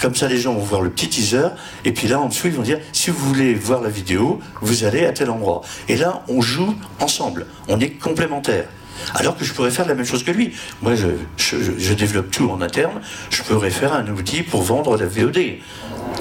Comme 0.00 0.14
ça, 0.14 0.28
les 0.28 0.38
gens 0.38 0.54
vont 0.54 0.64
voir 0.64 0.80
le 0.82 0.90
petit 0.90 1.08
teaser. 1.08 1.48
Et 1.84 1.92
puis 1.92 2.08
là, 2.08 2.20
en 2.20 2.26
dessous, 2.26 2.48
ils 2.48 2.54
vont 2.54 2.62
dire, 2.62 2.78
si 2.92 3.10
vous 3.10 3.18
voulez 3.26 3.54
voir 3.54 3.80
la 3.80 3.88
vidéo, 3.88 4.40
vous 4.60 4.84
allez 4.84 5.04
à 5.04 5.12
tel 5.12 5.30
endroit. 5.30 5.62
Et 5.88 5.96
là, 5.96 6.24
on 6.28 6.40
joue 6.40 6.74
ensemble. 7.00 7.46
On 7.68 7.78
est 7.80 7.90
complémentaires. 7.90 8.66
Alors 9.14 9.36
que 9.36 9.44
je 9.44 9.52
pourrais 9.52 9.70
faire 9.70 9.86
la 9.86 9.94
même 9.94 10.04
chose 10.04 10.24
que 10.24 10.30
lui. 10.30 10.52
Moi, 10.80 10.94
je, 10.94 11.08
je, 11.36 11.56
je 11.78 11.94
développe 11.94 12.30
tout 12.30 12.50
en 12.50 12.60
interne. 12.60 13.00
Je 13.30 13.42
pourrais 13.42 13.70
faire 13.70 13.92
un 13.92 14.06
outil 14.08 14.42
pour 14.42 14.62
vendre 14.62 14.96
la 14.96 15.06
VOD. 15.06 15.38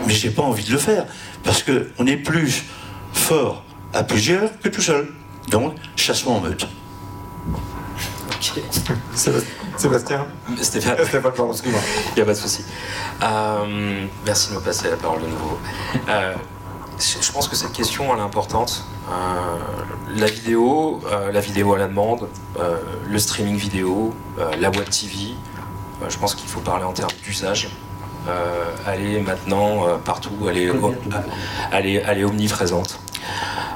Mais 0.07 0.13
j'ai 0.13 0.29
pas 0.29 0.43
envie 0.43 0.63
de 0.63 0.71
le 0.71 0.77
faire. 0.77 1.05
Parce 1.43 1.63
qu'on 1.63 2.05
est 2.07 2.17
plus 2.17 2.63
fort 3.13 3.63
à 3.93 4.03
plusieurs 4.03 4.59
que 4.59 4.69
tout 4.69 4.81
seul. 4.81 5.07
Donc, 5.49 5.75
chassement 5.95 6.37
en 6.37 6.41
meute. 6.41 6.67
Ok. 8.41 8.63
Sébastien 9.77 10.25
Stéphane, 10.59 10.97
Stéphane, 11.05 11.31
pardon, 11.31 11.51
excuse-moi. 11.51 11.81
il 12.09 12.15
n'y 12.15 12.21
a 12.21 12.25
pas 12.25 12.33
de 12.33 12.37
souci. 12.37 12.65
Euh, 13.21 14.05
merci 14.25 14.49
de 14.49 14.55
me 14.55 14.59
passer 14.61 14.89
la 14.89 14.97
parole 14.97 15.21
de 15.21 15.27
nouveau. 15.27 15.59
Euh, 16.09 16.33
je 16.99 17.31
pense 17.31 17.47
que 17.47 17.55
cette 17.55 17.71
question, 17.71 18.11
elle 18.13 18.19
est 18.19 18.23
importante. 18.23 18.83
Euh, 19.09 19.13
la 20.15 20.25
vidéo, 20.25 21.01
euh, 21.11 21.31
la 21.31 21.39
vidéo 21.39 21.73
à 21.73 21.77
la 21.77 21.87
demande, 21.87 22.27
euh, 22.59 22.77
le 23.07 23.19
streaming 23.19 23.55
vidéo, 23.57 24.13
euh, 24.39 24.51
la 24.59 24.69
web 24.69 24.89
TV, 24.89 25.35
euh, 26.01 26.05
je 26.09 26.17
pense 26.17 26.33
qu'il 26.35 26.49
faut 26.49 26.61
parler 26.61 26.83
en 26.83 26.93
termes 26.93 27.11
d'usage. 27.23 27.69
Euh, 28.27 28.65
elle 28.87 29.15
est 29.15 29.19
maintenant 29.19 29.87
euh, 29.87 29.97
partout, 29.97 30.31
elle 30.47 30.57
est, 30.57 30.71
elle 31.71 31.85
est, 31.87 32.03
elle 32.07 32.19
est 32.19 32.23
omniprésente. 32.23 32.99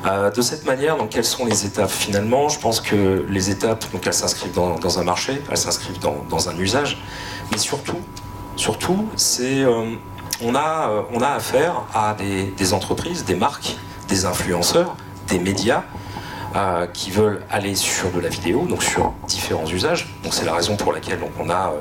Euh, 0.06 0.30
de 0.30 0.42
cette 0.42 0.66
manière, 0.66 0.98
donc, 0.98 1.10
quelles 1.10 1.26
sont 1.26 1.46
les 1.46 1.66
étapes 1.66 1.90
finalement? 1.90 2.48
Je 2.50 2.60
pense 2.60 2.80
que 2.80 3.26
les 3.28 3.50
étapes, 3.50 3.86
donc, 3.92 4.06
elles 4.06 4.14
s'inscrivent 4.14 4.54
dans, 4.54 5.00
un 5.00 5.04
marché, 5.04 5.42
elles 5.50 5.58
s'inscrivent 5.58 6.00
dans, 6.00 6.50
un 6.50 6.58
usage, 6.58 7.02
mais 7.52 7.58
surtout, 7.58 8.00
surtout, 8.56 9.08
c'est 9.16 9.64
euh, 9.64 9.96
on 10.44 10.54
a 10.54 10.90
euh, 10.90 11.02
on 11.14 11.22
a 11.22 11.30
affaire 11.30 11.84
à 11.94 12.16
des, 12.16 12.74
entreprises, 12.74 13.26
des 13.26 13.36
marques, 13.36 13.78
des 14.08 14.26
influenceurs, 14.26 14.96
des 15.28 15.40
médias 15.40 15.84
qui 16.94 17.12
veulent 17.12 17.42
aller 17.52 17.76
sur 17.76 18.10
de 18.12 18.20
la 18.22 18.30
vidéo, 18.30 18.66
donc 18.66 18.82
sur 18.82 19.12
différents 19.28 19.66
usages. 19.66 20.08
Donc 20.24 20.34
c'est 20.34 20.46
la 20.46 20.54
raison 20.54 20.78
pour 20.78 20.94
laquelle 20.94 21.20
on 21.38 21.50
a 21.50 21.74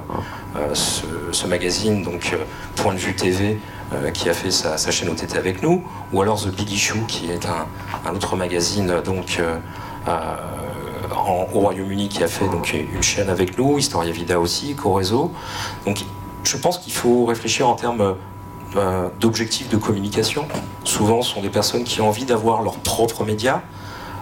ce, 0.74 1.46
magazine, 1.46 2.02
donc 2.02 2.36
Point 2.74 2.94
de 2.94 2.98
vue 2.98 3.14
TV, 3.14 3.60
qui 4.12 4.28
a 4.28 4.34
fait 4.34 4.50
sa, 4.50 4.76
chaîne 4.90 5.08
OTT 5.08 5.36
avec 5.36 5.62
nous, 5.62 5.82
ou 6.12 6.22
alors 6.22 6.40
The 6.40 6.48
Big 6.48 6.70
Issue, 6.70 7.06
qui 7.08 7.30
est 7.30 7.46
un, 7.46 8.14
autre 8.14 8.36
magazine 8.36 9.00
donc 9.04 9.38
euh, 9.40 9.56
euh, 10.08 10.36
au 11.54 11.60
Royaume-Uni 11.60 12.08
qui 12.08 12.22
a 12.22 12.28
fait 12.28 12.48
donc 12.48 12.72
une 12.74 13.02
chaîne 13.02 13.28
avec 13.28 13.58
nous, 13.58 13.78
Historia 13.78 14.12
Vida 14.12 14.40
aussi, 14.40 14.74
Corezo. 14.74 15.32
Donc 15.86 16.04
je 16.44 16.56
pense 16.56 16.78
qu'il 16.78 16.92
faut 16.92 17.24
réfléchir 17.24 17.68
en 17.68 17.74
termes 17.74 18.16
euh, 18.76 19.08
d'objectifs 19.20 19.68
de 19.68 19.76
communication. 19.76 20.46
Souvent, 20.84 21.22
ce 21.22 21.34
sont 21.34 21.42
des 21.42 21.48
personnes 21.48 21.84
qui 21.84 22.00
ont 22.00 22.08
envie 22.08 22.24
d'avoir 22.24 22.62
leur 22.62 22.76
propre 22.78 23.24
média, 23.24 23.62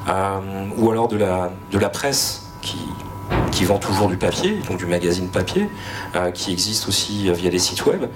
euh, 0.08 0.66
ou 0.76 0.90
alors 0.90 1.08
de 1.08 1.16
la, 1.16 1.88
presse 1.88 2.50
qui, 2.60 3.64
vend 3.64 3.78
toujours 3.78 4.08
du 4.08 4.16
papier, 4.16 4.60
donc 4.68 4.78
du 4.78 4.86
magazine 4.86 5.28
papier, 5.28 5.68
euh, 6.16 6.32
qui 6.32 6.50
existe 6.52 6.88
aussi 6.88 7.28
euh, 7.28 7.32
via 7.32 7.48
des 7.48 7.60
sites 7.60 7.86
web, 7.86 8.06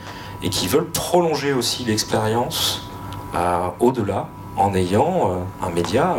et 0.47 0.49
qui 0.49 0.68
veulent 0.68 0.90
prolonger 0.90 1.53
aussi 1.53 1.84
l'expérience 1.84 2.88
euh, 3.34 3.66
au-delà 3.80 4.28
en 4.57 4.74
ayant 4.74 5.32
euh, 5.32 5.66
un 5.66 5.70
média 5.70 6.14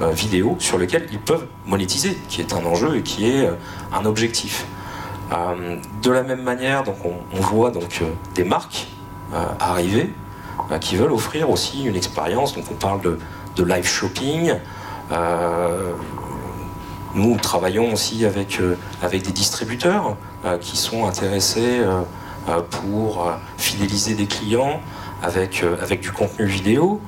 euh, 0.00 0.12
vidéo 0.12 0.54
sur 0.60 0.78
lequel 0.78 1.08
ils 1.10 1.18
peuvent 1.18 1.46
monétiser, 1.66 2.16
qui 2.28 2.40
est 2.40 2.52
un 2.52 2.64
enjeu 2.64 2.96
et 2.96 3.02
qui 3.02 3.28
est 3.28 3.48
un 3.92 4.04
objectif. 4.04 4.66
De 6.02 6.10
la 6.10 6.22
même 6.22 6.42
manière, 6.42 6.82
donc 6.82 6.96
on, 7.04 7.40
voit 7.40 7.70
donc 7.70 8.02
des 8.34 8.44
marques 8.44 8.88
arriver 9.58 10.12
qui 10.80 10.96
veulent 10.96 11.12
offrir 11.12 11.48
aussi 11.48 11.84
une 11.84 11.96
expérience. 11.96 12.54
Donc 12.54 12.64
on 12.70 12.74
parle 12.74 13.00
de, 13.00 13.64
live 13.64 13.86
shopping. 13.86 14.52
Nous 17.14 17.36
travaillons 17.38 17.92
aussi 17.92 18.26
avec, 18.26 18.60
avec 19.02 19.22
des 19.22 19.32
distributeurs 19.32 20.16
qui 20.60 20.76
sont 20.76 21.06
intéressés 21.06 21.80
pour 22.70 23.26
euh, 23.26 23.32
fidéliser 23.56 24.14
des 24.14 24.26
clients 24.26 24.80
avec, 25.22 25.62
euh, 25.62 25.76
avec 25.82 26.00
du 26.00 26.12
contenu 26.12 26.46
vidéo. 26.46 27.00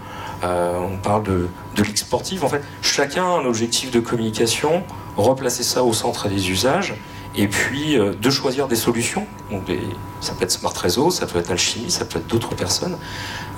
Euh, 0.42 0.78
on 0.78 0.96
parle 0.98 1.22
de, 1.22 1.48
de 1.74 1.82
ligue 1.82 1.96
sportive. 1.96 2.44
En 2.44 2.48
fait, 2.48 2.62
chacun 2.82 3.24
a 3.24 3.28
un 3.28 3.44
objectif 3.44 3.90
de 3.90 4.00
communication, 4.00 4.82
replacer 5.16 5.62
ça 5.62 5.82
au 5.82 5.92
centre 5.92 6.28
des 6.28 6.50
usages, 6.50 6.94
et 7.36 7.48
puis 7.48 7.98
euh, 7.98 8.12
de 8.14 8.30
choisir 8.30 8.68
des 8.68 8.76
solutions. 8.76 9.26
Ça 10.20 10.34
peut 10.34 10.44
être 10.44 10.50
Smart 10.50 10.72
Réseau, 10.72 11.10
ça 11.10 11.26
peut 11.26 11.38
être 11.38 11.50
Alchimie, 11.50 11.90
ça 11.90 12.04
peut 12.04 12.18
être 12.18 12.26
d'autres 12.26 12.54
personnes, 12.54 12.96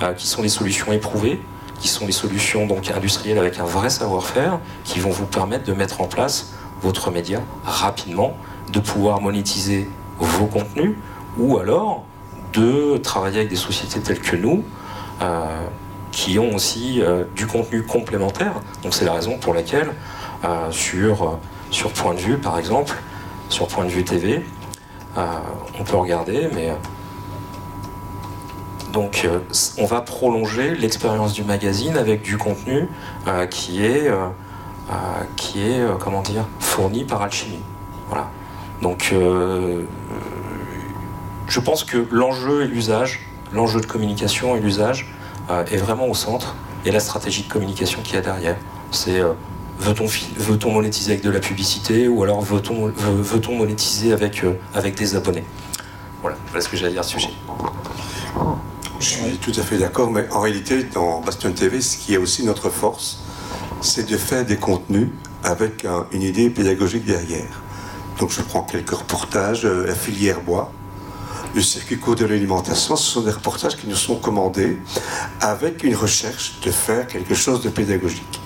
euh, 0.03 0.13
qui 0.15 0.27
sont 0.27 0.43
des 0.43 0.49
solutions 0.49 0.93
éprouvées, 0.93 1.41
qui 1.81 1.89
sont 1.89 2.07
des 2.07 2.13
solutions 2.13 2.67
donc 2.67 2.91
industrielles 2.91 3.39
avec 3.39 3.59
un 3.59 3.65
vrai 3.65 3.91
savoir-faire, 3.91 4.61
qui 4.85 5.01
vont 5.01 5.11
vous 5.11 5.27
permettre 5.27 5.65
de 5.65 5.73
mettre 5.73 6.01
en 6.01 6.07
place 6.07 6.53
votre 6.81 7.11
média 7.11 7.41
rapidement, 7.65 8.37
de 8.73 8.81
pouvoir 8.81 9.21
monétiser 9.21 9.89
vos 10.19 10.47
contenus, 10.47 10.95
ou 11.39 11.59
alors 11.59 12.05
de 12.53 12.97
travailler 12.99 13.39
avec 13.39 13.51
des 13.51 13.57
sociétés 13.57 14.01
telles 14.01 14.21
que 14.21 14.37
nous, 14.37 14.65
euh, 15.23 15.67
qui 16.13 16.39
ont 16.39 16.55
aussi 16.55 17.03
euh, 17.03 17.25
du 17.35 17.47
contenu 17.47 17.83
complémentaire. 17.83 18.55
Donc 18.83 18.95
c'est 18.95 19.05
la 19.05 19.13
raison 19.13 19.39
pour 19.39 19.55
laquelle 19.55 19.91
euh, 20.45 20.71
sur, 20.71 21.39
sur 21.71 21.91
Point 21.93 22.15
de 22.15 22.21
vue, 22.21 22.39
par 22.39 22.59
exemple, 22.59 22.95
sur 23.49 23.69
Point 23.69 23.85
de 23.85 23.91
vue 23.91 24.05
TV, 24.05 24.45
on 25.79 25.85
peut 25.85 25.97
regarder, 25.97 26.49
mais 26.55 26.71
donc 28.93 29.27
on 29.79 29.87
va 29.87 30.03
prolonger 30.03 30.75
l'expérience 30.75 31.33
du 31.33 31.43
magazine 31.43 31.97
avec 31.97 32.21
du 32.21 32.37
contenu 32.37 32.87
qui 33.49 33.83
est 33.83 34.11
qui 35.37 35.63
est 35.63 35.81
comment 35.99 36.21
dire 36.21 36.45
fourni 36.61 37.05
par 37.05 37.23
Alchimie. 37.23 37.63
Voilà. 38.09 38.29
Donc 38.83 39.15
je 41.49 41.61
pense 41.61 41.85
que 41.85 42.07
l'enjeu 42.11 42.63
et 42.63 42.67
l'usage, 42.67 43.21
l'enjeu 43.53 43.81
de 43.81 43.87
communication 43.87 44.57
et 44.57 44.61
l'usage 44.61 45.07
euh, 45.51 45.65
est 45.67 45.77
vraiment 45.77 46.07
au 46.07 46.15
centre 46.15 46.55
et 46.85 46.91
la 46.91 47.01
stratégie 47.01 47.43
de 47.43 47.49
communication 47.53 48.01
qu'il 48.03 48.15
y 48.15 48.19
a 48.19 48.23
derrière. 48.23 48.57
C'est 48.91 49.21
euh, 49.21 49.33
veut-on 49.79 50.07
veut-on 50.07 50.71
monétiser 50.73 51.13
avec 51.13 51.25
de 51.25 51.31
la 51.31 51.41
publicité 51.41 52.09
ou 52.09 52.23
alors 52.23 52.41
veut-on 52.41 52.87
veut- 52.89 53.57
monétiser 53.57 54.13
avec 54.13 54.43
euh, 54.45 54.55
avec 54.75 54.97
des 54.97 55.15
abonnés? 55.15 55.45
Voilà, 56.23 56.37
voilà 56.51 56.61
ce 56.61 56.69
que 56.69 56.85
à 56.85 56.89
dire 56.89 57.01
à 57.01 57.03
ce 57.03 57.11
sujet. 57.13 57.31
Je 58.99 59.05
suis 59.07 59.37
tout 59.39 59.53
à 59.57 59.63
fait 59.63 59.77
d'accord, 59.79 60.11
mais 60.11 60.27
en 60.31 60.41
réalité, 60.41 60.85
dans 60.85 61.21
Bastion 61.21 61.53
TV, 61.53 61.81
ce 61.81 61.99
qui 61.99 62.15
est 62.15 62.17
aussi 62.17 62.45
notre 62.45 62.71
force, 62.71 63.21
c'est 63.83 64.09
de 64.09 64.17
faire 64.17 64.45
des 64.45 64.57
contenus 64.57 65.09
avec 65.45 65.85
un- 65.85 66.07
une 66.13 66.23
idée 66.23 66.49
pédagogique 66.51 67.05
derrière. 67.05 67.63
Donc 68.19 68.31
je 68.31 68.41
prends 68.41 68.63
quelques 68.63 68.91
reportages, 68.95 69.65
la 69.67 69.95
filière 69.95 70.41
bois, 70.41 70.73
le 71.57 71.63
circuit 71.63 71.97
court 71.97 72.17
de 72.17 72.27
l'alimentation, 72.27 72.97
ce 72.97 73.13
sont 73.13 73.23
des 73.23 73.31
reportages 73.31 73.79
qui 73.79 73.87
nous 73.87 73.97
sont 73.97 74.17
commandés 74.17 74.77
avec 75.41 75.83
une 75.85 75.97
recherche 75.97 76.61
de 76.61 76.71
faire 76.71 77.07
quelque 77.07 77.35
chose 77.35 77.63
de 77.63 77.71
pédagogique. 77.71 78.41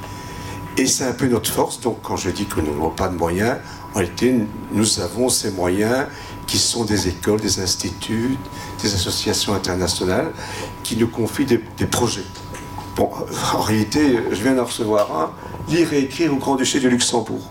Et 0.78 0.86
c'est 0.86 1.02
un 1.02 1.12
peu 1.12 1.26
notre 1.26 1.50
force, 1.50 1.80
donc 1.80 2.02
quand 2.02 2.16
je 2.16 2.30
dis 2.30 2.46
que 2.46 2.60
nous 2.60 2.70
n'avons 2.70 2.90
pas 2.90 3.08
de 3.08 3.16
moyens, 3.16 3.56
en 3.92 3.98
réalité, 3.98 4.32
nous 4.72 5.00
avons 5.00 5.28
ces 5.28 5.50
moyens 5.50 6.06
qui 6.46 6.56
sont 6.56 6.84
des 6.84 7.08
écoles, 7.08 7.40
des 7.40 7.58
instituts, 7.58 8.36
des 8.80 8.94
associations 8.94 9.54
internationales 9.54 10.30
qui 10.84 10.96
nous 10.96 11.08
confient 11.08 11.46
des, 11.46 11.86
projets. 11.86 12.22
Bon, 12.94 13.10
en 13.54 13.60
réalité, 13.60 14.20
je 14.30 14.40
viens 14.40 14.54
d'en 14.54 14.66
recevoir 14.66 15.12
un, 15.20 15.32
lire 15.68 15.92
et 15.92 15.98
écrire 15.98 16.32
au 16.32 16.36
Grand-Duché 16.36 16.78
de 16.78 16.88
Luxembourg. 16.88 17.50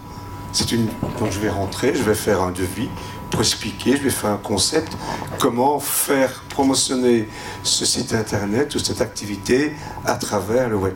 C'est 0.53 0.71
une. 0.71 0.87
Donc 1.19 1.31
je 1.31 1.39
vais 1.39 1.49
rentrer, 1.49 1.93
je 1.93 2.01
vais 2.01 2.15
faire 2.15 2.41
un 2.41 2.51
devis 2.51 2.89
pour 3.29 3.41
expliquer, 3.41 3.97
je 3.97 4.03
vais 4.03 4.09
faire 4.09 4.31
un 4.31 4.37
concept, 4.37 4.91
comment 5.37 5.79
faire 5.79 6.43
promotionner 6.49 7.27
ce 7.63 7.85
site 7.85 8.13
internet 8.13 8.75
ou 8.75 8.79
cette 8.79 9.01
activité 9.01 9.73
à 10.05 10.15
travers 10.15 10.69
le 10.69 10.75
web. 10.75 10.95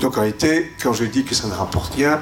Donc 0.00 0.16
en 0.16 0.20
réalité, 0.20 0.72
quand 0.82 0.92
je 0.92 1.04
dis 1.04 1.24
que 1.24 1.34
ça 1.34 1.46
ne 1.46 1.52
rapporte 1.52 1.94
rien, 1.94 2.20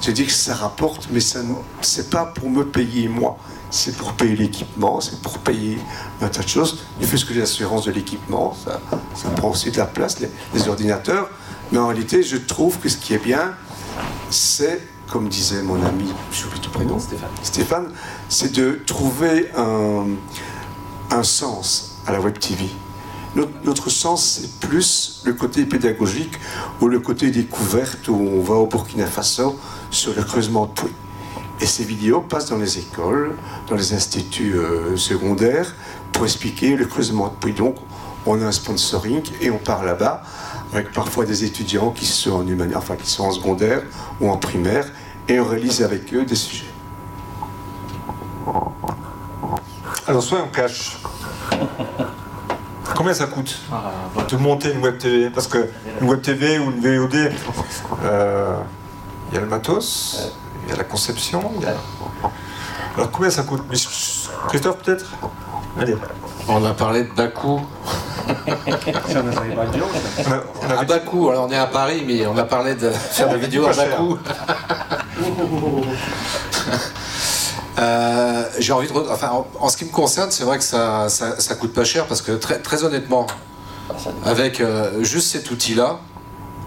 je 0.00 0.10
dis 0.10 0.26
que 0.26 0.32
ça 0.32 0.54
rapporte, 0.54 1.08
mais 1.10 1.20
ce 1.20 1.38
n'est 1.38 2.08
pas 2.10 2.26
pour 2.26 2.50
me 2.50 2.64
payer 2.64 3.08
moi. 3.08 3.38
C'est 3.70 3.96
pour 3.96 4.12
payer 4.12 4.36
l'équipement, 4.36 5.00
c'est 5.00 5.20
pour 5.20 5.38
payer 5.38 5.78
un 6.22 6.28
tas 6.28 6.42
de 6.42 6.48
choses. 6.48 6.78
Du 7.00 7.06
fait 7.06 7.16
que 7.24 7.34
l'assurance 7.34 7.84
de 7.84 7.90
l'équipement, 7.90 8.54
ça, 8.64 8.80
ça, 9.14 9.28
prend 9.30 9.50
aussi 9.50 9.70
de 9.70 9.76
la 9.76 9.86
place, 9.86 10.18
les 10.54 10.68
ordinateurs. 10.68 11.28
Mais 11.72 11.78
en 11.78 11.88
réalité, 11.88 12.22
je 12.22 12.36
trouve 12.36 12.78
que 12.78 12.88
ce 12.88 12.96
qui 12.96 13.14
est 13.14 13.22
bien, 13.22 13.54
c'est 14.30 14.80
comme 15.10 15.28
disait 15.28 15.62
mon 15.62 15.82
ami, 15.84 16.12
je 16.32 16.46
oublie 16.46 16.60
ton 16.60 16.70
prénom, 16.70 16.98
Stéphane, 16.98 17.30
Stéphane 17.42 17.88
c'est 18.28 18.52
de 18.52 18.80
trouver 18.86 19.50
un, 19.56 20.06
un, 21.10 21.22
sens 21.22 21.98
à 22.06 22.12
la 22.12 22.20
Web 22.20 22.38
TV. 22.38 22.66
Notre, 23.34 23.52
notre 23.64 23.90
sens, 23.90 24.40
c'est 24.40 24.66
plus 24.66 25.22
le 25.24 25.34
côté 25.34 25.64
pédagogique 25.64 26.38
ou 26.80 26.88
le 26.88 27.00
côté 27.00 27.30
découverte 27.30 28.08
où 28.08 28.14
on 28.14 28.40
va 28.40 28.54
au 28.54 28.66
Burkina 28.66 29.06
Faso 29.06 29.58
sur 29.90 30.14
le 30.14 30.22
creusement 30.22 30.66
de 30.66 30.72
puits. 30.72 30.94
Et 31.60 31.66
ces 31.66 31.84
vidéos 31.84 32.20
passent 32.20 32.50
dans 32.50 32.58
les 32.58 32.78
écoles, 32.78 33.34
dans 33.68 33.76
les 33.76 33.94
instituts 33.94 34.54
euh, 34.56 34.96
secondaires 34.96 35.74
pour 36.12 36.24
expliquer 36.24 36.76
le 36.76 36.86
creusement 36.86 37.28
de 37.28 37.34
puits. 37.34 37.52
Donc, 37.52 37.76
on 38.26 38.40
a 38.42 38.44
un 38.44 38.52
sponsoring 38.52 39.22
et 39.40 39.50
on 39.50 39.58
part 39.58 39.84
là-bas 39.84 40.22
avec 40.76 40.92
parfois 40.92 41.24
des 41.24 41.44
étudiants 41.44 41.90
qui 41.90 42.04
sont 42.04 42.32
en 42.32 42.76
enfin 42.76 42.96
qui 42.96 43.08
sont 43.08 43.24
en 43.24 43.32
secondaire 43.32 43.82
ou 44.20 44.30
en 44.30 44.36
primaire, 44.36 44.86
et 45.26 45.40
on 45.40 45.44
réalise 45.44 45.82
avec 45.82 46.12
eux 46.12 46.24
des 46.24 46.34
sujets. 46.34 46.66
Alors 50.06 50.22
soyons 50.22 50.48
cash. 50.52 50.98
Combien 52.94 53.14
ça 53.14 53.26
coûte 53.26 53.58
de 54.28 54.36
monter 54.36 54.72
une 54.72 54.80
web 54.82 54.98
TV 54.98 55.30
Parce 55.30 55.46
que 55.46 55.70
une 56.00 56.08
web 56.08 56.20
TV 56.20 56.58
ou 56.58 56.70
une 56.70 56.80
VOD, 56.80 57.14
il 57.14 57.30
euh, 58.04 58.56
y 59.32 59.36
a 59.36 59.40
le 59.40 59.46
matos, 59.46 60.32
il 60.64 60.70
y 60.70 60.72
a 60.74 60.76
la 60.76 60.84
conception. 60.84 61.52
Alors 62.96 63.10
combien 63.10 63.30
ça 63.30 63.42
coûte? 63.42 63.62
Christophe 64.48 64.78
peut-être? 64.82 65.10
On 66.48 66.64
a 66.64 66.72
parlé 66.72 67.04
de 67.04 67.26
coût. 67.26 67.60
à 70.88 70.98
coût, 71.00 71.28
alors 71.30 71.46
on 71.48 71.50
est 71.50 71.56
à 71.56 71.66
Paris, 71.66 72.02
mais 72.06 72.26
on 72.26 72.36
a 72.36 72.44
parlé 72.44 72.74
de 72.74 72.90
faire 73.10 73.28
des 73.28 73.38
vidéos 73.38 73.66
à 73.66 73.72
coût. 73.72 74.18
euh, 77.78 78.44
J'ai 78.58 78.72
envie 78.72 78.88
de. 78.88 78.92
Enfin, 78.92 79.30
en, 79.30 79.46
en, 79.60 79.68
ce 79.68 79.76
qui 79.76 79.84
me 79.84 79.90
concerne, 79.90 80.30
c'est 80.30 80.44
vrai 80.44 80.58
que 80.58 80.64
ça, 80.64 81.08
ça, 81.08 81.38
ça, 81.38 81.54
coûte 81.54 81.72
pas 81.72 81.84
cher 81.84 82.06
parce 82.06 82.22
que 82.22 82.32
très, 82.32 82.58
très 82.58 82.84
honnêtement, 82.84 83.26
avec 84.24 84.60
euh, 84.60 85.02
juste 85.04 85.30
cet 85.32 85.50
outil-là, 85.50 85.98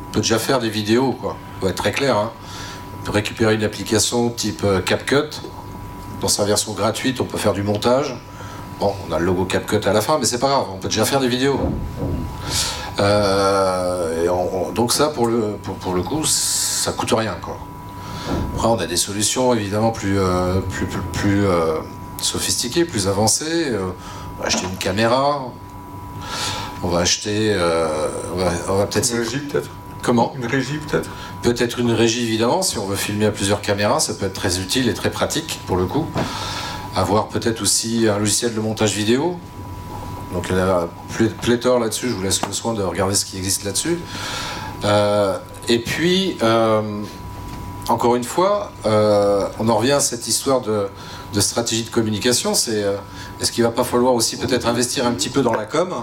on 0.08 0.12
peut 0.14 0.22
déjà 0.22 0.40
faire 0.40 0.60
des 0.60 0.70
vidéos, 0.70 1.14
quoi. 1.14 1.36
Faut 1.60 1.68
être 1.68 1.76
très 1.76 1.92
clair. 1.92 2.16
Hein. 2.16 2.32
On 3.02 3.06
peut 3.06 3.12
récupérer 3.12 3.56
une 3.56 3.64
application 3.64 4.30
type 4.30 4.62
euh, 4.64 4.82
CapCut. 4.82 5.42
Dans 6.22 6.28
sa 6.28 6.44
version 6.44 6.74
gratuite, 6.74 7.22
on 7.22 7.26
peut 7.26 7.38
faire 7.38 7.54
du 7.54 7.64
montage. 7.64 8.16
Bon, 8.80 8.96
on 9.10 9.12
a 9.12 9.20
le 9.20 9.26
logo 9.26 9.44
CapCut 9.44 9.86
à 9.86 9.92
la 9.92 10.00
fin, 10.00 10.18
mais 10.20 10.26
c'est 10.26 10.40
pas 10.40 10.48
grave, 10.48 10.68
on 10.74 10.78
peut 10.78 10.88
déjà 10.88 11.04
faire 11.04 11.20
des 11.20 11.28
vidéos. 11.28 11.60
Euh, 13.00 14.24
et 14.24 14.30
on, 14.30 14.68
on, 14.68 14.72
donc 14.72 14.94
ça, 14.94 15.08
pour 15.08 15.28
le, 15.28 15.58
pour, 15.62 15.76
pour, 15.76 15.94
le 15.94 16.02
coup, 16.02 16.24
ça 16.24 16.94
coûte 16.94 17.12
rien. 17.12 17.36
Quoi. 17.42 17.58
Après, 18.54 18.68
on 18.68 18.78
a 18.78 18.86
des 18.86 18.96
solutions 18.96 19.54
évidemment 19.54 19.92
plus, 19.92 20.18
euh, 20.18 20.62
plus, 20.62 20.86
plus, 20.86 21.02
plus 21.12 21.46
euh, 21.46 21.80
sophistiquées, 22.22 22.86
plus 22.86 23.10
avancées. 23.10 23.74
on 24.38 24.42
va 24.42 24.48
acheter 24.48 24.64
une 24.64 24.78
caméra, 24.78 25.52
on 26.82 26.88
va 26.88 27.00
acheter... 27.00 27.54
on 28.34 28.38
va, 28.38 28.52
on 28.70 28.76
va 28.76 28.86
peut-être... 28.86 29.12
Une 29.12 29.20
régie 29.20 29.40
peut-être? 29.40 29.70
Comment? 30.02 30.34
Une 30.38 30.46
régie 30.46 30.78
peut-être? 30.78 31.10
Peut-être 31.42 31.80
une 31.80 31.92
régie 31.92 32.24
évidemment, 32.24 32.62
si 32.62 32.78
on 32.78 32.86
veut 32.86 32.96
filmer 32.96 33.26
à 33.26 33.32
plusieurs 33.32 33.62
caméras, 33.62 34.00
ça 34.00 34.14
peut 34.14 34.26
être 34.26 34.34
très 34.34 34.60
utile 34.60 34.88
et 34.88 34.94
très 34.94 35.12
pratique 35.12 35.60
pour 35.68 35.76
le 35.76 35.86
coup 35.86 36.08
avoir 36.96 37.28
peut-être 37.30 37.62
aussi 37.62 38.08
un 38.08 38.18
logiciel 38.18 38.54
de 38.54 38.60
montage 38.60 38.96
vidéo. 38.96 39.38
Donc 40.34 40.48
il 40.50 40.56
y 40.56 40.60
a 40.60 40.88
pléthore 41.42 41.80
là-dessus, 41.80 42.10
je 42.10 42.14
vous 42.14 42.22
laisse 42.22 42.46
le 42.46 42.54
soin 42.54 42.74
de 42.74 42.84
regarder 42.84 43.16
ce 43.16 43.26
qui 43.26 43.38
existe 43.38 43.64
là-dessus. 43.64 44.00
Euh, 44.84 45.38
et 45.68 45.80
puis, 45.80 46.38
euh, 46.44 47.02
encore 47.88 48.16
une 48.16 48.24
fois, 48.24 48.72
euh, 48.86 49.48
on 49.60 49.68
en 49.70 49.78
revient 49.78 49.94
à 49.94 50.00
cette 50.00 50.28
histoire 50.28 50.62
de, 50.62 50.88
de 51.34 51.42
stratégie 51.42 51.84
de 51.84 51.90
communication, 51.90 52.54
c'est 52.54 52.86
est-ce 53.40 53.52
qu'il 53.52 53.64
va 53.64 53.72
pas 53.72 53.84
falloir 53.84 54.14
aussi 54.14 54.38
peut-être 54.38 54.68
investir 54.68 55.06
un 55.06 55.12
petit 55.12 55.30
peu 55.30 55.42
dans 55.42 55.54
la 55.54 55.66
com? 55.66 55.94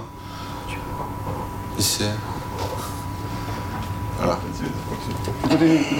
Ici. 1.78 2.04
Voilà. 4.18 4.38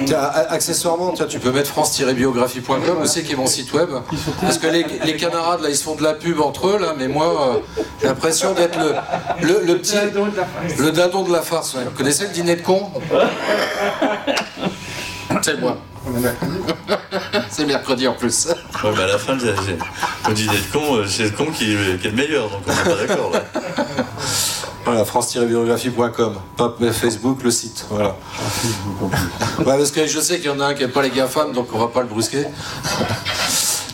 Tiens, 0.06 0.30
accessoirement, 0.50 1.12
tiens, 1.12 1.26
tu 1.26 1.38
peux 1.38 1.52
mettre 1.52 1.70
france-biographie.com 1.70 2.98
aussi, 3.02 3.24
qui 3.24 3.32
est 3.32 3.36
mon 3.36 3.46
site 3.46 3.72
web. 3.72 3.90
Parce 4.40 4.58
que 4.58 4.66
les, 4.66 4.84
les, 5.04 5.16
camarades, 5.16 5.60
là, 5.62 5.68
ils 5.68 5.76
se 5.76 5.84
font 5.84 5.94
de 5.94 6.02
la 6.02 6.14
pub 6.14 6.40
entre 6.40 6.68
eux, 6.68 6.78
là, 6.78 6.94
mais 6.96 7.08
moi, 7.08 7.56
euh, 7.56 7.82
j'ai 8.00 8.08
l'impression 8.08 8.54
d'être 8.54 8.78
le, 8.78 8.94
le, 9.46 9.66
le, 9.66 9.78
petit. 9.78 9.96
Le 10.78 10.90
dindon 10.92 11.22
de 11.22 11.32
la 11.32 11.42
farce. 11.42 11.74
Ouais. 11.74 11.84
Vous 11.84 11.90
connaissez 11.90 12.24
le 12.24 12.32
dîner 12.32 12.56
de 12.56 12.62
con? 12.62 12.90
C'est 15.42 15.60
moi. 15.60 15.76
c'est 17.50 17.66
mercredi 17.66 18.06
en 18.06 18.14
plus. 18.14 18.46
Ouais, 18.46 18.90
mais 18.96 19.02
à 19.02 19.06
la 19.06 19.18
fin, 19.18 19.34
le 19.34 20.34
dîner 20.34 20.56
de 20.56 20.72
con, 20.72 21.04
c'est 21.06 21.24
le 21.24 21.30
con 21.30 21.46
qui, 21.46 21.66
qui, 21.66 22.06
est 22.06 22.10
le 22.10 22.12
meilleur, 22.12 22.48
donc 22.48 22.62
on 22.66 22.70
n'est 22.70 22.96
pas 22.96 23.06
d'accord. 23.06 23.32
Voilà, 24.86 25.04
france-biographie.com, 25.04 26.34
pas 26.56 26.72
Facebook, 26.92 27.42
le 27.42 27.50
site. 27.50 27.86
Voilà. 27.90 28.16
ouais, 29.58 29.64
parce 29.64 29.90
que 29.90 30.06
je 30.06 30.20
sais 30.20 30.36
qu'il 30.36 30.46
y 30.46 30.48
en 30.48 30.60
a 30.60 30.66
un 30.66 30.74
qui 30.74 30.82
n'aime 30.82 30.92
pas 30.92 31.02
les 31.02 31.10
GAFAM, 31.10 31.52
donc 31.52 31.70
on 31.74 31.78
va 31.78 31.88
pas 31.88 32.02
le 32.02 32.06
brusquer. 32.06 32.44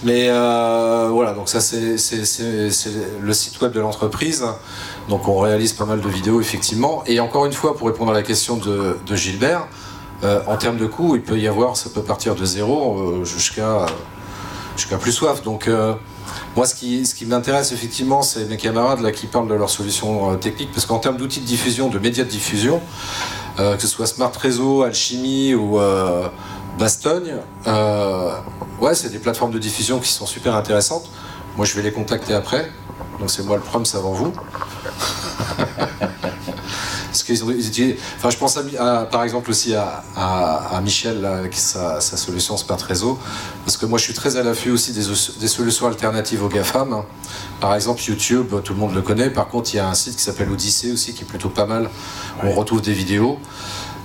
Mais 0.05 0.26
euh, 0.28 1.09
voilà, 1.11 1.32
donc 1.32 1.49
ça 1.49 1.62
c'est 1.62 1.97
le 1.97 3.32
site 3.32 3.59
web 3.62 3.72
de 3.72 3.80
l'entreprise. 3.80 4.45
Donc 5.09 5.28
on 5.28 5.38
réalise 5.38 5.72
pas 5.72 5.86
mal 5.86 6.03
de 6.03 6.09
vidéos 6.11 6.43
effectivement. 6.43 7.03
Et 7.07 7.20
encore 7.20 7.47
une 7.47 7.55
fois, 7.55 7.74
pour 7.74 7.86
répondre 7.86 8.11
à 8.11 8.14
la 8.14 8.22
question 8.22 8.59
de, 8.59 8.99
de 9.07 9.16
Gilbert, 9.16 9.68
euh, 10.24 10.43
en 10.47 10.59
termes 10.59 10.76
de 10.76 10.86
coûts, 10.86 11.16
il 11.16 11.22
peut 11.22 11.38
y 11.38 11.49
avoir, 11.49 11.78
ça 11.78 11.88
peut 11.88 12.03
partir 12.03 12.34
de 12.34 12.45
zéro 12.45 12.99
euh, 12.99 13.24
jusqu'à 13.24 13.86
jusqu'à 14.76 14.99
plus 14.99 15.12
soif. 15.12 15.43
Donc 15.43 15.70
moi, 16.55 16.66
ce 16.66 16.74
qui, 16.74 17.07
ce 17.07 17.14
qui 17.14 17.24
m'intéresse 17.24 17.72
effectivement, 17.72 18.20
c'est 18.22 18.44
mes 18.44 18.59
camarades 18.59 19.00
là 19.00 19.11
qui 19.11 19.26
parlent 19.26 19.48
de 19.48 19.55
leurs 19.55 19.70
solutions 19.70 20.32
euh, 20.32 20.36
techniques, 20.36 20.70
parce 20.72 20.84
qu'en 20.84 20.98
termes 20.98 21.16
d'outils 21.16 21.40
de 21.40 21.46
diffusion, 21.46 21.88
de 21.88 21.98
médias 21.98 22.24
de 22.24 22.28
diffusion, 22.28 22.80
euh, 23.59 23.76
que 23.76 23.82
ce 23.82 23.88
soit 23.88 24.07
Smart 24.07 24.32
Réseau, 24.32 24.82
Alchimie 24.82 25.55
ou 25.55 25.80
euh, 25.80 26.28
Bastogne, 26.78 27.36
ouais, 28.80 28.94
c'est 28.94 29.11
des 29.11 29.18
plateformes 29.18 29.53
de 29.53 29.59
diffusion 29.59 29.98
qui 29.98 30.11
sont 30.11 30.26
super 30.26 30.55
intéressantes. 30.55 31.09
Moi, 31.57 31.64
je 31.66 31.74
vais 31.74 31.82
les 31.82 31.92
contacter 31.92 32.34
après. 32.34 32.70
Donc, 33.18 33.30
c'est 33.30 33.44
moi 33.44 33.57
le 33.57 33.62
proms 33.62 33.84
avant 33.94 34.12
vous. 34.12 34.32
Qu'ils 37.32 37.44
ont, 37.44 37.96
enfin, 38.16 38.30
je 38.30 38.36
pense 38.36 38.56
à, 38.56 38.62
à, 38.78 39.04
par 39.04 39.22
exemple 39.24 39.50
aussi 39.50 39.74
à, 39.74 40.80
Michel 40.82 41.20
là, 41.20 41.36
avec 41.36 41.54
sa, 41.54 42.00
sa, 42.00 42.16
solution 42.16 42.56
Smart 42.56 42.78
Réseau, 42.80 43.18
parce 43.64 43.76
que 43.76 43.86
moi 43.86 43.98
je 43.98 44.04
suis 44.04 44.14
très 44.14 44.36
à 44.36 44.42
l'affût 44.42 44.70
aussi 44.70 44.92
des, 44.92 45.02
des, 45.40 45.48
solutions 45.48 45.86
alternatives 45.86 46.42
aux 46.42 46.48
GAFAM. 46.48 47.02
Par 47.60 47.74
exemple 47.74 48.02
YouTube, 48.02 48.54
tout 48.64 48.72
le 48.72 48.78
monde 48.78 48.94
le 48.94 49.02
connaît. 49.02 49.30
Par 49.30 49.48
contre, 49.48 49.72
il 49.74 49.76
y 49.76 49.80
a 49.80 49.88
un 49.88 49.94
site 49.94 50.16
qui 50.16 50.22
s'appelle 50.22 50.50
Odyssée 50.50 50.92
aussi, 50.92 51.14
qui 51.14 51.22
est 51.22 51.26
plutôt 51.26 51.48
pas 51.48 51.66
mal. 51.66 51.88
Où 52.42 52.46
on 52.46 52.52
retrouve 52.52 52.82
des 52.82 52.92
vidéos. 52.92 53.38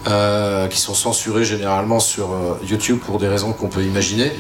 Euh, 0.08 0.68
qui 0.68 0.80
sont 0.80 0.94
censurées 0.94 1.44
généralement 1.44 2.00
sur 2.00 2.32
euh, 2.32 2.58
YouTube 2.66 2.98
pour 3.00 3.18
des 3.18 3.28
raisons 3.28 3.52
qu'on 3.52 3.68
peut 3.68 3.84
imaginer. 3.84 4.32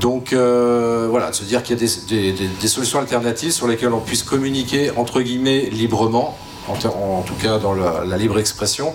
Donc 0.00 0.34
euh, 0.34 1.06
voilà, 1.08 1.30
de 1.30 1.34
se 1.34 1.44
dire 1.44 1.62
qu'il 1.62 1.80
y 1.80 1.82
a 1.82 1.86
des, 1.86 2.32
des, 2.32 2.48
des, 2.48 2.68
solutions 2.68 2.98
alternatives 2.98 3.52
sur 3.52 3.66
lesquelles 3.66 3.92
on 3.94 4.00
puisse 4.00 4.22
communiquer 4.22 4.90
entre 4.94 5.22
guillemets 5.22 5.70
librement 5.70 6.36
en, 6.68 6.74
en, 6.74 7.22
tout 7.22 7.34
cas 7.34 7.58
dans 7.58 7.74
la, 7.74 8.04
la, 8.04 8.16
libre 8.16 8.38
expression, 8.38 8.94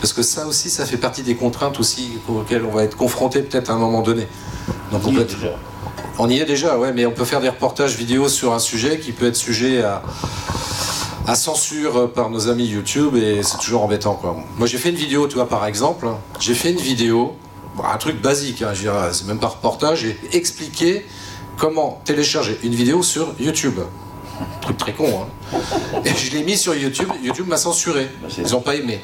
parce 0.00 0.12
que 0.12 0.22
ça 0.22 0.46
aussi, 0.46 0.70
ça 0.70 0.86
fait 0.86 0.96
partie 0.96 1.22
des 1.22 1.34
contraintes 1.34 1.78
aussi 1.78 2.18
auxquelles 2.28 2.64
on 2.64 2.70
va 2.70 2.84
être 2.84 2.96
confronté 2.96 3.42
peut-être 3.42 3.70
à 3.70 3.74
un 3.74 3.78
moment 3.78 4.02
donné. 4.02 4.26
Donc 4.90 5.02
on, 5.06 5.12
peut 5.12 5.20
être, 5.20 5.36
on 6.18 6.28
y 6.28 6.38
est 6.38 6.44
déjà, 6.44 6.78
ouais, 6.78 6.92
mais 6.92 7.06
on 7.06 7.12
peut 7.12 7.24
faire 7.24 7.40
des 7.40 7.48
reportages 7.48 7.96
vidéo 7.96 8.28
sur 8.28 8.52
un 8.52 8.58
sujet 8.58 8.98
qui 8.98 9.12
peut 9.12 9.26
être 9.26 9.36
sujet 9.36 9.82
à, 9.82 10.02
à 11.26 11.34
censure 11.34 12.12
par 12.12 12.30
nos 12.30 12.48
amis 12.48 12.66
YouTube 12.66 13.16
et 13.16 13.42
c'est 13.42 13.58
toujours 13.58 13.82
embêtant 13.82 14.14
quoi. 14.14 14.36
Moi 14.58 14.66
j'ai 14.66 14.78
fait 14.78 14.90
une 14.90 14.96
vidéo, 14.96 15.26
tu 15.28 15.34
vois 15.36 15.48
par 15.48 15.66
exemple, 15.66 16.08
j'ai 16.40 16.54
fait 16.54 16.72
une 16.72 16.80
vidéo, 16.80 17.36
bon, 17.76 17.84
un 17.84 17.96
truc 17.96 18.20
basique, 18.20 18.62
hein, 18.62 18.72
c'est 19.12 19.26
même 19.26 19.38
pas 19.38 19.48
reportage, 19.48 20.00
j'ai 20.00 20.18
expliqué 20.32 21.06
comment 21.56 22.00
télécharger 22.04 22.58
une 22.64 22.74
vidéo 22.74 23.02
sur 23.02 23.34
YouTube. 23.38 23.78
Truc 24.60 24.76
très 24.76 24.92
con, 24.92 25.24
hein. 25.24 25.58
Et 26.04 26.14
je 26.14 26.32
l'ai 26.32 26.42
mis 26.44 26.56
sur 26.56 26.74
YouTube, 26.74 27.08
YouTube 27.22 27.48
m'a 27.48 27.56
censuré. 27.56 28.10
Ils 28.38 28.50
n'ont 28.52 28.60
pas 28.60 28.74
aimé. 28.76 29.00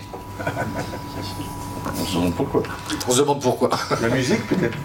On 2.00 2.04
se 2.06 2.14
demande 2.14 2.34
pourquoi. 2.34 2.62
On 3.08 3.12
se 3.12 3.18
demande 3.18 3.40
pourquoi. 3.40 3.70
La 4.00 4.08
musique 4.08 4.46
peut-être 4.46 4.76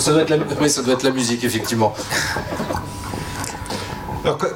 Ça 0.00 0.12
doit 0.12 0.22
être 0.22 0.30
la, 0.30 0.38
oui, 0.60 0.68
ça 0.70 0.82
doit 0.82 0.94
être 0.94 1.02
la 1.04 1.10
musique, 1.10 1.44
effectivement. 1.44 1.94
Alors, 4.24 4.36
que- 4.38 4.54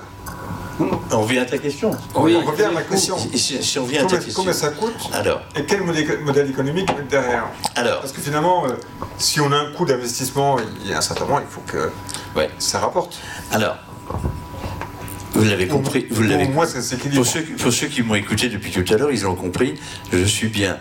On 1.12 1.20
revient 1.22 1.38
à 1.38 1.44
ta 1.44 1.56
question. 1.58 1.92
Oui, 2.16 2.36
on 2.36 2.44
revient 2.50 2.64
à 2.64 2.72
la 2.72 2.82
question. 2.82 3.16
Si, 3.16 3.38
si- 3.38 3.62
si 3.62 3.78
on 3.78 3.84
revient 3.84 3.98
à 3.98 4.00
ta 4.00 4.06
Combien, 4.06 4.18
question. 4.24 4.42
combien 4.42 4.52
ça 4.52 4.70
coûte 4.70 4.94
Alors, 5.12 5.40
et 5.54 5.64
quel 5.64 5.82
modèle, 5.82 6.50
économique 6.50 6.90
derrière 7.08 7.44
alors, 7.76 8.00
Parce 8.00 8.12
que 8.12 8.20
finalement, 8.20 8.64
euh, 8.66 8.70
si 9.16 9.40
on 9.40 9.52
a 9.52 9.56
un 9.56 9.72
coût 9.72 9.84
d'investissement, 9.86 10.56
il 10.84 10.90
y 10.90 10.92
a 10.94 10.98
un 10.98 11.00
certain 11.00 11.24
moment, 11.26 11.38
il 11.40 11.46
faut 11.48 11.62
que 11.66 11.90
ouais. 12.36 12.50
ça 12.58 12.80
rapporte. 12.80 13.16
Alors, 13.52 13.76
vous 15.34 15.44
l'avez 15.44 15.66
compris, 15.66 16.06
vous 16.10 16.22
pour 16.22 16.30
l'avez 16.30 16.48
moi, 16.48 16.66
ça 16.66 16.80
s'équilibre. 16.80 17.16
Pour 17.16 17.26
ceux, 17.26 17.42
pour 17.42 17.72
ceux 17.72 17.88
qui 17.88 18.02
m'ont 18.02 18.14
écouté 18.14 18.48
depuis 18.48 18.70
tout 18.70 18.84
à 18.92 18.96
l'heure, 18.96 19.10
ils 19.10 19.22
l'ont 19.22 19.34
compris, 19.34 19.74
je 20.12 20.24
suis 20.24 20.48
bien, 20.48 20.78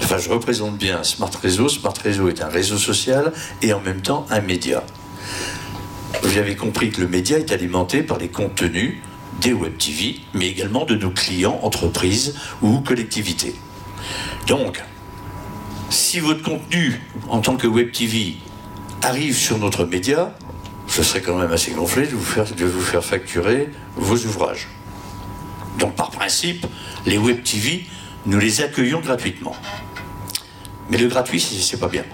enfin 0.00 0.18
je 0.18 0.28
représente 0.28 0.78
bien 0.78 1.02
Smart 1.02 1.30
Réseau. 1.42 1.68
Smart 1.68 1.94
Réseau 2.02 2.28
est 2.28 2.42
un 2.42 2.48
réseau 2.48 2.78
social 2.78 3.32
et 3.60 3.72
en 3.72 3.80
même 3.80 4.00
temps 4.00 4.26
un 4.30 4.40
média. 4.40 4.84
Vous 6.22 6.38
avez 6.38 6.54
compris 6.54 6.90
que 6.90 7.00
le 7.00 7.08
média 7.08 7.38
est 7.38 7.50
alimenté 7.52 8.02
par 8.02 8.18
les 8.18 8.28
contenus 8.28 8.98
des 9.40 9.52
web 9.52 9.76
TV, 9.76 10.20
mais 10.34 10.48
également 10.48 10.84
de 10.84 10.94
nos 10.94 11.10
clients, 11.10 11.58
entreprises 11.62 12.36
ou 12.60 12.80
collectivités. 12.80 13.54
Donc, 14.46 14.80
si 15.90 16.20
votre 16.20 16.42
contenu 16.42 17.00
en 17.28 17.40
tant 17.40 17.56
que 17.56 17.66
web 17.66 17.90
TV 17.90 18.36
arrive 19.02 19.36
sur 19.36 19.58
notre 19.58 19.84
média, 19.84 20.34
ce 20.92 21.02
serait 21.02 21.22
quand 21.22 21.36
même 21.36 21.50
assez 21.50 21.70
gonflé 21.70 22.06
de 22.06 22.14
vous 22.14 22.22
faire, 22.22 22.44
de 22.44 22.64
vous 22.66 22.82
faire 22.82 23.02
facturer 23.02 23.70
vos 23.96 24.16
ouvrages. 24.26 24.68
Donc 25.78 25.96
par 25.96 26.10
principe, 26.10 26.66
les 27.06 27.16
web 27.16 27.42
TV, 27.42 27.86
nous 28.26 28.38
les 28.38 28.60
accueillons 28.60 29.00
gratuitement. 29.00 29.56
Mais 30.90 30.98
le 30.98 31.08
gratuit, 31.08 31.40
c'est 31.40 31.80
pas 31.80 31.88
bien. 31.88 32.04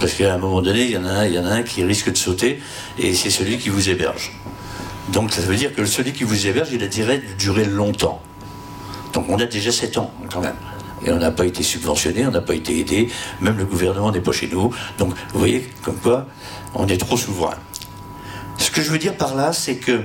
Parce 0.00 0.14
qu'à 0.14 0.32
un 0.32 0.38
moment 0.38 0.62
donné, 0.62 0.84
il 0.84 0.92
y, 0.92 0.96
en 0.96 1.04
a 1.04 1.10
un, 1.10 1.26
y 1.26 1.38
en 1.38 1.44
a 1.44 1.50
un 1.50 1.62
qui 1.62 1.84
risque 1.84 2.10
de 2.10 2.16
sauter, 2.16 2.58
et 2.98 3.12
c'est 3.12 3.28
celui 3.28 3.58
qui 3.58 3.68
vous 3.68 3.90
héberge. 3.90 4.32
Donc 5.12 5.30
ça 5.30 5.42
veut 5.42 5.56
dire 5.56 5.74
que 5.74 5.84
celui 5.84 6.14
qui 6.14 6.24
vous 6.24 6.46
héberge, 6.46 6.68
il 6.72 6.82
a 6.82 6.88
de 6.88 7.34
durer 7.38 7.66
longtemps. 7.66 8.22
Donc 9.12 9.26
on 9.28 9.38
a 9.38 9.44
déjà 9.44 9.70
7 9.70 9.98
ans 9.98 10.10
quand 10.32 10.40
même. 10.40 10.56
Et 11.04 11.12
on 11.12 11.18
n'a 11.18 11.30
pas 11.30 11.44
été 11.44 11.62
subventionné, 11.62 12.26
on 12.26 12.30
n'a 12.30 12.40
pas 12.40 12.54
été 12.54 12.78
aidé, 12.80 13.10
même 13.42 13.58
le 13.58 13.66
gouvernement 13.66 14.10
n'est 14.10 14.22
pas 14.22 14.32
chez 14.32 14.48
nous. 14.48 14.74
Donc 14.96 15.10
vous 15.34 15.38
voyez 15.38 15.68
comme 15.82 15.96
quoi 15.96 16.26
on 16.74 16.88
est 16.88 16.96
trop 16.96 17.18
souverain. 17.18 17.56
Ce 18.74 18.80
que 18.80 18.86
je 18.86 18.90
veux 18.90 18.98
dire 18.98 19.16
par 19.16 19.36
là, 19.36 19.52
c'est 19.52 19.76
que 19.76 20.02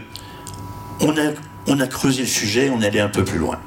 on 1.00 1.80
a, 1.80 1.88
creusé 1.88 2.22
le 2.22 2.28
sujet, 2.28 2.70
on 2.70 2.84
est 2.84 2.86
allé 2.86 3.00
un 3.00 3.10
peu 3.10 3.24
plus 3.24 3.40
loin. 3.40 3.60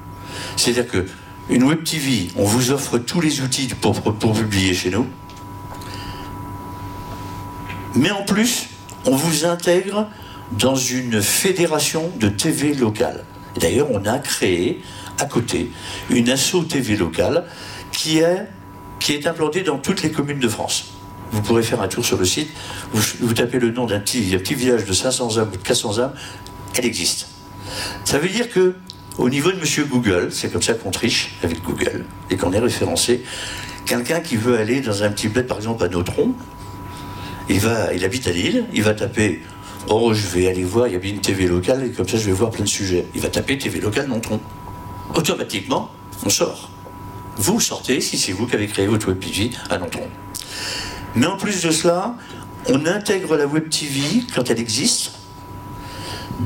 C'est-à-dire 0.56 0.86
que 0.86 1.08
une 1.50 1.64
web 1.64 1.82
TV, 1.82 2.28
on 2.36 2.44
vous 2.44 2.70
offre 2.70 2.98
tous 2.98 3.20
les 3.20 3.40
outils 3.40 3.66
pour, 3.66 4.00
publier 4.16 4.74
chez 4.74 4.90
nous. 4.90 5.08
Mais 7.96 8.12
en 8.12 8.22
plus, 8.22 8.68
on 9.04 9.16
vous 9.16 9.44
intègre 9.44 10.08
dans 10.52 10.76
une 10.76 11.20
fédération 11.20 12.12
de 12.20 12.28
TV 12.28 12.72
locale. 12.72 13.24
Et 13.56 13.58
D'ailleurs, 13.58 13.88
on 13.90 14.04
a 14.04 14.20
créé 14.20 14.82
à 15.18 15.24
côté 15.24 15.72
une 16.10 16.30
asso 16.30 16.62
TV 16.68 16.94
locale 16.94 17.46
qui 17.90 18.20
est 18.20 19.26
implantée 19.26 19.62
dans 19.62 19.78
toutes 19.78 20.04
les 20.04 20.12
communes 20.12 20.38
de 20.38 20.48
France. 20.48 20.92
Vous 21.32 21.40
pourrez 21.40 21.62
faire 21.62 21.80
un 21.80 21.88
tour 21.88 22.04
sur 22.04 22.18
le 22.18 22.26
site, 22.26 22.50
vous, 22.92 23.32
tapez 23.32 23.58
le 23.58 23.70
nom 23.70 23.86
d'un 23.86 24.00
petit, 24.00 24.36
petit 24.36 24.54
village 24.54 24.84
de 24.84 24.92
500 24.92 25.38
âmes 25.38 25.48
ou 25.52 25.56
de 25.56 25.62
400 25.62 25.98
âmes, 25.98 26.12
elle 26.74 26.84
existe. 26.84 27.28
Ça 28.04 28.18
veut 28.18 28.28
dire 28.28 28.50
que, 28.50 28.74
au 29.18 29.30
niveau 29.30 29.50
de 29.50 29.58
Monsieur 29.58 29.84
Google, 29.84 30.28
c'est 30.30 30.52
comme 30.52 30.62
ça 30.62 30.74
qu'on 30.74 30.90
triche 30.90 31.34
avec 31.42 31.62
Google 31.62 32.04
et 32.30 32.36
qu'on 32.36 32.52
est 32.52 32.58
référencé. 32.58 33.24
Quelqu'un 33.86 34.20
qui 34.20 34.36
veut 34.36 34.58
aller 34.58 34.80
dans 34.80 35.02
un 35.02 35.10
petit 35.10 35.28
bled, 35.28 35.46
par 35.46 35.56
exemple 35.56 35.82
à 35.84 35.88
Nautron, 35.88 36.34
il, 37.48 37.60
va, 37.60 37.94
il 37.94 38.04
habite 38.04 38.26
à 38.26 38.32
Lille, 38.32 38.66
il 38.72 38.82
va 38.82 38.94
taper 38.94 39.42
Oh, 39.88 40.14
je 40.14 40.26
vais 40.28 40.48
aller 40.48 40.62
voir, 40.62 40.86
il 40.86 40.92
y 40.92 40.96
a 40.96 40.98
bien 40.98 41.12
une 41.12 41.20
TV 41.20 41.48
locale, 41.48 41.84
et 41.84 41.90
comme 41.90 42.08
ça 42.08 42.16
je 42.16 42.26
vais 42.26 42.32
voir 42.32 42.50
plein 42.50 42.64
de 42.64 42.68
sujets. 42.68 43.06
Il 43.14 43.20
va 43.20 43.28
taper 43.28 43.58
TV 43.58 43.80
locale 43.80 44.06
Nontron. 44.06 44.40
Automatiquement, 45.14 45.90
on 46.24 46.30
sort. 46.30 46.70
Vous 47.36 47.58
sortez 47.58 48.00
si 48.00 48.16
c'est 48.16 48.32
vous 48.32 48.46
qui 48.46 48.54
avez 48.54 48.68
créé 48.68 48.86
votre 48.86 49.08
web 49.08 49.18
TV 49.18 49.50
à 49.70 49.78
Nontron. 49.78 50.08
Mais 51.14 51.26
en 51.26 51.36
plus 51.36 51.62
de 51.62 51.70
cela, 51.70 52.16
on 52.68 52.86
intègre 52.86 53.36
la 53.36 53.46
web 53.46 53.68
TV, 53.68 54.24
quand 54.34 54.50
elle 54.50 54.60
existe, 54.60 55.12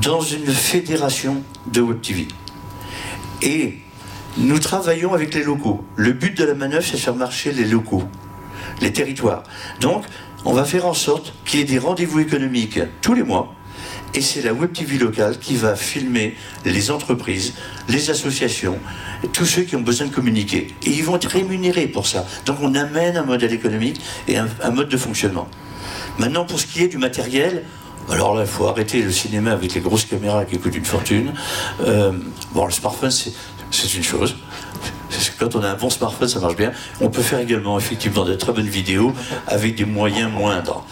dans 0.01 0.21
une 0.21 0.47
fédération 0.47 1.43
de 1.67 1.81
web 1.81 2.01
TV. 2.01 2.27
Et 3.41 3.79
nous 4.37 4.59
travaillons 4.59 5.13
avec 5.13 5.33
les 5.33 5.43
locaux. 5.43 5.83
Le 5.95 6.11
but 6.11 6.37
de 6.37 6.43
la 6.43 6.53
manœuvre, 6.53 6.85
c'est 6.85 6.97
de 6.97 7.01
faire 7.01 7.15
marcher 7.15 7.51
les 7.51 7.65
locaux, 7.65 8.03
les 8.81 8.91
territoires. 8.91 9.43
Donc, 9.79 10.05
on 10.45 10.53
va 10.53 10.65
faire 10.65 10.85
en 10.85 10.93
sorte 10.93 11.33
qu'il 11.45 11.59
y 11.59 11.63
ait 11.63 11.65
des 11.65 11.79
rendez-vous 11.79 12.19
économiques 12.19 12.79
tous 13.01 13.13
les 13.13 13.23
mois. 13.23 13.53
Et 14.17 14.21
c'est 14.21 14.41
la 14.41 14.51
Web 14.51 14.73
TV 14.73 14.97
locale 14.97 15.37
qui 15.37 15.57
va 15.57 15.75
filmer 15.75 16.35
les 16.65 16.89
entreprises, 16.89 17.53
les 17.87 18.09
associations, 18.09 18.79
tous 19.31 19.45
ceux 19.45 19.61
qui 19.61 19.75
ont 19.75 19.81
besoin 19.81 20.07
de 20.07 20.11
communiquer. 20.11 20.69
Et 20.87 20.89
ils 20.89 21.03
vont 21.03 21.17
être 21.17 21.29
rémunérés 21.29 21.85
pour 21.85 22.07
ça. 22.07 22.25
Donc 22.47 22.57
on 22.59 22.73
amène 22.73 23.15
un 23.15 23.21
modèle 23.21 23.53
économique 23.53 24.01
et 24.27 24.37
un, 24.37 24.71
mode 24.71 24.89
de 24.89 24.97
fonctionnement. 24.97 25.47
Maintenant, 26.17 26.45
pour 26.45 26.59
ce 26.59 26.65
qui 26.65 26.81
est 26.81 26.87
du 26.87 26.97
matériel, 26.97 27.63
alors 28.09 28.33
là, 28.33 28.41
il 28.41 28.47
faut 28.47 28.65
arrêter 28.65 29.03
le 29.03 29.11
cinéma 29.11 29.51
avec 29.51 29.75
les 29.75 29.81
grosses 29.81 30.05
caméras 30.05 30.45
qui 30.45 30.57
coûtent 30.57 30.75
une 30.75 30.83
fortune. 30.83 31.33
Euh, 31.81 32.11
bon, 32.55 32.65
le 32.65 32.71
smartphone, 32.71 33.11
c'est 33.11 33.93
une 33.93 34.03
chose. 34.03 34.35
Quand 35.39 35.55
on 35.55 35.63
a 35.63 35.69
un 35.69 35.75
bon 35.75 35.89
smartphone, 35.89 36.27
ça 36.27 36.39
marche 36.39 36.55
bien. 36.55 36.71
On 36.99 37.09
peut 37.09 37.21
faire 37.21 37.39
également 37.39 37.77
effectivement 37.77 38.25
de 38.25 38.33
très 38.33 38.51
bonnes 38.53 38.67
vidéos 38.67 39.13
avec 39.47 39.75
des 39.75 39.85
moyens 39.85 40.31
moindres. 40.31 40.85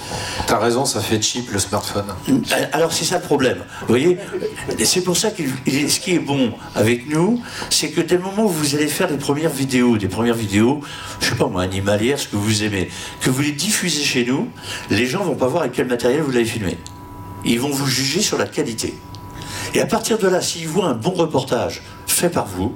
T'as 0.46 0.60
raison, 0.60 0.86
ça 0.86 1.02
fait 1.02 1.22
cheap 1.22 1.52
le 1.52 1.60
smartphone. 1.60 2.06
Alors 2.72 2.94
c'est 2.94 3.06
ça 3.06 3.18
le 3.18 3.24
problème. 3.24 3.58
Vous 3.82 3.88
voyez, 3.88 4.18
c'est 4.84 5.02
pour 5.02 5.18
ça 5.18 5.32
que 5.32 5.44
ce 5.44 6.00
qui 6.00 6.14
est 6.14 6.20
bon 6.20 6.54
avec 6.76 7.10
nous, 7.10 7.42
c'est 7.70 7.90
que 7.90 8.02
dès 8.02 8.16
le 8.18 8.22
moment 8.22 8.46
où 8.46 8.50
vous 8.50 8.76
allez 8.76 8.88
faire 8.88 9.08
des 9.08 9.18
premières 9.18 9.50
vidéos, 9.50 9.98
des 9.98 10.08
premières 10.08 10.36
vidéos, 10.36 10.82
je 11.20 11.30
sais 11.30 11.36
pas 11.36 11.48
moi, 11.48 11.64
animalières, 11.64 12.20
ce 12.20 12.28
que 12.28 12.36
vous 12.36 12.64
aimez, 12.64 12.90
que 13.22 13.30
vous 13.30 13.42
les 13.42 13.52
diffusez 13.52 14.04
chez 14.04 14.26
nous, 14.26 14.48
les 14.92 15.08
gens 15.08 15.24
vont 15.24 15.36
pas 15.36 15.48
voir 15.48 15.64
avec 15.64 15.74
quel 15.74 15.88
matériel 15.88 16.22
vous 16.22 16.32
l'avez 16.32 16.46
filmé. 16.46 16.78
Ils 17.44 17.60
vont 17.60 17.70
vous 17.70 17.88
juger 17.88 18.22
sur 18.22 18.38
la 18.38 18.46
qualité. 18.46 18.96
Et 19.74 19.82
à 19.82 19.86
partir 19.86 20.18
de 20.18 20.28
là, 20.28 20.42
s'ils 20.42 20.68
voient 20.68 20.88
un 20.88 20.94
bon 20.94 21.12
reportage 21.12 21.82
fait 22.08 22.30
par 22.30 22.46
vous, 22.46 22.74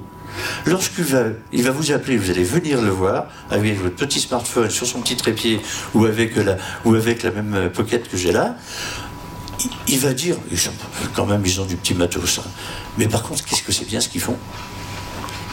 lorsqu'il 0.66 1.04
va, 1.04 1.24
il 1.52 1.62
va 1.62 1.70
vous 1.70 1.92
appeler, 1.92 2.16
vous 2.16 2.30
allez 2.30 2.44
venir 2.44 2.80
le 2.80 2.90
voir 2.90 3.26
avec 3.50 3.80
votre 3.80 3.96
petit 3.96 4.20
smartphone 4.20 4.70
sur 4.70 4.86
son 4.86 5.00
petit 5.00 5.16
trépied 5.16 5.60
ou 5.94 6.04
avec 6.04 6.36
la, 6.36 6.56
même 7.30 7.54
euh, 7.54 7.68
pocket 7.68 8.08
que 8.08 8.16
j'ai 8.16 8.32
là, 8.32 8.56
il- 9.88 9.98
va 9.98 10.12
dire, 10.14 10.36
quand 11.14 11.26
même, 11.26 11.42
ils 11.44 11.60
ont 11.60 11.66
du 11.66 11.76
petit 11.76 11.94
matos. 11.94 12.38
hein. 12.38 12.48
Mais 12.98 13.06
par 13.08 13.22
contre, 13.22 13.44
qu'est-ce 13.44 13.62
que 13.62 13.72
c'est 13.72 13.86
bien 13.86 14.00
ce 14.00 14.08
qu'ils 14.08 14.20
font? 14.20 14.36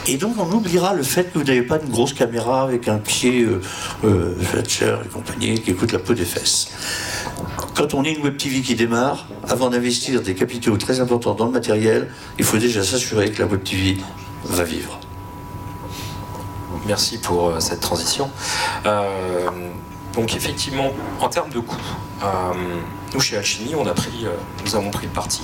Et 0.09 0.15
donc 0.15 0.35
on 0.39 0.49
oubliera 0.53 0.93
le 0.93 1.03
fait 1.03 1.25
que 1.33 1.37
vous 1.37 1.43
n'avez 1.43 1.63
pas 1.63 1.79
une 1.83 1.89
grosse 1.89 2.13
caméra 2.13 2.63
avec 2.63 2.87
un 2.87 2.97
pied 2.97 3.41
euh, 3.41 3.59
euh, 4.05 4.33
Fletcher 4.41 4.95
et 5.03 5.09
compagnie 5.09 5.59
qui 5.59 5.73
coûte 5.73 5.91
la 5.91 5.99
peau 5.99 6.13
des 6.13 6.23
fesses. 6.23 6.69
Quand 7.75 7.93
on 7.93 8.05
est 8.05 8.13
une 8.13 8.23
web 8.23 8.37
TV 8.37 8.61
qui 8.61 8.75
démarre, 8.75 9.27
avant 9.49 9.69
d'investir 9.69 10.21
des 10.21 10.33
capitaux 10.33 10.77
très 10.77 11.01
importants 11.01 11.33
dans 11.35 11.47
le 11.47 11.51
matériel, 11.51 12.07
il 12.39 12.45
faut 12.45 12.57
déjà 12.57 12.85
s'assurer 12.85 13.31
que 13.31 13.39
la 13.41 13.47
web 13.47 13.61
TV 13.63 13.97
va 14.45 14.63
vivre. 14.63 14.99
Merci 16.85 17.17
pour 17.19 17.49
euh, 17.49 17.59
cette 17.59 17.79
transition. 17.79 18.29
Euh, 18.85 19.49
donc 20.13 20.35
effectivement, 20.35 20.91
en 21.21 21.29
termes 21.29 21.49
de 21.49 21.59
coûts, 21.59 21.75
euh, 22.23 22.25
nous 23.13 23.19
chez 23.19 23.37
Alchimie, 23.37 23.75
on 23.75 23.85
a 23.87 23.93
pris, 23.93 24.25
nous 24.65 24.75
avons 24.75 24.89
pris 24.89 25.05
le 25.07 25.11
parti 25.13 25.43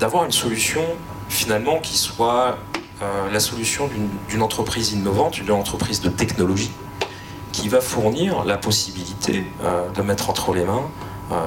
d'avoir 0.00 0.24
une 0.24 0.32
solution 0.32 0.80
finalement 1.28 1.78
qui 1.78 1.98
soit 1.98 2.56
la 3.30 3.40
solution 3.40 3.88
d'une- 4.28 4.42
entreprise 4.42 4.92
innovante, 4.92 5.34
d'une 5.34 5.50
entreprise 5.52 6.00
de 6.00 6.08
technologie, 6.08 6.70
qui 7.52 7.68
va 7.68 7.80
fournir 7.82 8.44
la 8.44 8.56
possibilité 8.56 9.44
de 9.94 10.02
mettre 10.02 10.30
entre 10.30 10.54
les 10.54 10.64
mains 10.64 10.84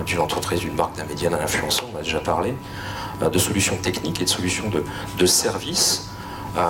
d'une 0.05 0.19
entreprise, 0.19 0.59
d'une 0.59 0.75
marque, 0.75 0.97
d'un 0.97 1.05
média, 1.05 1.29
d'un 1.31 1.39
influenceur, 1.39 1.85
on 1.93 1.97
a 1.97 2.01
déjà 2.03 2.19
parlé, 2.19 2.53
de 3.27 3.39
solutions 3.39 3.75
techniques 3.77 4.21
et 4.21 4.25
de 4.25 4.29
solutions 4.29 4.69
de, 4.69 4.83
de 5.17 5.25
services. 5.25 6.09
euh, 6.57 6.61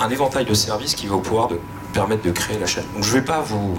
un 0.00 0.08
éventail 0.08 0.44
de 0.46 0.54
services 0.54 0.94
qui 0.94 1.06
va 1.08 1.18
pouvoir 1.18 1.48
de, 1.48 1.60
permettre 1.92 2.22
de 2.22 2.30
créer 2.30 2.58
la 2.58 2.66
chaîne. 2.66 2.84
Donc 2.94 3.04
je 3.04 3.10
ne 3.14 3.20
vais 3.20 3.24
pas 3.24 3.40
vous, 3.42 3.76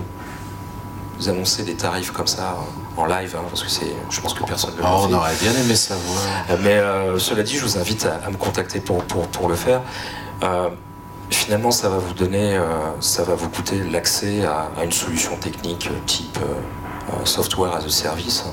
vous 1.18 1.30
annoncer 1.30 1.64
des 1.64 1.74
tarifs 1.76 2.12
comme 2.12 2.28
ça 2.28 2.58
euh, 2.98 3.02
en 3.02 3.06
live, 3.06 3.36
hein, 3.38 3.44
parce 3.50 3.64
que 3.64 3.70
c'est, 3.70 3.92
je 4.10 4.22
pense 4.22 4.34
que 4.36 4.44
personne 4.44 4.72
ne 4.74 4.78
le 4.78 4.84
Ah, 4.86 4.98
on 5.00 5.14
aurait 5.14 5.34
bien 5.42 5.52
aimé 5.54 5.76
savoir. 5.76 6.18
Euh, 6.52 6.58
Mais 6.62 6.74
euh, 6.78 7.18
cela 7.18 7.42
dit, 7.42 7.58
je 7.58 7.64
vous 7.64 7.78
invite 7.78 8.06
à, 8.06 8.26
à 8.26 8.30
me 8.30 8.38
contacter 8.38 8.80
pour, 8.82 9.04
pour, 9.06 9.28
pour 9.28 9.50
le 9.50 9.56
faire. 9.56 9.82
Euh, 10.44 10.70
finalement, 11.32 11.72
ça 11.72 11.89
va 11.89 11.98
vous 11.98 12.14
donner, 12.14 12.56
euh, 12.58 12.66
ça 13.00 13.24
va 13.24 13.34
vous 13.34 13.50
coûter 13.50 13.82
l'accès 13.84 14.46
à, 14.46 14.70
à 14.78 14.84
une 14.84 14.92
solution 14.92 15.36
technique 15.38 15.88
euh, 15.88 15.98
type 16.06 16.38
euh, 16.44 17.14
euh, 17.14 17.26
software 17.26 17.74
as 17.74 17.86
a 17.86 17.89
service. 17.89 18.44
Euh, 18.46 18.52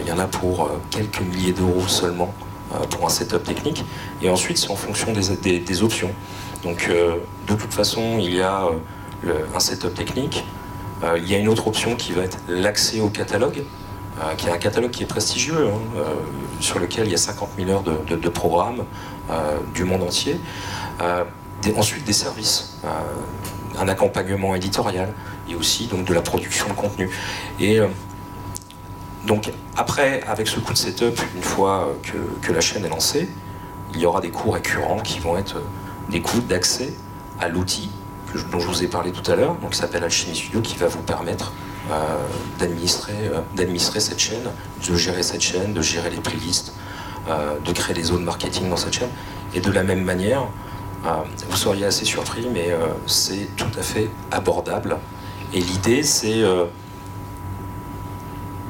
Il 0.00 0.08
y 0.08 0.12
en 0.12 0.18
a 0.18 0.26
pour 0.26 0.64
euh, 0.64 0.80
quelques 0.90 1.20
milliers 1.20 1.52
d'euros 1.52 1.86
seulement 1.86 2.34
euh, 2.74 2.78
pour 2.90 3.06
un 3.06 3.08
setup 3.08 3.42
technique. 3.42 3.84
Et 4.20 4.28
ensuite, 4.28 4.58
c'est 4.58 4.70
en 4.70 4.76
fonction 4.76 5.12
des 5.12 5.82
options. 5.82 6.10
Donc 6.62 6.88
de 6.88 7.54
toute 7.54 7.74
façon, 7.74 8.18
il 8.20 8.36
y 8.36 8.40
a 8.40 8.68
un 9.52 9.58
setup 9.58 9.94
technique. 9.94 10.44
il 11.16 11.28
y 11.28 11.34
a 11.34 11.38
une 11.38 11.48
autre 11.48 11.66
option 11.66 11.96
qui 11.96 12.12
va 12.12 12.22
être 12.22 12.38
l'accès 12.46 13.00
au 13.00 13.08
catalogue, 13.08 13.64
qui 14.36 14.46
est 14.46 14.52
un 14.52 14.58
catalogue 14.58 14.92
qui 14.92 15.02
est 15.02 15.06
prestigieux, 15.06 15.66
hein, 15.66 16.02
sur 16.60 16.78
lequel 16.78 17.06
il 17.06 17.10
y 17.10 17.14
a 17.14 17.18
50 17.18 17.48
000 17.58 17.68
heures 17.68 17.82
de, 17.82 18.28
programmes 18.28 18.84
du 19.74 19.82
monde 19.82 20.04
entier. 20.04 20.38
ensuite, 21.76 22.04
des 22.04 22.12
services, 22.12 22.78
un 23.76 23.88
accompagnement 23.88 24.54
éditorial 24.54 25.12
et 25.50 25.56
aussi 25.56 25.88
donc, 25.88 26.04
de 26.04 26.14
la 26.14 26.22
production 26.22 26.68
de 26.68 26.74
contenu. 26.74 27.10
Et 27.58 27.80
donc 29.26 29.52
après, 29.76 30.22
avec 30.24 30.48
ce 30.48 30.58
coup 30.58 30.72
de 30.72 30.78
setup, 30.78 31.20
une 31.36 31.42
fois 31.42 31.94
que, 32.42 32.52
la 32.52 32.60
chaîne 32.60 32.84
est 32.84 32.88
lancée, 32.88 33.28
il 33.94 34.00
y 34.00 34.06
aura 34.06 34.20
des 34.20 34.30
coûts 34.30 34.50
récurrents 34.50 34.98
qui 34.98 35.18
vont 35.18 35.36
être 35.36 35.56
des 36.10 36.20
coûts 36.20 36.40
d'accès 36.40 36.92
à 37.40 37.48
l'outil 37.48 37.90
dont 38.50 38.58
je 38.58 38.66
vous 38.66 38.82
ai 38.82 38.86
parlé 38.86 39.12
tout 39.12 39.30
à 39.30 39.36
l'heure, 39.36 39.56
qui 39.70 39.76
s'appelle 39.76 40.04
Alchemy 40.04 40.34
Studio, 40.34 40.60
qui 40.60 40.76
va 40.76 40.86
vous 40.86 41.02
permettre 41.02 41.52
euh, 41.90 41.94
euh, 42.62 43.40
d'administrer 43.54 44.00
cette 44.00 44.18
chaîne, 44.18 44.50
de 44.88 44.94
gérer 44.96 45.22
cette 45.22 45.40
chaîne, 45.40 45.72
de 45.72 45.82
gérer 45.82 46.10
les 46.10 46.18
playlists, 46.18 46.72
euh, 47.28 47.58
de 47.64 47.72
créer 47.72 47.94
des 47.94 48.04
zones 48.04 48.24
marketing 48.24 48.68
dans 48.68 48.76
cette 48.76 48.94
chaîne. 48.94 49.10
Et 49.54 49.60
de 49.60 49.70
la 49.70 49.82
même 49.82 50.02
manière, 50.02 50.46
vous 51.50 51.56
seriez 51.56 51.84
assez 51.84 52.04
surpris, 52.04 52.46
mais 52.50 52.70
c'est 53.06 53.48
tout 53.56 53.70
à 53.76 53.82
fait 53.82 54.08
abordable. 54.30 54.96
Et 55.52 55.60
l'idée, 55.60 56.04
c'est 56.04 56.42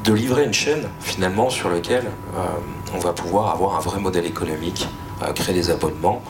de 0.04 0.12
livrer 0.12 0.44
une 0.44 0.52
chaîne 0.52 0.88
finalement 1.00 1.48
sur 1.50 1.70
laquelle 1.70 2.10
euh, 2.36 2.46
on 2.94 2.98
va 2.98 3.12
pouvoir 3.12 3.50
avoir 3.50 3.76
un 3.76 3.80
vrai 3.80 4.00
modèle 4.00 4.26
économique, 4.26 4.88
euh, 5.22 5.32
créer 5.32 5.54
des 5.54 5.70
abonnements 5.70 6.22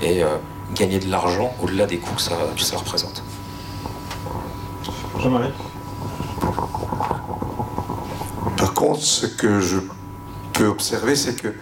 et 0.00 0.22
euh, 0.22 0.36
gagner 0.74 0.98
de 0.98 1.10
l'argent 1.10 1.54
au-delà 1.62 1.86
des 1.86 1.98
coûts 1.98 2.14
que 2.14 2.22
ça, 2.22 2.36
que 2.56 2.62
ça 2.62 2.76
représente. 2.76 3.22
Jean-Marie? 5.18 5.50
Par 8.56 8.72
contre, 8.74 9.00
ce 9.00 9.26
que 9.26 9.60
je 9.60 9.78
peux 10.52 10.66
observer, 10.66 11.14
c'est 11.14 11.40
que 11.40 11.54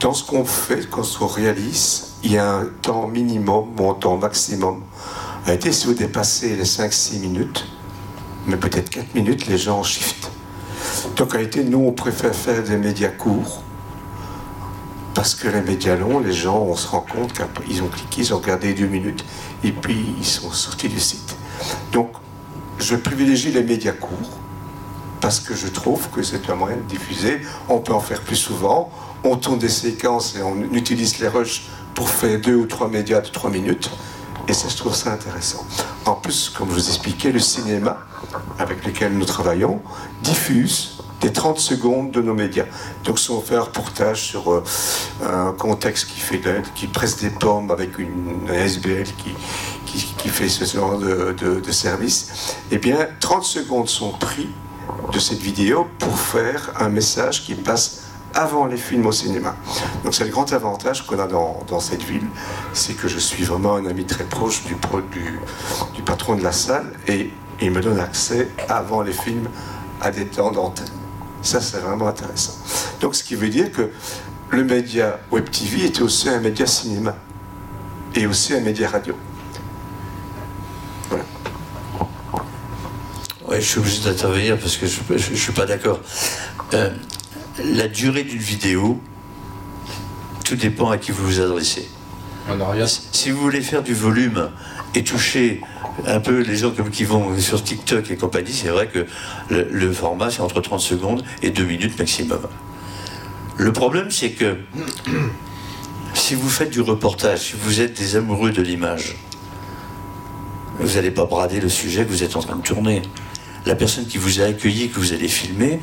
dans 0.00 0.14
ce 0.14 0.24
qu'on 0.24 0.44
fait, 0.44 0.88
quand 0.88 1.02
on 1.20 1.26
réalise, 1.26 2.14
il 2.22 2.32
y 2.32 2.38
a 2.38 2.56
un 2.56 2.66
temps 2.82 3.06
minimum 3.06 3.68
ou 3.78 3.90
un 3.90 3.94
temps 3.94 4.16
maximum. 4.16 4.82
A 5.46 5.54
été 5.54 5.72
si 5.72 5.86
vous 5.86 5.94
dépassez 5.94 6.56
les 6.56 6.64
5-6 6.64 7.20
minutes, 7.20 7.66
mais 8.46 8.56
peut-être 8.56 8.90
4 8.90 9.14
minutes, 9.14 9.46
les 9.46 9.58
gens 9.58 9.82
shiftent. 9.82 10.30
Donc, 11.16 11.28
en 11.28 11.32
réalité, 11.32 11.64
nous, 11.64 11.78
on 11.78 11.92
préfère 11.92 12.34
faire 12.34 12.62
des 12.62 12.76
médias 12.76 13.08
courts. 13.08 13.62
Parce 15.14 15.34
que 15.34 15.48
les 15.48 15.62
médias 15.62 15.96
longs, 15.96 16.20
les 16.20 16.32
gens, 16.32 16.58
on 16.60 16.76
se 16.76 16.86
rend 16.86 17.00
compte 17.00 17.32
qu'ils 17.32 17.82
ont 17.82 17.88
cliqué, 17.88 18.20
ils 18.20 18.34
ont 18.34 18.38
regardé 18.38 18.72
deux 18.72 18.86
minutes, 18.86 19.24
et 19.64 19.72
puis 19.72 20.14
ils 20.16 20.24
sont 20.24 20.52
sortis 20.52 20.88
du 20.88 21.00
site. 21.00 21.36
Donc, 21.92 22.12
je 22.78 22.94
privilégie 22.94 23.50
les 23.50 23.64
médias 23.64 23.92
courts, 23.92 24.38
parce 25.20 25.40
que 25.40 25.56
je 25.56 25.66
trouve 25.66 26.08
que 26.10 26.22
c'est 26.22 26.48
un 26.48 26.54
moyen 26.54 26.76
de 26.76 26.82
diffuser. 26.82 27.40
On 27.68 27.78
peut 27.78 27.92
en 27.92 28.00
faire 28.00 28.20
plus 28.20 28.36
souvent. 28.36 28.92
On 29.24 29.36
tourne 29.36 29.58
des 29.58 29.68
séquences 29.68 30.36
et 30.36 30.42
on 30.42 30.54
utilise 30.72 31.18
les 31.18 31.26
rushs 31.26 31.64
pour 31.94 32.08
faire 32.08 32.40
deux 32.40 32.54
ou 32.54 32.66
trois 32.66 32.88
médias 32.88 33.20
de 33.20 33.28
trois 33.28 33.50
minutes. 33.50 33.90
Et 34.48 34.54
ça, 34.54 34.68
je 34.68 34.76
trouve 34.76 34.94
ça 34.94 35.12
intéressant. 35.12 35.64
En 36.06 36.14
plus, 36.14 36.48
comme 36.48 36.70
je 36.70 36.74
vous 36.74 36.88
expliquais, 36.88 37.30
le 37.30 37.38
cinéma 37.38 37.98
avec 38.58 38.84
lequel 38.86 39.12
nous 39.12 39.26
travaillons 39.26 39.82
diffuse 40.22 40.98
des 41.20 41.32
30 41.32 41.58
secondes 41.58 42.10
de 42.12 42.22
nos 42.22 42.32
médias. 42.32 42.64
Donc, 43.04 43.18
si 43.18 43.30
on 43.30 43.42
fait 43.42 43.56
un 43.56 43.62
reportage 43.62 44.22
sur 44.22 44.52
euh, 44.52 44.64
un 45.22 45.52
contexte 45.52 46.08
qui, 46.08 46.86
presse 46.86 47.18
des 47.18 47.30
pommes 47.30 47.70
avec 47.70 47.98
une, 47.98 48.48
SBL 48.48 49.08
qui, 49.86 50.28
fait 50.28 50.48
ce 50.48 50.64
genre 50.64 50.98
de, 50.98 51.72
service, 51.72 52.56
eh 52.70 52.78
bien, 52.78 53.08
30 53.20 53.44
secondes 53.44 53.88
sont 53.88 54.12
pris 54.12 54.48
de 55.12 55.18
cette 55.18 55.40
vidéo 55.40 55.86
pour 55.98 56.18
faire 56.18 56.72
un 56.78 56.88
message 56.88 57.44
qui 57.44 57.54
passe 57.54 57.97
avant 58.34 58.66
les 58.66 58.76
films 58.76 59.06
au 59.06 59.12
cinéma. 59.12 59.56
Donc 60.04 60.14
c'est 60.14 60.24
le 60.24 60.30
grand 60.30 60.52
avantage 60.52 61.06
qu'on 61.06 61.18
a 61.18 61.26
dans, 61.26 61.80
cette 61.80 62.02
ville, 62.02 62.26
c'est 62.72 62.94
que 62.94 63.08
je 63.08 63.18
suis 63.18 63.44
vraiment 63.44 63.74
un 63.74 63.86
ami 63.86 64.04
très 64.04 64.24
proche 64.24 64.62
du, 64.64 64.74
patron 66.04 66.36
de 66.36 66.42
la 66.42 66.52
salle 66.52 66.92
et 67.06 67.30
il 67.60 67.70
me 67.70 67.80
donne 67.80 68.00
accès 68.00 68.48
avant 68.68 69.02
les 69.02 69.12
films 69.12 69.48
à 70.00 70.10
des 70.10 70.26
temps 70.26 70.52
d'antenne. 70.52 70.86
Ça, 71.42 71.60
c'est 71.60 71.78
vraiment 71.78 72.08
intéressant. 72.08 72.54
Donc, 73.00 73.14
ce 73.14 73.22
qui 73.22 73.34
veut 73.34 73.48
dire 73.48 73.70
que 73.72 73.90
le 74.50 74.64
média 74.64 75.18
Web 75.30 75.50
TV 75.50 75.86
était 75.86 76.02
aussi 76.02 76.28
un 76.28 76.40
média 76.40 76.66
cinéma 76.66 77.14
et 78.14 78.26
aussi 78.26 78.54
un 78.54 78.60
média 78.60 78.88
radio. 78.88 79.14
Voilà. 81.08 81.24
Ouais, 83.46 83.60
je 83.60 83.66
suis 83.66 83.78
obligé 83.78 84.02
d'intervenir 84.02 84.58
parce 84.58 84.76
que 84.76 84.86
je 84.86 85.30
ne 85.30 85.36
suis 85.36 85.52
pas 85.52 85.66
d'accord. 85.66 86.00
Euh, 86.74 86.90
la 87.64 87.88
durée 87.88 88.24
d'une 88.24 88.38
vidéo, 88.38 89.00
tout 90.44 90.56
dépend 90.56 90.90
à 90.90 90.98
qui 90.98 91.12
vous 91.12 91.24
vous 91.24 91.40
adressez. 91.40 91.88
Si 93.12 93.30
vous 93.30 93.40
voulez 93.40 93.60
faire 93.60 93.82
du 93.82 93.92
volume 93.92 94.50
et 94.94 95.04
toucher 95.04 95.60
un 96.06 96.20
peu 96.20 96.40
les 96.40 96.56
gens 96.56 96.70
comme 96.70 96.90
qui 96.90 97.04
vont 97.04 97.38
sur 97.38 97.62
TikTok 97.62 98.10
et 98.10 98.16
compagnie, 98.16 98.52
c'est 98.52 98.68
vrai 98.68 98.88
que 98.88 99.06
le, 99.50 99.92
format 99.92 100.30
c'est 100.30 100.40
entre 100.40 100.60
30 100.60 100.80
secondes 100.80 101.24
et 101.42 101.50
2 101.50 101.64
minutes 101.64 101.98
maximum. 101.98 102.40
Le 103.58 103.72
problème 103.72 104.10
c'est 104.10 104.30
que 104.30 104.56
si 106.14 106.34
vous 106.34 106.48
faites 106.48 106.70
du 106.70 106.80
reportage, 106.80 107.40
si 107.40 107.54
vous 107.60 107.80
êtes 107.80 107.98
des 107.98 108.16
amoureux 108.16 108.50
de 108.50 108.62
l'image, 108.62 109.16
vous 110.80 110.94
n'allez 110.94 111.10
pas 111.10 111.26
brader 111.26 111.60
le 111.60 111.68
sujet 111.68 112.04
que 112.06 112.10
vous 112.10 112.22
êtes 112.22 112.36
en 112.36 112.40
train 112.40 112.56
de 112.56 112.62
tourner. 112.62 113.02
La 113.66 113.74
personne 113.74 114.06
qui 114.06 114.16
vous 114.16 114.40
a 114.40 114.44
accueilli, 114.44 114.88
que 114.88 114.98
vous 115.00 115.12
allez 115.12 115.28
filmer, 115.28 115.80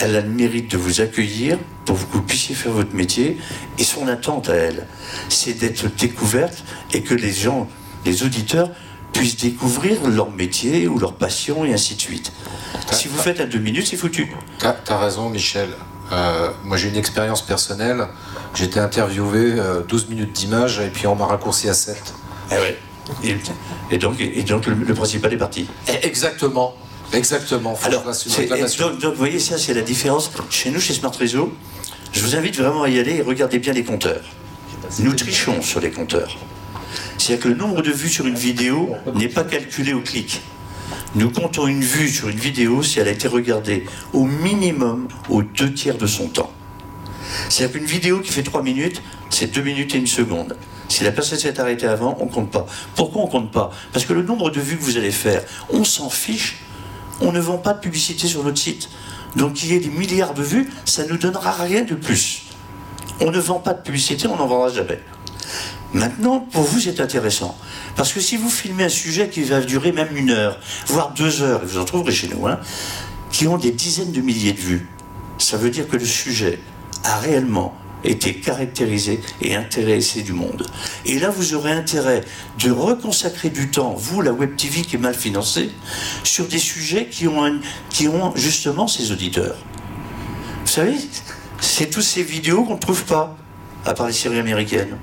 elle 0.00 0.16
a 0.16 0.20
le 0.20 0.28
mérite 0.28 0.70
de 0.70 0.76
vous 0.76 1.00
accueillir 1.00 1.58
pour 1.84 1.96
que 1.96 2.12
vous 2.12 2.22
puissiez 2.22 2.54
faire 2.54 2.72
votre 2.72 2.94
métier. 2.94 3.38
Et 3.78 3.84
son 3.84 4.08
attente 4.08 4.48
à 4.48 4.54
elle, 4.54 4.86
c'est 5.28 5.54
d'être 5.54 5.86
découverte 5.96 6.64
et 6.92 7.02
que 7.02 7.14
les 7.14 7.32
gens, 7.32 7.68
les 8.04 8.22
auditeurs, 8.22 8.70
puissent 9.12 9.36
découvrir 9.36 10.06
leur 10.08 10.30
métier 10.30 10.88
ou 10.88 10.98
leur 10.98 11.14
passion 11.14 11.64
et 11.64 11.72
ainsi 11.72 11.94
de 11.94 12.00
suite. 12.00 12.32
Si 12.90 13.08
vous 13.08 13.16
faites 13.16 13.40
à 13.40 13.46
deux 13.46 13.58
minutes, 13.58 13.86
c'est 13.86 13.96
foutu. 13.96 14.34
T'as 14.58 14.74
as 14.88 14.98
raison, 14.98 15.30
Michel. 15.30 15.68
Euh, 16.12 16.50
moi, 16.64 16.76
j'ai 16.76 16.88
une 16.88 16.96
expérience 16.96 17.42
personnelle. 17.42 18.06
J'étais 18.54 18.80
interviewé 18.80 19.52
12 19.88 20.04
euh, 20.04 20.10
minutes 20.10 20.32
d'image 20.32 20.80
et 20.80 20.88
puis 20.88 21.06
on 21.06 21.14
m'a 21.14 21.26
raccourci 21.26 21.68
à 21.68 21.74
7. 21.74 22.14
Eh 22.50 22.54
ouais. 22.54 22.78
et, 23.90 23.98
donc, 23.98 24.20
et 24.20 24.42
donc 24.42 24.66
le, 24.66 24.94
principal 24.94 25.32
est 25.32 25.38
parti. 25.38 25.66
Eh, 25.88 26.06
exactement. 26.06 26.74
Exactement. 27.14 27.78
Alors, 27.84 28.04
donc, 28.04 28.98
donc, 29.00 29.12
vous 29.12 29.18
voyez, 29.18 29.38
ça, 29.38 29.58
c'est 29.58 29.74
la 29.74 29.82
différence. 29.82 30.30
Chez 30.50 30.70
nous, 30.70 30.80
chez 30.80 30.94
Smart 30.94 31.12
Réseau, 31.12 31.52
je 32.12 32.20
vous 32.20 32.36
invite 32.36 32.56
vraiment 32.56 32.82
à 32.82 32.88
y 32.88 32.98
aller 32.98 33.16
et 33.16 33.22
regardez 33.22 33.58
bien 33.58 33.72
les 33.72 33.84
compteurs. 33.84 34.24
Nous 34.98 35.14
trichons 35.14 35.62
sur 35.62 35.80
les 35.80 35.90
compteurs. 35.90 36.36
C'est-à-dire 37.18 37.44
que 37.44 37.48
le 37.48 37.54
nombre 37.54 37.82
de 37.82 37.90
vues 37.90 38.08
sur 38.08 38.26
une 38.26 38.34
vidéo 38.34 38.94
n'est 39.14 39.28
pas 39.28 39.44
calculé 39.44 39.92
au 39.92 40.00
clic. 40.00 40.42
Nous 41.14 41.30
comptons 41.30 41.66
une 41.66 41.80
vue 41.80 42.08
sur 42.08 42.28
une 42.28 42.38
vidéo 42.38 42.82
si 42.82 42.98
elle 43.00 43.08
a 43.08 43.12
été 43.12 43.28
regardée 43.28 43.86
au 44.12 44.24
minimum 44.24 45.08
aux 45.28 45.42
deux 45.42 45.72
tiers 45.72 45.96
de 45.96 46.06
son 46.06 46.28
temps. 46.28 46.52
C'est-à-dire 47.48 47.78
qu'une 47.78 47.86
vidéo 47.86 48.20
qui 48.20 48.32
fait 48.32 48.42
trois 48.42 48.62
minutes, 48.62 49.00
c'est 49.30 49.52
deux 49.52 49.62
minutes 49.62 49.94
et 49.94 49.98
une 49.98 50.06
seconde. 50.06 50.56
Si 50.88 51.02
la 51.02 51.12
personne 51.12 51.38
s'est 51.38 51.58
arrêtée 51.58 51.86
avant, 51.86 52.16
on 52.20 52.26
ne 52.26 52.30
compte 52.30 52.50
pas. 52.50 52.66
Pourquoi 52.94 53.22
on 53.22 53.26
ne 53.26 53.30
compte 53.30 53.52
pas? 53.52 53.70
Parce 53.92 54.04
que 54.04 54.12
le 54.12 54.22
nombre 54.22 54.50
de 54.50 54.60
vues 54.60 54.76
que 54.76 54.82
vous 54.82 54.96
allez 54.96 55.10
faire, 55.10 55.42
on 55.70 55.84
s'en 55.84 56.10
fiche. 56.10 56.58
On 57.20 57.32
ne 57.32 57.40
vend 57.40 57.58
pas 57.58 57.72
de 57.72 57.80
publicité 57.80 58.26
sur 58.26 58.44
notre 58.44 58.58
site. 58.58 58.88
Donc 59.36 59.54
qu'il 59.54 59.72
y 59.72 59.74
ait 59.74 59.80
des 59.80 59.88
milliards 59.88 60.34
de 60.34 60.42
vues, 60.42 60.70
ça 60.84 61.04
ne 61.04 61.08
nous 61.10 61.16
donnera 61.16 61.52
rien 61.52 61.82
de 61.82 61.94
plus. 61.94 62.44
On 63.20 63.30
ne 63.30 63.38
vend 63.38 63.58
pas 63.58 63.74
de 63.74 63.82
publicité, 63.82 64.26
on 64.26 64.36
n'en 64.36 64.46
vendra 64.46 64.70
jamais. 64.70 65.00
Maintenant, 65.92 66.40
pour 66.40 66.62
vous, 66.62 66.80
c'est 66.80 67.00
intéressant. 67.00 67.56
Parce 67.96 68.12
que 68.12 68.20
si 68.20 68.36
vous 68.36 68.50
filmez 68.50 68.84
un 68.84 68.88
sujet 68.88 69.28
qui 69.28 69.42
va 69.42 69.60
durer 69.60 69.92
même 69.92 70.16
une 70.16 70.30
heure, 70.30 70.58
voire 70.88 71.14
deux 71.14 71.42
heures, 71.42 71.62
et 71.62 71.66
vous 71.66 71.78
en 71.78 71.84
trouverez 71.84 72.12
chez 72.12 72.28
nous, 72.28 72.46
hein, 72.48 72.58
qui 73.30 73.46
ont 73.46 73.58
des 73.58 73.70
dizaines 73.70 74.12
de 74.12 74.20
milliers 74.20 74.52
de 74.52 74.60
vues, 74.60 74.88
ça 75.38 75.56
veut 75.56 75.70
dire 75.70 75.88
que 75.88 75.96
le 75.96 76.04
sujet 76.04 76.58
a 77.04 77.18
réellement 77.18 77.74
été 78.04 78.34
caractérisé 78.34 79.20
et 79.40 79.54
intéressé 79.54 80.22
du 80.22 80.32
monde. 80.32 80.66
Et 81.06 81.18
là, 81.18 81.30
vous 81.30 81.54
aurez 81.54 81.72
intérêt 81.72 82.22
de 82.62 82.70
reconsacrer 82.70 83.50
du 83.50 83.70
temps, 83.70 83.94
vous, 83.94 84.20
la 84.20 84.32
Web 84.32 84.56
TV 84.56 84.82
qui 84.82 84.96
est 84.96 84.98
mal 84.98 85.14
financée, 85.14 85.70
sur 86.22 86.46
des 86.46 86.58
sujets 86.58 87.06
qui 87.06 87.26
ont, 87.26 87.60
qui 87.90 88.08
ont 88.08 88.34
justement 88.36 88.86
ces 88.86 89.12
auditeurs. 89.12 89.56
Vous 90.64 90.70
savez, 90.70 90.96
c'est 91.60 91.90
toutes 91.90 92.02
ces 92.02 92.22
vidéos 92.22 92.64
qu'on 92.64 92.74
ne 92.74 92.80
trouve 92.80 93.04
pas, 93.04 93.36
à 93.84 93.94
part 93.94 94.06
les 94.06 94.12
séries 94.12 94.38
américaines. 94.38 94.98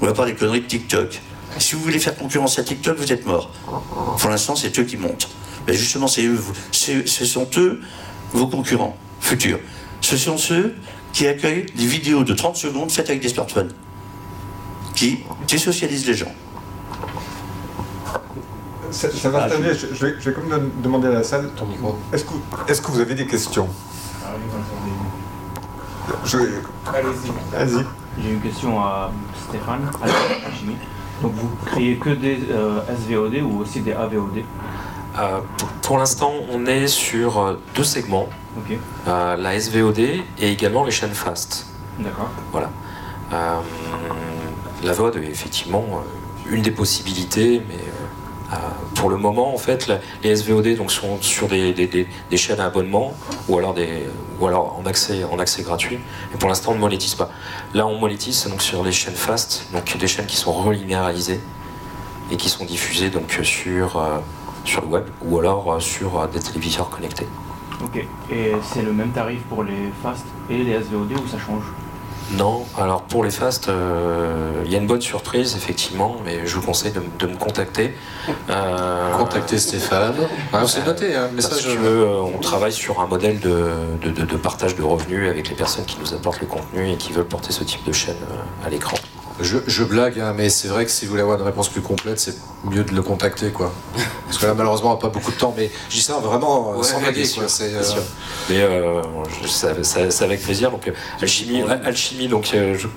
Ou 0.00 0.06
à 0.06 0.14
part 0.14 0.26
les 0.26 0.34
conneries 0.34 0.60
de 0.60 0.66
TikTok. 0.66 1.20
Si 1.58 1.74
vous 1.74 1.80
voulez 1.80 1.98
faire 1.98 2.16
concurrence 2.16 2.58
à 2.58 2.64
TikTok, 2.64 2.98
vous 2.98 3.12
êtes 3.12 3.24
mort. 3.24 3.50
Pour 4.18 4.30
l'instant, 4.30 4.56
c'est 4.56 4.78
eux 4.78 4.84
qui 4.84 4.96
montent. 4.96 5.28
Mais 5.66 5.74
justement, 5.74 6.06
c'est 6.06 6.24
eux, 6.24 6.38
ce 6.70 7.24
sont 7.24 7.48
eux 7.56 7.80
vos 8.32 8.46
concurrents 8.46 8.96
futurs. 9.20 9.58
Ce 10.00 10.16
sont 10.16 10.38
ceux 10.38 10.74
qui 11.16 11.26
accueillent 11.26 11.64
des 11.74 11.86
vidéos 11.86 12.24
de 12.24 12.34
30 12.34 12.56
secondes 12.56 12.90
faites 12.90 13.08
avec 13.08 13.22
des 13.22 13.30
smartphones. 13.30 13.72
qui 14.94 15.20
désocialise 15.48 16.06
les 16.06 16.12
gens. 16.12 16.32
Ça, 18.90 19.10
ça 19.10 19.30
va 19.30 19.44
Ah, 19.44 19.48
terminer. 19.48 19.72
Je, 19.74 19.94
je 19.94 20.06
vais, 20.06 20.14
je 20.20 20.28
vais 20.28 20.34
quand 20.36 20.46
même 20.46 20.70
demander 20.82 21.08
à 21.08 21.12
la 21.12 21.22
salle. 21.22 21.50
Ton 21.56 21.64
micro. 21.66 21.96
Est-ce 22.12 22.24
que, 22.24 22.32
est-ce 22.68 22.82
que 22.82 22.90
vous 22.90 23.00
avez 23.00 23.14
des 23.14 23.26
questions? 23.26 23.66
Je, 26.26 26.36
Allez-y. 27.56 27.84
J'ai 28.22 28.30
une 28.32 28.40
question 28.40 28.78
à 28.78 29.10
Stéphane, 29.48 29.90
à. 30.02 30.06
Donc 31.22 31.32
vous 31.34 31.48
créez 31.64 31.96
que 31.96 32.10
des 32.10 32.40
euh, 32.50 32.80
SVOD 32.94 33.36
ou 33.42 33.60
aussi 33.60 33.80
des 33.80 33.92
AVOD 33.94 34.42
Euh, 35.18 35.40
pour- 35.82 35.98
l'instant, 35.98 36.32
on 36.52 36.66
est 36.66 36.88
sur 36.88 37.38
euh, 37.40 37.60
deux 37.74 37.84
segments, 37.84 38.28
euh, 39.08 39.36
la 39.36 39.54
SVOD 39.58 39.98
et 39.98 40.22
également 40.40 40.84
les 40.84 40.90
chaînes 40.90 41.14
fast. 41.14 41.66
d'accord. 41.98 42.28
Voilà. 42.52 42.70
Euh, 43.32 43.60
la 44.84 44.92
VOD 44.92 45.16
est 45.16 45.30
effectivement 45.30 45.84
une 46.48 46.62
des 46.62 46.70
possibilités, 46.70 47.62
mais 47.68 47.78
pour 48.94 49.10
le 49.10 49.16
moment, 49.16 49.52
en 49.52 49.58
fait, 49.58 49.88
la- 49.88 49.98
les 50.22 50.30
SVOD 50.36 50.76
donc, 50.76 50.92
sont 50.92 51.20
sur 51.20 51.48
des, 51.48 51.72
des- 51.72 51.86
des- 51.88 52.06
des 52.30 52.36
chaînes 52.36 52.60
à 52.60 52.66
abonnement 52.66 53.12
ou 53.48 53.58
alors, 53.58 53.74
des, 53.74 54.04
ou 54.38 54.46
alors 54.46 54.78
en, 54.78 54.86
accès, 54.86 55.24
en 55.24 55.38
accès 55.38 55.62
gratuit. 55.62 55.98
Et 56.34 56.36
pour 56.38 56.48
l'instant, 56.48 56.72
on 56.72 56.74
ne 56.74 56.80
monétise 56.80 57.14
pas. 57.14 57.30
Là, 57.74 57.86
on 57.86 57.98
monétise 57.98 58.46
donc, 58.48 58.62
sur 58.62 58.84
les 58.84 58.92
chaînes 58.92 59.14
fast, 59.16 59.66
donc 59.72 59.96
des 59.96 60.06
chaînes 60.06 60.26
qui 60.26 60.36
sont 60.36 60.52
relinéarisées 60.52 61.40
et 62.30 62.36
qui 62.36 62.48
sont 62.48 62.64
diffusées 62.64 63.10
donc, 63.10 63.38
sur, 63.42 64.00
sur 64.66 64.82
le 64.82 64.88
web 64.88 65.04
ou 65.24 65.38
alors 65.38 65.72
euh, 65.74 65.80
sur 65.80 66.18
euh, 66.20 66.26
des 66.26 66.40
téléviseurs 66.40 66.90
connectés. 66.90 67.26
Ok, 67.84 68.04
et 68.30 68.52
c'est 68.72 68.82
le 68.82 68.92
même 68.92 69.10
tarif 69.10 69.40
pour 69.48 69.62
les 69.62 69.90
fast 70.02 70.24
et 70.50 70.58
les 70.58 70.80
SVOD 70.82 71.12
ou 71.12 71.26
ça 71.28 71.38
change? 71.38 71.64
Non, 72.32 72.64
alors 72.76 73.02
pour 73.02 73.22
les 73.22 73.30
fast, 73.30 73.68
euh, 73.68 74.62
il 74.64 74.72
y 74.72 74.74
a 74.74 74.78
une 74.78 74.86
bonne 74.88 75.00
surprise 75.00 75.54
effectivement, 75.54 76.16
mais 76.24 76.44
je 76.44 76.56
vous 76.56 76.62
conseille 76.66 76.92
de, 76.92 77.26
me 77.26 77.36
contacter. 77.36 77.94
Euh, 78.50 79.12
Contactez 79.18 79.58
Stéphane. 79.58 80.14
Ah, 80.52 80.62
c'est 80.66 80.84
noté, 80.84 81.14
hein, 81.14 81.28
Parce 81.34 81.62
que 81.62 81.68
euh, 81.68 82.20
on 82.22 82.38
travaille 82.38 82.72
sur 82.72 83.00
un 83.00 83.06
modèle 83.06 83.38
de, 83.40 83.64
de- 84.02 84.10
de- 84.10 84.24
de 84.24 84.36
partage 84.36 84.74
de 84.76 84.82
revenus 84.82 85.28
avec 85.30 85.48
les 85.48 85.54
personnes 85.54 85.84
qui 85.84 85.96
nous 86.00 86.12
apportent 86.14 86.40
le 86.40 86.46
contenu 86.46 86.90
et 86.90 86.96
qui 86.96 87.12
veulent 87.12 87.24
porter 87.26 87.52
ce 87.52 87.62
type 87.64 87.84
de 87.84 87.92
chaîne 87.92 88.16
à 88.64 88.68
l'écran. 88.70 88.96
Je, 89.40 89.58
je 89.66 89.84
blague, 89.84 90.18
hein, 90.18 90.32
mais 90.34 90.48
c'est 90.48 90.68
vrai 90.68 90.86
que 90.86 90.90
si 90.90 91.04
vous 91.04 91.10
voulez 91.10 91.22
avoir 91.22 91.38
une 91.38 91.44
réponse 91.44 91.68
plus 91.68 91.82
complète, 91.82 92.18
c'est 92.18 92.34
mieux 92.64 92.84
de 92.84 92.94
le 92.94 93.02
contacter, 93.02 93.50
quoi. 93.50 93.70
Parce 94.26 94.38
que 94.38 94.46
là, 94.46 94.54
malheureusement, 94.54 94.90
on 94.90 94.94
n'a 94.94 95.00
pas 95.00 95.10
beaucoup 95.10 95.30
de 95.30 95.36
temps, 95.36 95.52
mais 95.56 95.70
je 95.90 95.96
dis 95.96 96.00
ça 96.02 96.14
vraiment 96.18 96.72
euh, 96.72 96.76
Ouais, 96.78 96.82
sans 96.82 97.00
blaguer, 97.00 97.28
quoi. 97.34 97.48
C'est, 97.48 97.74
euh, 97.74 97.82
sûr. 97.82 98.02
Mais 98.48 98.62
euh, 98.62 99.02
c'est 99.46 100.22
avec 100.24 100.42
plaisir. 100.42 100.70
Donc, 100.70 100.88
euh, 100.88 100.92
alchimie, 101.20 101.62
alchimie 101.84 102.28
donc 102.28 102.50
euh, 102.54 102.78
je, 102.78 102.88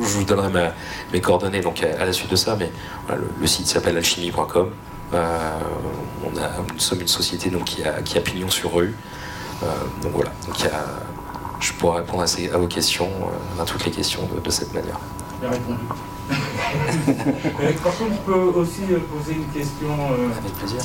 je 0.00 0.06
vous 0.08 0.24
donnerai 0.24 0.48
ma- 0.48 0.72
mes 1.12 1.20
coordonnées 1.20 1.60
donc 1.60 1.84
à, 1.84 2.02
à 2.02 2.04
la 2.04 2.12
suite 2.12 2.30
de 2.32 2.36
ça. 2.36 2.56
Mais 2.58 2.70
voilà, 3.06 3.22
le, 3.22 3.28
le 3.40 3.46
site 3.46 3.66
s'appelle 3.68 3.96
alchimie.com. 3.96 4.70
On 5.12 5.16
a, 5.16 6.50
nous 6.72 6.78
sommes 6.80 7.00
une 7.00 7.06
société 7.08 7.50
donc 7.50 7.64
qui 7.64 7.84
a, 7.84 8.02
qui 8.02 8.18
a 8.18 8.20
pignon 8.20 8.50
sur 8.50 8.74
rue. 8.74 8.94
Donc 10.02 10.12
voilà. 10.14 10.30
Donc 10.46 10.58
il 10.58 10.64
y 10.64 10.68
a- 10.68 10.84
je 11.60 11.72
pourrais 11.74 12.00
répondre 12.00 12.22
à, 12.22 12.26
ces- 12.26 12.50
à 12.50 12.58
vos 12.58 12.66
questions, 12.66 13.08
à 13.60 13.64
toutes 13.64 13.84
les 13.86 13.92
questions 13.92 14.28
de, 14.34 14.40
de 14.40 14.50
cette 14.50 14.74
manière. 14.74 14.98
Bien 15.44 15.50
répondu. 15.52 15.84
Par 17.82 17.96
contre, 17.98 18.12
je 18.12 18.32
peux 18.32 18.58
aussi 18.58 18.80
euh, 18.90 18.98
poser 19.12 19.34
une 19.34 19.46
question 19.48 19.90
euh, 19.92 20.38
Avec 20.38 20.52
plaisir. 20.54 20.80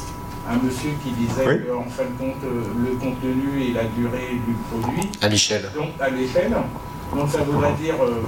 à 0.45 0.53
un 0.53 0.57
monsieur 0.57 0.89
qui 1.01 1.11
disait 1.11 1.47
Oui. 1.47 1.55
qu'en 1.65 1.89
fin 1.89 2.03
de 2.03 2.17
compte, 2.19 2.43
euh, 2.43 2.63
le 2.77 2.95
contenu 2.97 3.61
et 3.63 3.71
la 3.71 3.85
durée 3.85 4.35
du 4.45 4.53
produit, 4.69 5.09
À 5.21 5.29
Michel. 5.29 5.71
donc 5.73 5.91
à 6.01 6.09
l'échelle, 6.09 6.53
donc 7.15 7.29
ça 7.29 7.37
voudrait 7.43 7.71
dire, 7.81 7.95
euh, 8.03 8.21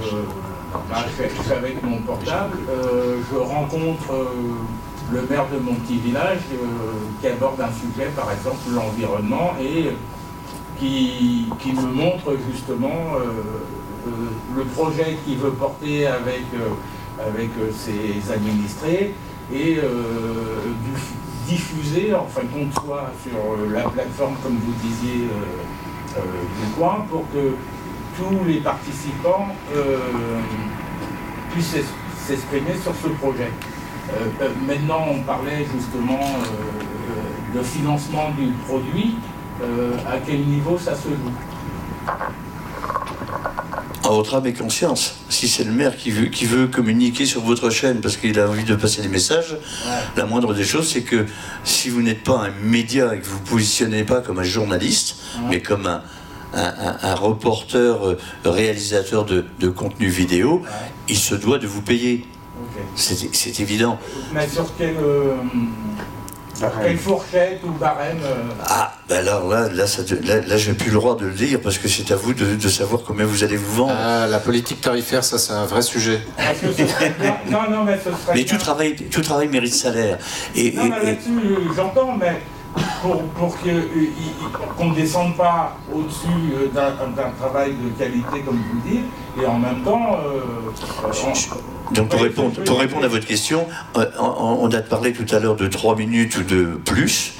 bah, 0.89 1.03
je, 1.05 1.23
fais, 1.43 1.53
avec 1.53 1.83
mon 1.83 1.97
portable, 1.97 2.59
euh, 2.69 3.17
je 3.29 3.35
rencontre 3.37 4.13
euh, 4.13 4.25
le 5.11 5.21
maire 5.29 5.47
de 5.53 5.59
mon 5.59 5.73
petit 5.75 5.97
village 5.97 6.39
euh, 6.53 6.65
qui 7.19 7.27
aborde 7.27 7.59
un 7.59 7.71
sujet, 7.73 8.09
par 8.15 8.31
exemple 8.31 8.59
l'environnement, 8.73 9.51
et 9.61 9.89
qui, 10.79 11.47
qui 11.59 11.73
me 11.73 11.91
montre 11.91 12.37
justement 12.49 13.17
le 14.55 14.63
projet 14.65 15.17
qu'il 15.25 15.37
veut 15.37 15.51
porter 15.51 16.07
avec, 16.07 16.45
euh, 16.53 17.27
avec 17.27 17.49
euh, 17.59 17.71
ses 17.71 18.31
administrés 18.31 19.13
et 19.53 19.77
euh, 19.77 20.71
diffuser 21.47 22.13
en 22.13 22.25
fin 22.25 22.43
de 22.43 22.47
compte 22.47 22.73
soit 22.73 23.11
sur 23.23 23.37
euh, 23.37 23.69
la 23.73 23.83
plateforme 23.89 24.35
comme 24.43 24.57
vous 24.57 24.73
disiez 24.81 25.25
euh, 25.25 26.17
euh, 26.17 26.21
du 26.21 26.71
coin 26.77 27.05
pour 27.09 27.23
que 27.31 27.55
tous 28.17 28.45
les 28.45 28.59
participants 28.59 29.47
euh, 29.75 29.97
puissent 31.51 31.75
s'exprimer 32.27 32.75
sur 32.81 32.93
ce 32.95 33.07
projet. 33.07 33.51
Euh, 34.13 34.27
euh, 34.41 34.49
maintenant, 34.67 35.05
on 35.09 35.21
parlait 35.21 35.65
justement 35.73 36.19
euh, 36.19 37.55
euh, 37.55 37.57
de 37.57 37.63
financement 37.63 38.31
du 38.37 38.47
produit. 38.67 39.15
Euh, 39.63 39.95
à 40.07 40.17
quel 40.25 40.41
niveau 40.41 40.77
ça 40.77 40.95
se 40.95 41.09
joue 41.09 41.31
Votre 44.15 44.35
âme 44.35 44.45
et 44.47 44.53
conscience. 44.53 45.15
Si 45.29 45.47
c'est 45.47 45.63
le 45.63 45.71
maire 45.71 45.95
qui 45.95 46.11
veut, 46.11 46.25
qui 46.25 46.45
veut 46.45 46.67
communiquer 46.67 47.25
sur 47.25 47.41
votre 47.41 47.69
chaîne 47.69 48.01
parce 48.01 48.17
qu'il 48.17 48.37
a 48.39 48.49
envie 48.49 48.63
de 48.65 48.75
passer 48.75 49.01
des 49.01 49.07
messages, 49.07 49.57
la 50.17 50.25
moindre 50.25 50.53
des 50.53 50.63
choses, 50.65 50.89
c'est 50.89 51.01
que 51.03 51.25
si 51.63 51.89
vous 51.89 52.01
n'êtes 52.01 52.23
pas 52.23 52.37
un 52.47 52.51
média 52.63 53.15
et 53.15 53.19
que 53.19 53.25
vous 53.25 53.37
vous 53.37 53.43
positionnez 53.51 54.03
pas 54.03 54.19
comme 54.21 54.39
un 54.39 54.43
journaliste, 54.43 55.15
mais 55.49 55.61
comme 55.61 55.87
un, 55.87 56.01
un- 56.53 56.73
un- 56.87 56.97
un 57.01 57.15
reporter, 57.15 58.05
euh, 58.05 58.17
réalisateur 58.43 59.23
de, 59.25 59.45
de 59.59 59.69
contenu 59.69 60.07
vidéo, 60.07 60.61
il 61.07 61.17
se 61.17 61.33
doit 61.35 61.57
de 61.57 61.67
vous 61.67 61.81
payer. 61.81 62.25
C'est 62.95 63.59
évident. 63.59 63.97
Mais 64.33 64.47
sur 64.47 64.75
quelle, 64.77 64.95
euh, 64.97 65.33
quelle 66.83 66.97
fourchette 66.97 67.59
ou 67.65 67.71
barème 67.71 68.17
euh, 68.23 68.35
Ah, 68.67 68.93
ben 69.09 69.19
alors 69.27 69.47
là, 69.49 69.69
là, 69.69 69.87
ça, 69.87 70.01
là, 70.23 70.41
là, 70.45 70.57
j'ai 70.57 70.73
plus 70.73 70.89
le 70.89 70.95
droit 70.95 71.15
de 71.15 71.25
le 71.25 71.31
dire 71.33 71.59
parce 71.61 71.77
que 71.77 71.87
c'est 71.87 72.11
à 72.11 72.15
vous 72.15 72.33
de, 72.33 72.55
de 72.55 72.69
savoir 72.69 73.01
combien 73.05 73.25
vous 73.25 73.43
allez 73.43 73.57
vous 73.57 73.73
vendre. 73.73 73.95
Ah, 73.97 74.27
la 74.27 74.39
politique 74.39 74.81
tarifaire, 74.81 75.23
ça, 75.23 75.37
c'est 75.37 75.53
un 75.53 75.65
vrai 75.65 75.81
sujet. 75.81 76.21
Non, 77.49 77.69
non, 77.69 77.83
mais 77.83 77.97
ce 77.97 78.11
serait 78.11 78.35
Mais 78.35 78.45
tout 78.45 78.57
travail, 78.57 78.95
tout 78.95 79.21
travail 79.21 79.47
mérite 79.47 79.73
salaire. 79.73 80.17
Et, 80.55 80.71
Non, 80.71 80.85
et- 80.85 80.89
mais 80.89 80.97
et- 81.01 81.05
là-dessus, 81.05 81.57
j'entends, 81.75 82.15
mais 82.19 82.39
pour, 83.01 83.55
euh, 83.67 83.81
qu'on 84.77 84.89
ne 84.91 84.95
descende 84.95 85.35
pas 85.35 85.75
au-dessus 85.93 86.27
euh, 86.53 86.67
d'un 86.67 87.29
travail 87.39 87.73
de 87.73 87.89
qualité, 87.97 88.41
comme 88.45 88.57
vous 88.57 88.81
le 88.85 88.89
dites, 88.91 89.05
et 89.41 89.45
en 89.45 89.57
même 89.57 89.81
temps. 89.83 90.17
euh, 90.25 90.39
on- 91.03 91.93
Donc 91.93 92.07
pour 92.09 92.21
répondre, 92.21 92.63
pour 92.63 92.79
répondre 92.79 93.03
à 93.05 93.07
votre 93.09 93.25
question, 93.27 93.65
on, 93.95 94.69
a 94.71 94.81
parlé 94.81 95.11
tout 95.11 95.25
à 95.35 95.39
l'heure 95.39 95.55
de 95.57 95.67
3 95.67 95.95
minutes 95.97 96.37
ou 96.37 96.43
de 96.43 96.79
plus. 96.85 97.33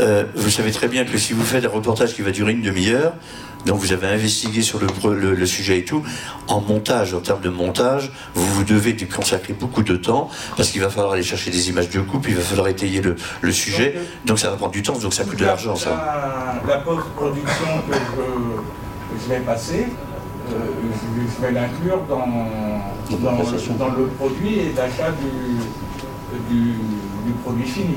Euh, 0.00 0.24
vous 0.34 0.48
savez 0.50 0.70
très 0.70 0.88
bien 0.88 1.04
que 1.04 1.18
si 1.18 1.32
vous 1.34 1.44
faites 1.44 1.64
un 1.66 1.68
reportage 1.68 2.14
qui 2.14 2.22
va 2.22 2.30
durer 2.30 2.52
une 2.52 2.62
demi-heure, 2.62 3.12
donc 3.66 3.78
vous 3.80 3.92
avez 3.92 4.06
investigué 4.08 4.62
sur 4.62 4.78
le, 4.78 4.86
le- 5.14 5.34
le 5.34 5.46
sujet 5.46 5.78
et 5.78 5.84
tout, 5.84 6.02
en 6.48 6.60
montage, 6.60 7.14
en 7.14 7.20
termes 7.20 7.40
de 7.40 7.48
montage, 7.48 8.12
vous, 8.34 8.46
vous 8.54 8.64
devez 8.64 8.96
consacrer 9.06 9.52
beaucoup 9.54 9.82
de 9.82 9.96
temps 9.96 10.28
parce 10.56 10.70
qu'il 10.70 10.80
va 10.82 10.90
falloir 10.90 11.12
aller 11.14 11.22
chercher 11.22 11.50
des 11.50 11.68
images 11.70 11.88
de 11.90 12.00
coupe, 12.00 12.26
il 12.28 12.34
va 12.34 12.42
falloir 12.42 12.68
étayer 12.68 13.00
le, 13.00 13.16
le 13.40 13.52
sujet, 13.52 13.94
Donc, 13.94 14.26
donc 14.26 14.38
ça 14.38 14.50
va 14.50 14.56
prendre 14.56 14.72
du 14.72 14.82
temps, 14.82 14.98
donc 14.98 15.14
ça 15.14 15.24
coûte 15.24 15.36
de 15.38 15.42
la- 15.44 15.48
l'argent 15.48 15.76
ça. 15.76 15.90
La, 16.66 16.74
la 16.74 16.80
post-production 16.80 17.66
que 17.88 17.94
je, 17.94 19.24
je 19.24 19.28
vais 19.30 19.40
passer, 19.40 19.86
euh, 20.50 20.54
je, 20.82 21.34
je 21.36 21.46
vais 21.46 21.52
l'inclure 21.52 22.00
dans, 22.08 22.26
dans, 23.18 23.32
dans 23.78 23.88
le 23.96 24.06
produit 24.18 24.58
et 24.58 24.72
l'achat 24.76 25.10
du, 25.12 26.54
du, 26.54 26.72
du 27.26 27.32
produit 27.42 27.66
fini. 27.66 27.96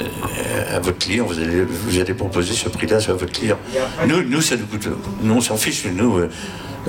Euh, 0.00 0.76
À 0.76 0.80
votre 0.80 0.98
client, 0.98 1.24
vous 1.26 1.38
allez, 1.38 1.62
vous 1.64 1.98
allez 2.00 2.14
proposer 2.14 2.52
ce 2.54 2.68
prix-là 2.68 2.96
à 2.96 3.12
votre 3.12 3.32
client. 3.32 3.58
Et 3.74 3.78
après, 3.78 4.06
Nous, 4.06 4.22
nous, 4.22 4.40
ça 4.40 4.56
nous 4.56 4.66
coûte. 4.66 4.88
Nous, 5.22 5.34
on 5.34 5.40
s'en 5.40 5.56
fiche, 5.56 5.84
nous. 5.86 6.18
euh, 6.18 6.28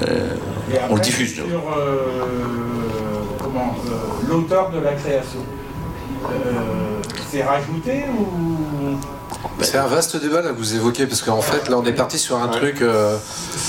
euh, 0.02 0.30
et 0.72 0.78
après, 0.78 0.88
on 0.92 0.96
le 0.96 1.02
diffuse, 1.02 1.38
nous. 1.40 1.48
Sur 1.50 1.60
euh, 1.78 1.96
comment, 3.42 3.76
euh, 3.88 4.28
l'auteur 4.30 4.72
de 4.72 4.80
la 4.80 4.94
création. 4.94 5.40
Euh, 6.26 6.28
c'est 7.32 7.44
rajouté 7.44 8.06
ou? 8.18 8.98
C'est 9.60 9.78
un 9.78 9.86
vaste 9.88 10.18
débat 10.22 10.42
là 10.42 10.50
que 10.52 10.58
vous 10.58 10.76
évoquez 10.76 11.06
parce 11.06 11.22
qu'en 11.22 11.42
fait 11.42 11.70
là 11.70 11.78
on 11.78 11.86
est 11.86 11.94
parti 11.94 12.18
sur 12.18 12.38
un 12.38 12.48
truc. 12.48 12.82
euh, 12.82 13.16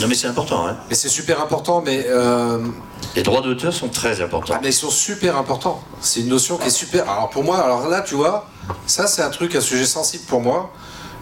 Non, 0.00 0.06
mais 0.08 0.14
c'est 0.14 0.26
important, 0.26 0.66
hein. 0.66 0.76
mais 0.88 0.94
c'est 0.94 1.08
super 1.08 1.42
important, 1.42 1.82
mais 1.84 2.06
euh, 2.08 2.58
Les 3.16 3.22
droits 3.22 3.40
d'auteur 3.40 3.72
sont 3.72 3.88
très 3.88 4.20
importants. 4.20 4.54
Ah, 4.56 4.60
mais 4.62 4.68
ils 4.68 4.72
sont 4.74 4.90
super 4.90 5.36
importants. 5.36 5.82
C'est 6.00 6.20
une 6.20 6.28
notion 6.28 6.58
qui 6.58 6.68
est 6.68 6.70
super. 6.70 7.08
Alors 7.10 7.30
pour 7.30 7.42
moi, 7.44 7.58
alors 7.58 7.88
là, 7.88 8.02
tu 8.02 8.14
vois, 8.14 8.48
ça 8.86 9.06
c'est 9.06 9.22
un 9.22 9.30
truc, 9.30 9.54
un 9.56 9.60
sujet 9.60 9.86
sensible 9.86 10.24
pour 10.28 10.40
moi. 10.42 10.72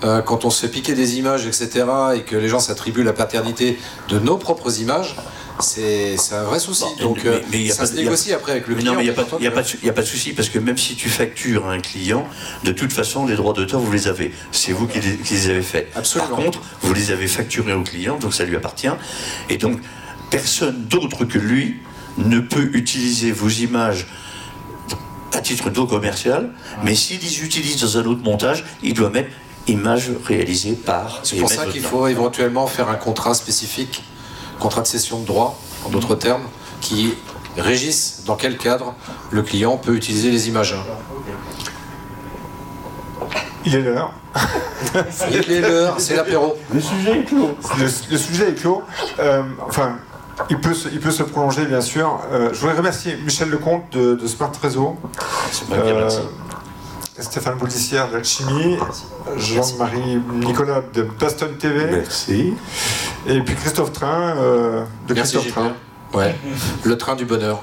Euh, 0.03 0.21
quand 0.21 0.45
on 0.45 0.51
se 0.51 0.61
fait 0.61 0.69
piquer 0.73 0.93
des 0.95 1.17
images, 1.19 1.47
etc., 1.47 1.87
et 2.17 2.23
que 2.23 2.37
les 2.37 2.49
gens 2.49 2.59
s'attribuent 2.59 3.05
la 3.05 3.13
paternité 3.15 3.79
de 4.09 4.19
nos 4.19 4.37
propres 4.37 4.81
images, 4.81 5.15
c'est 5.61 6.17
un 6.33 6.43
vrai 6.43 6.59
souci. 6.59 6.85
Bon, 6.99 7.05
Donc 7.11 7.21
mais- 7.25 7.31
euh, 7.31 7.41
mais 7.53 7.69
ça 7.69 7.79
pas- 7.79 7.87
se 7.87 7.93
a- 7.93 7.97
négocie 7.97 8.33
après 8.33 8.53
avec 8.53 8.67
le 8.67 8.75
Mais 8.75 8.81
client. 8.81 8.93
non, 8.95 8.99
mais 8.99 9.05
il 9.05 9.11
n'y 9.11 9.17
a, 9.17 9.21
a 9.21 9.53
a 9.53 9.93
pas 9.95 10.03
de 10.03 10.07
souci, 10.07 10.33
parce 10.33 10.49
que 10.49 10.59
même 10.59 10.77
si 10.77 10.97
tu 10.97 11.09
factures 11.09 11.67
à 11.69 11.73
un 11.73 11.81
client, 11.81 12.27
de 12.65 12.73
toute 12.73 12.93
façon, 12.93 13.25
les 13.25 13.37
droits 13.37 13.53
d'auteur, 13.55 13.81
vous 13.81 13.93
les 13.93 14.09
avez. 14.09 14.35
C'est 14.51 14.73
vous 14.73 14.89
qui 14.89 15.01
les, 15.01 15.17
qui 15.17 15.35
les 15.35 15.49
avez 15.51 15.63
faits. 15.63 15.91
Absolument. 15.95 16.29
Par 16.35 16.45
contre, 16.45 16.61
vous 16.83 16.93
les 16.93 17.13
avez 17.13 17.29
facturés 17.29 17.73
au 17.73 17.85
client, 17.85 18.19
donc 18.19 18.35
ça 18.35 18.45
lui 18.45 18.57
appartient. 18.57 18.89
Et 19.49 19.57
donc, 19.59 19.79
personne 20.35 20.87
d'autre 20.87 21.25
que 21.25 21.39
lui 21.39 21.77
ne 22.19 22.41
peut 22.41 22.71
utiliser 22.75 23.31
vos 23.31 23.49
images 23.49 24.09
à 25.33 25.41
titre 25.41 25.71
non 25.71 25.87
commercial, 25.87 26.51
mais 26.83 26.95
s'il 26.95 27.21
les 27.21 27.45
utilise 27.45 27.81
dans 27.81 27.99
un 27.99 28.05
autre 28.07 28.23
montage, 28.23 28.65
il 28.83 28.95
doit 28.95 29.11
mettre 29.11 29.31
image 29.69 30.11
réalisée 30.27 30.73
par. 30.73 31.21
C'est 31.23 31.37
pour 31.37 31.51
ça 31.51 31.67
qu'il 31.67 31.83
faut 31.83 32.07
éventuellement 32.09 32.67
faire 32.67 32.89
un 32.89 32.97
contrat 32.97 33.35
spécifique, 33.35 34.03
contrat 34.59 34.83
de 34.83 34.87
cession 34.89 35.21
de 35.21 35.27
droit, 35.27 35.61
en 35.85 35.91
d'autres 35.91 36.17
termes, 36.17 36.45
qui 36.81 37.15
régisse 37.57 38.23
dans 38.27 38.35
quel 38.35 38.57
cadre 38.57 38.95
le 39.31 39.43
client 39.43 39.77
peut 39.77 39.95
utiliser 39.95 40.31
les 40.33 40.49
images. 40.49 40.75
Il 43.65 43.75
est 43.77 43.83
l'heure. 43.83 44.13
Il 45.31 45.53
est 45.53 45.61
l'heure, 45.61 45.95
c'est 45.99 46.17
l'apéro. 46.17 46.57
Le 46.73 46.81
sujet 46.81 47.21
est 47.21 47.25
clos. 47.25 47.57
Le, 47.79 47.85
le 48.11 48.19
sujet 48.19 48.49
est 48.51 48.55
clos. 48.55 48.83
Euh, 49.19 49.43
enfin, 49.67 49.99
il 50.51 50.61
peut, 50.61 50.75
se, 50.75 50.89
il 50.89 51.01
peut 51.01 51.11
se 51.11 51.23
prolonger, 51.23 51.65
bien 51.67 51.81
sûr. 51.81 52.21
Euh, 52.33 52.51
je 52.53 52.59
voudrais 52.61 52.77
remercier 52.77 53.17
Michel 53.17 53.51
Lecomte 53.51 53.85
de, 53.93 54.15
de 54.15 54.27
Smart 54.27 54.53
Réseau, 54.63 54.97
C'est 55.51 55.69
pas 55.69 55.77
bien, 55.77 55.95
euh, 55.95 56.01
merci. 56.01 56.21
Stéphane 57.19 57.57
Boulissière 57.57 58.11
d'Alchimie, 58.11 58.77
Jean-Marie 59.37 60.19
Nicolas 60.35 60.83
de 60.93 61.03
Baston 61.03 61.51
TV, 61.59 61.87
Merci. 61.87 62.55
et 63.27 63.41
puis 63.41 63.55
Christophe 63.55 63.93
Train 63.93 64.37
euh, 64.37 64.85
de 65.07 65.15
Merci 65.15 65.37
Christophe 65.37 65.55
Train. 65.55 65.73
Ouais, 66.13 66.35
le 66.85 66.99
train 66.99 67.15
du 67.15 67.25
bonheur. 67.25 67.63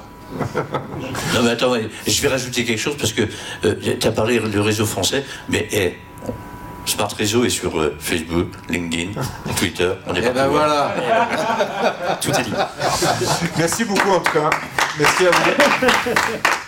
Non 1.34 1.42
mais 1.42 1.50
attends, 1.50 1.74
je 2.06 2.22
vais 2.22 2.28
rajouter 2.28 2.64
quelque 2.64 2.78
chose 2.78 2.96
parce 2.98 3.12
que 3.12 3.22
tu 3.60 4.06
as 4.06 4.12
parlé 4.12 4.40
du 4.40 4.60
réseau 4.60 4.86
français, 4.86 5.22
mais 5.50 5.68
eh, 5.70 5.98
Smart 6.84 7.08
Réseau 7.16 7.44
est 7.44 7.50
sur 7.50 7.78
euh, 7.78 7.96
Facebook, 7.98 8.48
LinkedIn, 8.68 9.20
Twitter. 9.56 9.92
On 10.06 10.14
est 10.14 10.18
Et 10.18 10.22
ben 10.22 10.32
partout, 10.34 10.40
hein. 10.40 10.48
voilà. 10.50 10.94
Tout 12.20 12.30
est 12.30 12.42
dit. 12.42 12.52
Merci 13.56 13.84
beaucoup 13.84 14.10
en 14.10 14.20
tout 14.20 14.32
cas. 14.32 14.50
Merci 14.98 15.26
à 15.26 15.30
vous. 15.30 16.48